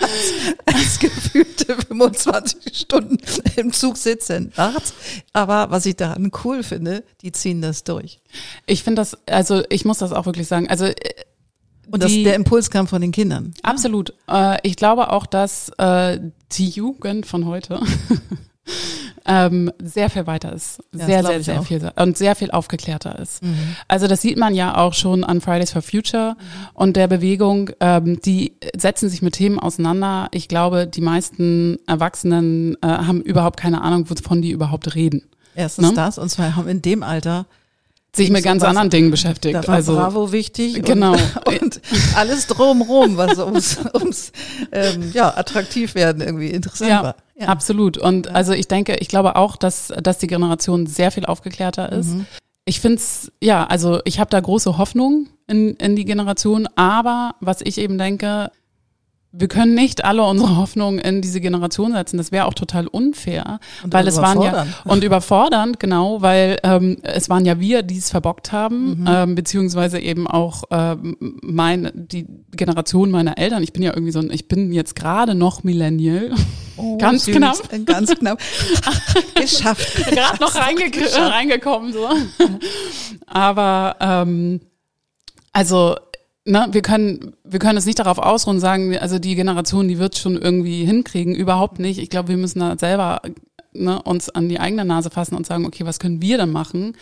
als, 0.66 1.00
gefühlte 1.00 1.76
25 1.88 2.78
Stunden 2.78 3.18
im 3.56 3.74
Zug 3.74 3.98
sitzen 3.98 4.52
nachts. 4.56 4.94
Aber 5.34 5.72
was 5.72 5.86
ich 5.86 5.96
daran 5.96 6.32
cool 6.44 6.64
finde, 6.64 7.04
die 7.22 7.32
ziehen 7.32 7.62
das 7.62 7.84
durch. 7.84 8.20
Ich 8.66 8.84
finde 8.84 9.02
das, 9.02 9.18
also 9.28 9.64
ich 9.70 9.86
muss 9.86 10.00
das 10.00 10.14
auch 10.14 10.26
wirklich 10.26 10.48
sagen. 10.48 10.70
Also 10.70 10.86
äh, 10.86 10.96
und 11.92 12.02
das, 12.02 12.12
der 12.12 12.36
Impuls 12.36 12.70
kam 12.70 12.88
von 12.88 13.02
den 13.02 13.12
Kindern. 13.12 13.54
Absolut. 13.64 14.14
Äh, 14.30 14.58
ich 14.64 14.78
glaube 14.78 15.12
auch, 15.12 15.26
dass 15.26 15.70
äh, 15.78 16.20
die 16.54 16.70
Jugend 16.70 17.26
von 17.26 17.46
heute 17.46 17.82
ähm, 19.26 19.72
sehr 19.82 20.10
viel 20.10 20.28
weiter 20.28 20.54
ist. 20.54 20.80
Ja, 20.94 21.06
sehr, 21.06 21.24
sehr, 21.24 21.44
sehr 21.44 21.60
auch. 21.60 21.66
viel 21.66 21.92
und 21.96 22.18
sehr 22.18 22.36
viel 22.36 22.52
aufgeklärter 22.52 23.20
ist. 23.20 23.44
Mhm. 23.44 23.76
Also 23.88 24.08
das 24.08 24.22
sieht 24.22 24.38
man 24.38 24.56
ja 24.56 24.78
auch 24.78 24.94
schon 24.94 25.24
an 25.24 25.42
Fridays 25.42 25.72
for 25.72 25.82
Future 25.82 26.36
mhm. 26.38 26.68
und 26.74 26.96
der 26.96 27.08
Bewegung, 27.08 27.72
ähm, 27.80 28.20
die 28.22 28.54
setzen 28.76 29.10
sich 29.10 29.22
mit 29.22 29.34
Themen 29.34 29.60
auseinander. 29.60 30.28
Ich 30.32 30.48
glaube, 30.48 30.88
die 30.88 31.02
meisten 31.02 31.78
Erwachsenen 31.88 32.76
äh, 32.82 32.88
haben 32.88 33.22
überhaupt 33.22 33.60
keine 33.60 33.82
Ahnung, 33.82 34.10
wovon 34.10 34.42
die 34.42 34.52
überhaupt 34.52 34.96
reden. 34.96 35.24
Erstens 35.56 35.90
ne? 35.90 35.94
das 35.96 36.18
und 36.18 36.30
zwei 36.30 36.52
haben 36.52 36.68
in 36.68 36.82
dem 36.82 37.04
Alter 37.04 37.46
sich 38.16 38.30
mit 38.30 38.44
ganz 38.44 38.64
anderen 38.64 38.90
Dingen 38.90 39.12
beschäftigt. 39.12 39.56
Da 39.56 39.68
war 39.68 39.76
also 39.76 39.96
Bravo 39.96 40.32
wichtig 40.32 40.84
genau 40.84 41.14
und, 41.14 41.46
und 41.46 41.82
alles 42.16 42.48
drumherum, 42.48 43.18
was 43.18 43.40
ums, 43.40 43.80
ums 43.94 44.32
ähm, 44.72 45.12
ja 45.14 45.38
attraktiv 45.38 45.96
werden 45.96 46.22
irgendwie 46.22 46.50
interessant 46.50 46.90
ja, 46.90 47.04
war. 47.04 47.16
Ja. 47.36 47.48
Absolut. 47.48 47.98
Und 47.98 48.26
ja. 48.26 48.34
also 48.34 48.52
ich 48.54 48.68
denke, 48.68 48.96
ich 48.98 49.08
glaube 49.08 49.36
auch, 49.38 49.56
dass 49.56 49.94
dass 50.02 50.18
die 50.18 50.28
Generation 50.28 50.88
sehr 50.88 51.12
viel 51.12 51.26
aufgeklärter 51.26 51.92
ist. 51.92 52.10
Mhm. 52.10 52.26
Ich 52.66 52.80
finde 52.80 52.98
es, 52.98 53.32
ja, 53.42 53.66
also 53.66 54.02
ich 54.06 54.20
habe 54.20 54.30
da 54.30 54.40
große 54.40 54.78
Hoffnung 54.78 55.28
in, 55.48 55.76
in 55.78 55.96
die 55.96 56.06
Generation, 56.06 56.68
aber 56.76 57.36
was 57.40 57.62
ich 57.62 57.78
eben 57.78 57.98
denke, 57.98 58.52
wir 59.34 59.48
können 59.48 59.76
nicht 59.76 60.04
alle 60.04 60.24
unsere 60.24 60.58
Hoffnungen 60.58 61.00
in 61.00 61.22
diese 61.22 61.40
Generation 61.40 61.94
setzen. 61.94 62.18
Das 62.18 62.32
wäre 62.32 62.46
auch 62.46 62.54
total 62.54 62.88
unfair, 62.88 63.60
und 63.84 63.94
weil 63.94 64.08
es 64.08 64.18
waren 64.18 64.42
ja 64.42 64.68
und 64.84 65.04
überfordernd 65.04 65.80
genau, 65.80 66.22
weil 66.22 66.58
ähm, 66.64 66.98
es 67.04 67.30
waren 67.30 67.46
ja 67.46 67.60
wir, 67.60 67.82
die 67.82 67.98
es 67.98 68.10
verbockt 68.10 68.52
haben, 68.52 69.02
mhm. 69.02 69.06
ähm, 69.08 69.36
beziehungsweise 69.36 70.00
eben 70.00 70.28
auch 70.28 70.64
ähm, 70.70 71.16
meine 71.42 71.92
die 71.94 72.28
Generation 72.52 73.10
meiner 73.10 73.38
Eltern. 73.38 73.64
Ich 73.64 73.72
bin 73.72 73.84
ja 73.84 73.94
irgendwie 73.94 74.12
so, 74.12 74.20
ein, 74.20 74.32
ich 74.32 74.50
bin 74.50 74.74
jetzt 74.74 74.96
gerade 74.96 75.34
noch 75.34 75.64
Millennial, 75.64 76.34
oh, 76.76 76.98
ganz 76.98 77.26
süß. 77.26 77.36
knapp, 77.38 77.58
ganz 77.86 78.14
knapp 78.14 78.40
geschafft, 79.36 79.96
gerade 80.10 80.42
noch 80.42 80.56
reinge 80.56 80.92
reingekommen 81.16 81.94
so. 81.94 82.10
Aber 83.28 83.96
ähm, 84.02 84.60
also 85.54 85.96
ne, 86.46 86.68
wir 86.72 86.82
können, 86.82 87.34
wir 87.44 87.60
können 87.60 87.78
es 87.78 87.86
nicht 87.86 88.00
darauf 88.00 88.18
ausruhen 88.18 88.60
sagen, 88.60 88.98
also 88.98 89.20
die 89.20 89.36
Generation, 89.36 89.88
die 89.88 90.00
wird 90.00 90.18
schon 90.18 90.38
irgendwie 90.38 90.86
hinkriegen. 90.86 91.36
Überhaupt 91.36 91.80
nicht. 91.80 92.00
Ich 92.00 92.10
glaube, 92.10 92.30
wir 92.30 92.38
müssen 92.38 92.60
da 92.60 92.78
selber 92.78 93.22
ne, 93.74 94.02
uns 94.02 94.30
an 94.30 94.50
die 94.50 94.60
eigene 94.60 94.86
Nase 94.86 95.10
fassen 95.10 95.36
und 95.36 95.46
sagen, 95.46 95.66
okay, 95.66 95.86
was 95.86 96.00
können 96.00 96.22
wir 96.22 96.38
denn 96.38 96.52
machen? 96.52 96.98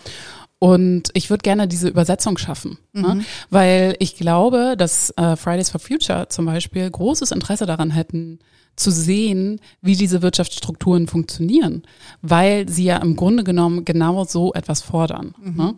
Und 0.59 1.11
ich 1.13 1.29
würde 1.31 1.43
gerne 1.43 1.69
diese 1.69 1.89
Übersetzung 1.89 2.39
schaffen, 2.39 2.79
ne? 2.93 3.23
weil 3.51 3.97
ich 3.99 4.17
glaube, 4.17 4.77
dass 4.79 5.11
äh, 5.17 5.37
Fridays 5.37 5.69
for 5.69 5.81
Future 5.81 6.29
zum 6.29 6.47
Beispiel 6.47 6.91
großes 6.91 7.33
Interesse 7.33 7.67
daran 7.67 7.91
hätten, 7.91 8.39
zu 8.77 8.91
sehen, 8.91 9.61
wie 9.83 9.95
diese 9.95 10.23
Wirtschaftsstrukturen 10.23 11.07
funktionieren, 11.07 11.83
weil 12.23 12.69
sie 12.69 12.85
ja 12.85 12.97
im 12.97 13.15
Grunde 13.15 13.45
genommen 13.45 13.85
genau 13.85 14.25
so 14.25 14.53
etwas 14.53 14.83
fordern. 14.83 15.35
Ne? 15.57 15.75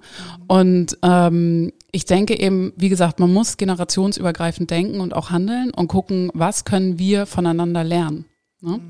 Und 0.47 0.99
ähm, 1.03 1.72
ich 1.93 2.07
denke 2.07 2.39
eben, 2.39 2.72
wie 2.77 2.89
gesagt, 2.89 3.20
man 3.20 3.33
muss 3.33 3.57
generationsübergreifend 3.57 4.70
denken 4.70 5.01
und 5.01 5.14
auch 5.14 5.31
handeln 5.31 5.72
und 5.74 5.89
gucken, 5.89 6.31
was 6.33 6.64
können 6.64 6.99
wir 6.99 7.27
voneinander 7.27 7.85
lernen. 7.85 8.24
Ne? 8.61 8.81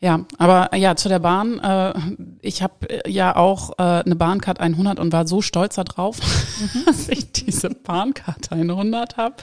Ja, 0.00 0.24
aber 0.38 0.76
ja, 0.76 0.94
zu 0.94 1.08
der 1.08 1.18
Bahn. 1.18 1.58
Äh, 1.58 1.94
ich 2.40 2.62
habe 2.62 3.02
ja 3.06 3.34
auch 3.34 3.78
äh, 3.78 3.82
eine 3.82 4.14
Bahncard 4.14 4.60
100 4.60 5.00
und 5.00 5.12
war 5.12 5.26
so 5.26 5.42
stolz 5.42 5.74
darauf, 5.74 6.20
dass 6.86 7.08
ich 7.08 7.32
diese 7.32 7.70
Bahncard 7.70 8.52
100 8.52 9.16
habe. 9.16 9.34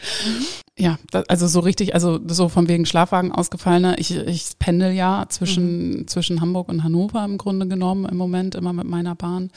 Ja, 0.78 0.98
da, 1.12 1.24
also 1.28 1.48
so 1.48 1.60
richtig, 1.60 1.94
also 1.94 2.20
so 2.26 2.48
von 2.48 2.70
wegen 2.70 2.86
Schlafwagen 2.86 3.34
ausgefallener. 3.34 4.00
Ich, 4.00 4.16
ich 4.16 4.58
pendel 4.58 4.94
ja 4.94 5.26
zwischen, 5.28 6.08
zwischen 6.08 6.40
Hamburg 6.40 6.70
und 6.70 6.84
Hannover 6.86 7.26
im 7.26 7.38
Grunde 7.38 7.68
genommen 7.68 8.06
im 8.06 8.16
Moment 8.16 8.56
immer 8.56 8.72
mit 8.72 8.88
meiner 8.88 9.16
Bahn. 9.16 9.52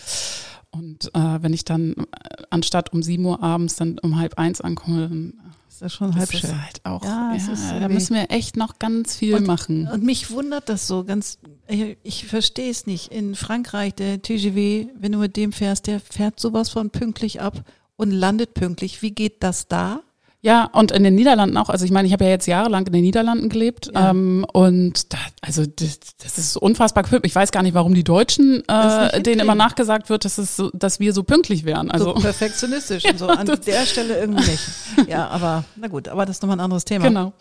Und 0.71 1.15
äh, 1.15 1.43
wenn 1.43 1.55
ich 1.55 1.65
dann 1.65 1.93
äh, 1.93 2.43
anstatt 2.51 2.93
um 2.93 3.03
7 3.03 3.25
Uhr 3.25 3.43
abends 3.43 3.77
dann 3.77 3.99
um 4.01 4.19
halb 4.19 4.37
eins 4.37 4.61
ankomme, 4.61 5.09
dann 5.09 5.33
Ist 5.79 5.83
das 5.83 5.95
schon 5.95 6.12
halb 6.16 6.24
ist 6.24 6.43
das 6.43 6.51
schön. 6.51 6.61
halt 6.61 6.81
auch, 6.83 7.05
Ja, 7.05 7.33
ja, 7.33 7.53
ist 7.53 7.70
da 7.70 7.89
müssen 7.89 8.16
wir 8.16 8.33
echt 8.33 8.57
noch 8.57 8.81
ganz 8.81 9.14
viel 9.14 9.39
machen. 9.39 9.87
Und 9.87 10.03
mich 10.03 10.33
wundert 10.33 10.68
das 10.68 10.89
so 10.89 11.05
ganz, 11.05 11.39
ich, 11.68 11.97
ich 12.03 12.26
verstehe 12.26 12.68
es 12.68 12.87
nicht. 12.87 13.12
In 13.12 13.37
Frankreich, 13.37 13.95
der 13.95 14.20
TGV, 14.20 14.89
wenn 14.97 15.12
du 15.12 15.18
mit 15.18 15.37
dem 15.37 15.53
fährst, 15.53 15.87
der 15.87 16.01
fährt 16.01 16.41
sowas 16.41 16.68
von 16.68 16.91
pünktlich 16.91 17.41
ab 17.41 17.62
und 17.95 18.11
landet 18.11 18.55
pünktlich. 18.55 19.03
Wie 19.03 19.12
geht 19.12 19.45
das 19.45 19.68
da? 19.68 20.01
Ja, 20.41 20.66
und 20.66 20.93
in 20.93 21.03
den 21.03 21.16
Niederlanden 21.16 21.57
auch. 21.57 21.68
Also 21.68 21.84
ich 21.84 21.91
meine, 21.91 22.07
ich 22.07 22.12
habe 22.12 22.22
ja 22.24 22.30
jetzt 22.30 22.47
jahrelang 22.47 22.86
in 22.86 22.93
den 22.93 23.03
Niederlanden 23.03 23.49
gelebt 23.49 23.91
Ja. 23.93 24.11
ähm, 24.11 24.47
und 24.53 25.12
da, 25.12 25.18
also 25.41 25.66
das, 25.66 25.99
das 26.22 26.39
ist 26.39 26.57
unfassbar 26.57 27.03
pünktlich. 27.03 27.32
Ich 27.32 27.34
weiß 27.34 27.51
gar 27.51 27.64
nicht, 27.64 27.74
warum 27.74 27.93
die 27.93 28.05
Deutschen 28.05 28.62
äh, 28.68 29.20
denen 29.20 29.41
immer 29.41 29.57
nachgesagt 29.57 30.11
wird, 30.11 30.24
dass 30.24 30.39
es 30.39 30.55
so, 30.55 30.70
dass 30.70 31.01
wir 31.01 31.12
so 31.12 31.24
pünktlich 31.24 31.64
wären. 31.64 31.91
Also 31.91 32.14
so 32.14 32.20
perfektionistisch 32.20 33.05
und 33.05 33.18
so. 33.18 33.26
An 33.26 33.47
der 33.66 33.84
Stelle 33.86 34.16
irgendwie 34.20 34.49
nicht. 34.49 34.62
Ja, 35.09 35.26
aber 35.28 35.64
na 35.74 35.89
gut, 35.89 36.07
aber 36.09 36.24
das 36.24 36.36
ist 36.36 36.43
nochmal 36.43 36.57
ein 36.59 36.64
anderes 36.64 36.84
Thema. 36.84 37.09
genau. 37.09 37.32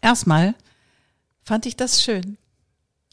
Erstmal 0.00 0.54
fand 1.42 1.66
ich 1.66 1.76
das 1.76 2.00
schön 2.02 2.36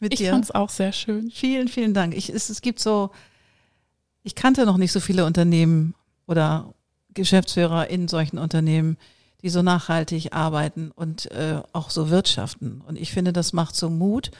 mit 0.00 0.12
Ich 0.14 0.20
dir. 0.20 0.30
fand's 0.30 0.52
auch 0.52 0.70
sehr 0.70 0.92
schön. 0.92 1.32
Vielen, 1.32 1.66
vielen 1.66 1.92
Dank. 1.92 2.16
Ich, 2.16 2.28
es, 2.30 2.50
es 2.50 2.60
gibt 2.60 2.78
so, 2.78 3.10
ich 4.22 4.36
kannte 4.36 4.64
noch 4.64 4.76
nicht 4.76 4.92
so 4.92 5.00
viele 5.00 5.24
Unternehmen 5.24 5.94
oder 6.28 6.72
Geschäftsführer 7.14 7.88
in 7.88 8.08
solchen 8.08 8.38
Unternehmen, 8.38 8.96
die 9.42 9.50
so 9.50 9.62
nachhaltig 9.62 10.32
arbeiten 10.32 10.90
und 10.94 11.30
äh, 11.30 11.62
auch 11.72 11.90
so 11.90 12.10
wirtschaften. 12.10 12.82
Und 12.86 12.98
ich 12.98 13.12
finde, 13.12 13.32
das 13.32 13.52
macht 13.52 13.76
so 13.76 13.88
Mut. 13.88 14.30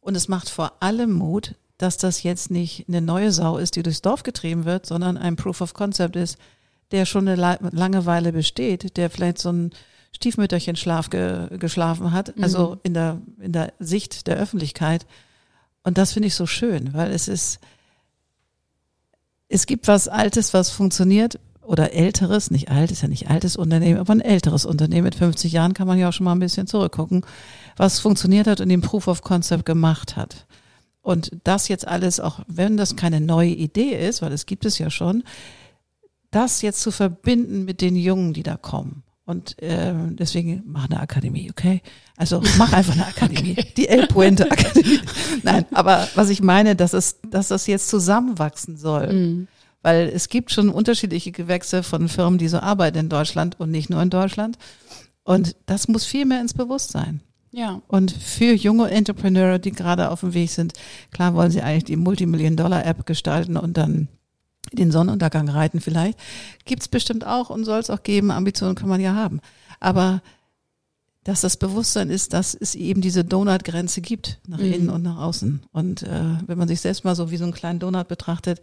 Und 0.00 0.16
es 0.16 0.28
macht 0.28 0.48
vor 0.48 0.74
allem 0.80 1.12
Mut, 1.12 1.54
dass 1.78 1.96
das 1.96 2.22
jetzt 2.22 2.50
nicht 2.50 2.86
eine 2.88 3.00
neue 3.00 3.32
Sau 3.32 3.56
ist, 3.58 3.74
die 3.74 3.82
durchs 3.82 4.02
Dorf 4.02 4.22
getrieben 4.22 4.64
wird, 4.64 4.86
sondern 4.86 5.16
ein 5.16 5.36
Proof 5.36 5.60
of 5.60 5.74
Concept 5.74 6.14
ist, 6.14 6.38
der 6.92 7.06
schon 7.06 7.26
eine 7.26 7.36
la- 7.40 7.58
Langeweile 7.60 8.32
besteht, 8.32 8.96
der 8.96 9.10
vielleicht 9.10 9.38
so 9.38 9.50
ein 9.50 9.70
Stiefmütterchen-Schlaf 10.12 11.10
ge 11.10 11.58
geschlafen 11.58 12.12
hat, 12.12 12.34
also 12.40 12.78
in 12.84 12.94
der, 12.94 13.20
in 13.40 13.52
der 13.52 13.72
Sicht 13.80 14.28
der 14.28 14.36
Öffentlichkeit. 14.36 15.06
Und 15.82 15.98
das 15.98 16.12
finde 16.12 16.28
ich 16.28 16.36
so 16.36 16.46
schön, 16.46 16.94
weil 16.94 17.10
es 17.10 17.26
ist, 17.26 17.58
es 19.48 19.66
gibt 19.66 19.88
was 19.88 20.06
Altes, 20.06 20.54
was 20.54 20.70
funktioniert 20.70 21.40
oder 21.66 21.92
älteres, 21.92 22.50
nicht 22.50 22.70
alt, 22.70 22.90
ist 22.90 23.02
ja 23.02 23.08
nicht 23.08 23.30
altes 23.30 23.56
Unternehmen, 23.56 23.98
aber 23.98 24.12
ein 24.12 24.20
älteres 24.20 24.64
Unternehmen 24.64 25.04
mit 25.04 25.14
50 25.14 25.52
Jahren 25.52 25.74
kann 25.74 25.86
man 25.86 25.98
ja 25.98 26.08
auch 26.08 26.12
schon 26.12 26.24
mal 26.24 26.32
ein 26.32 26.40
bisschen 26.40 26.66
zurückgucken, 26.66 27.24
was 27.76 27.98
funktioniert 27.98 28.46
hat 28.46 28.60
und 28.60 28.68
den 28.68 28.80
Proof 28.80 29.08
of 29.08 29.22
Concept 29.22 29.64
gemacht 29.64 30.16
hat. 30.16 30.46
Und 31.02 31.32
das 31.44 31.68
jetzt 31.68 31.86
alles, 31.86 32.18
auch 32.20 32.40
wenn 32.46 32.76
das 32.76 32.96
keine 32.96 33.20
neue 33.20 33.50
Idee 33.50 34.08
ist, 34.08 34.22
weil 34.22 34.32
es 34.32 34.46
gibt 34.46 34.64
es 34.64 34.78
ja 34.78 34.90
schon, 34.90 35.22
das 36.30 36.62
jetzt 36.62 36.80
zu 36.80 36.90
verbinden 36.90 37.64
mit 37.64 37.80
den 37.80 37.94
Jungen, 37.94 38.32
die 38.32 38.42
da 38.42 38.56
kommen. 38.56 39.02
Und 39.26 39.60
äh, 39.62 39.94
deswegen 40.10 40.62
mach 40.66 40.90
eine 40.90 41.00
Akademie, 41.00 41.50
okay? 41.50 41.80
Also 42.16 42.42
mach 42.58 42.72
einfach 42.74 42.92
eine 42.92 43.06
Akademie, 43.06 43.54
die 43.76 43.88
El 43.88 44.06
Puente 44.06 44.50
Akademie. 44.50 45.00
Nein, 45.42 45.64
aber 45.72 46.08
was 46.14 46.28
ich 46.28 46.42
meine, 46.42 46.76
dass 46.76 46.92
es, 46.92 47.20
dass 47.30 47.48
das 47.48 47.66
jetzt 47.66 47.88
zusammenwachsen 47.88 48.76
soll, 48.76 49.12
Mhm. 49.12 49.48
Weil 49.84 50.08
es 50.08 50.30
gibt 50.30 50.50
schon 50.50 50.70
unterschiedliche 50.70 51.30
Gewächse 51.30 51.82
von 51.82 52.08
Firmen, 52.08 52.38
die 52.38 52.48
so 52.48 52.58
arbeiten 52.58 52.96
in 52.98 53.08
Deutschland 53.10 53.60
und 53.60 53.70
nicht 53.70 53.90
nur 53.90 54.00
in 54.00 54.08
Deutschland. 54.08 54.56
Und 55.24 55.56
das 55.66 55.88
muss 55.88 56.06
viel 56.06 56.24
mehr 56.24 56.40
ins 56.40 56.54
Bewusstsein. 56.54 57.20
Ja. 57.52 57.82
Und 57.86 58.10
für 58.10 58.54
junge 58.54 58.90
Entrepreneure, 58.90 59.58
die 59.58 59.72
gerade 59.72 60.10
auf 60.10 60.20
dem 60.20 60.32
Weg 60.32 60.50
sind, 60.50 60.72
klar 61.12 61.34
wollen 61.34 61.50
sie 61.50 61.60
eigentlich 61.60 61.84
die 61.84 61.96
Multimillion-Dollar-App 61.96 63.04
gestalten 63.04 63.58
und 63.58 63.76
dann 63.76 64.08
den 64.72 64.90
Sonnenuntergang 64.90 65.50
reiten 65.50 65.80
vielleicht. 65.80 66.18
Gibt's 66.64 66.88
bestimmt 66.88 67.26
auch 67.26 67.50
und 67.50 67.64
soll 67.66 67.78
es 67.78 67.90
auch 67.90 68.02
geben. 68.02 68.30
Ambitionen 68.30 68.74
kann 68.76 68.88
man 68.88 69.02
ja 69.02 69.14
haben. 69.14 69.40
Aber 69.80 70.22
dass 71.24 71.42
das 71.42 71.58
Bewusstsein 71.58 72.08
ist, 72.08 72.32
dass 72.32 72.54
es 72.54 72.74
eben 72.74 73.02
diese 73.02 73.22
Donut-Grenze 73.22 74.00
gibt, 74.00 74.40
nach 74.48 74.58
Mhm. 74.58 74.72
innen 74.72 74.88
und 74.90 75.02
nach 75.02 75.18
außen. 75.18 75.60
Und 75.72 76.02
äh, 76.04 76.38
wenn 76.46 76.56
man 76.58 76.68
sich 76.68 76.80
selbst 76.80 77.04
mal 77.04 77.14
so 77.14 77.30
wie 77.30 77.36
so 77.36 77.44
einen 77.44 77.52
kleinen 77.52 77.78
Donut 77.80 78.08
betrachtet, 78.08 78.62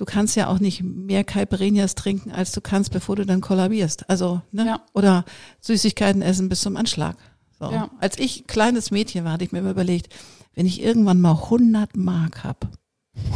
du 0.00 0.06
kannst 0.06 0.34
ja 0.34 0.46
auch 0.46 0.60
nicht 0.60 0.82
mehr 0.82 1.24
Caipirinhas 1.24 1.94
trinken, 1.94 2.32
als 2.32 2.52
du 2.52 2.62
kannst, 2.62 2.90
bevor 2.90 3.16
du 3.16 3.26
dann 3.26 3.42
kollabierst. 3.42 4.08
Also, 4.08 4.40
ne? 4.50 4.64
Ja. 4.64 4.80
Oder 4.94 5.26
Süßigkeiten 5.60 6.22
essen 6.22 6.48
bis 6.48 6.62
zum 6.62 6.78
Anschlag. 6.78 7.16
So. 7.58 7.70
Ja. 7.70 7.90
Als 8.00 8.18
ich 8.18 8.46
kleines 8.46 8.90
Mädchen 8.90 9.24
war, 9.26 9.32
hatte 9.32 9.44
ich 9.44 9.52
mir 9.52 9.58
immer 9.58 9.72
überlegt, 9.72 10.10
wenn 10.54 10.64
ich 10.64 10.80
irgendwann 10.82 11.20
mal 11.20 11.32
100 11.32 11.98
Mark 11.98 12.44
hab, 12.44 12.66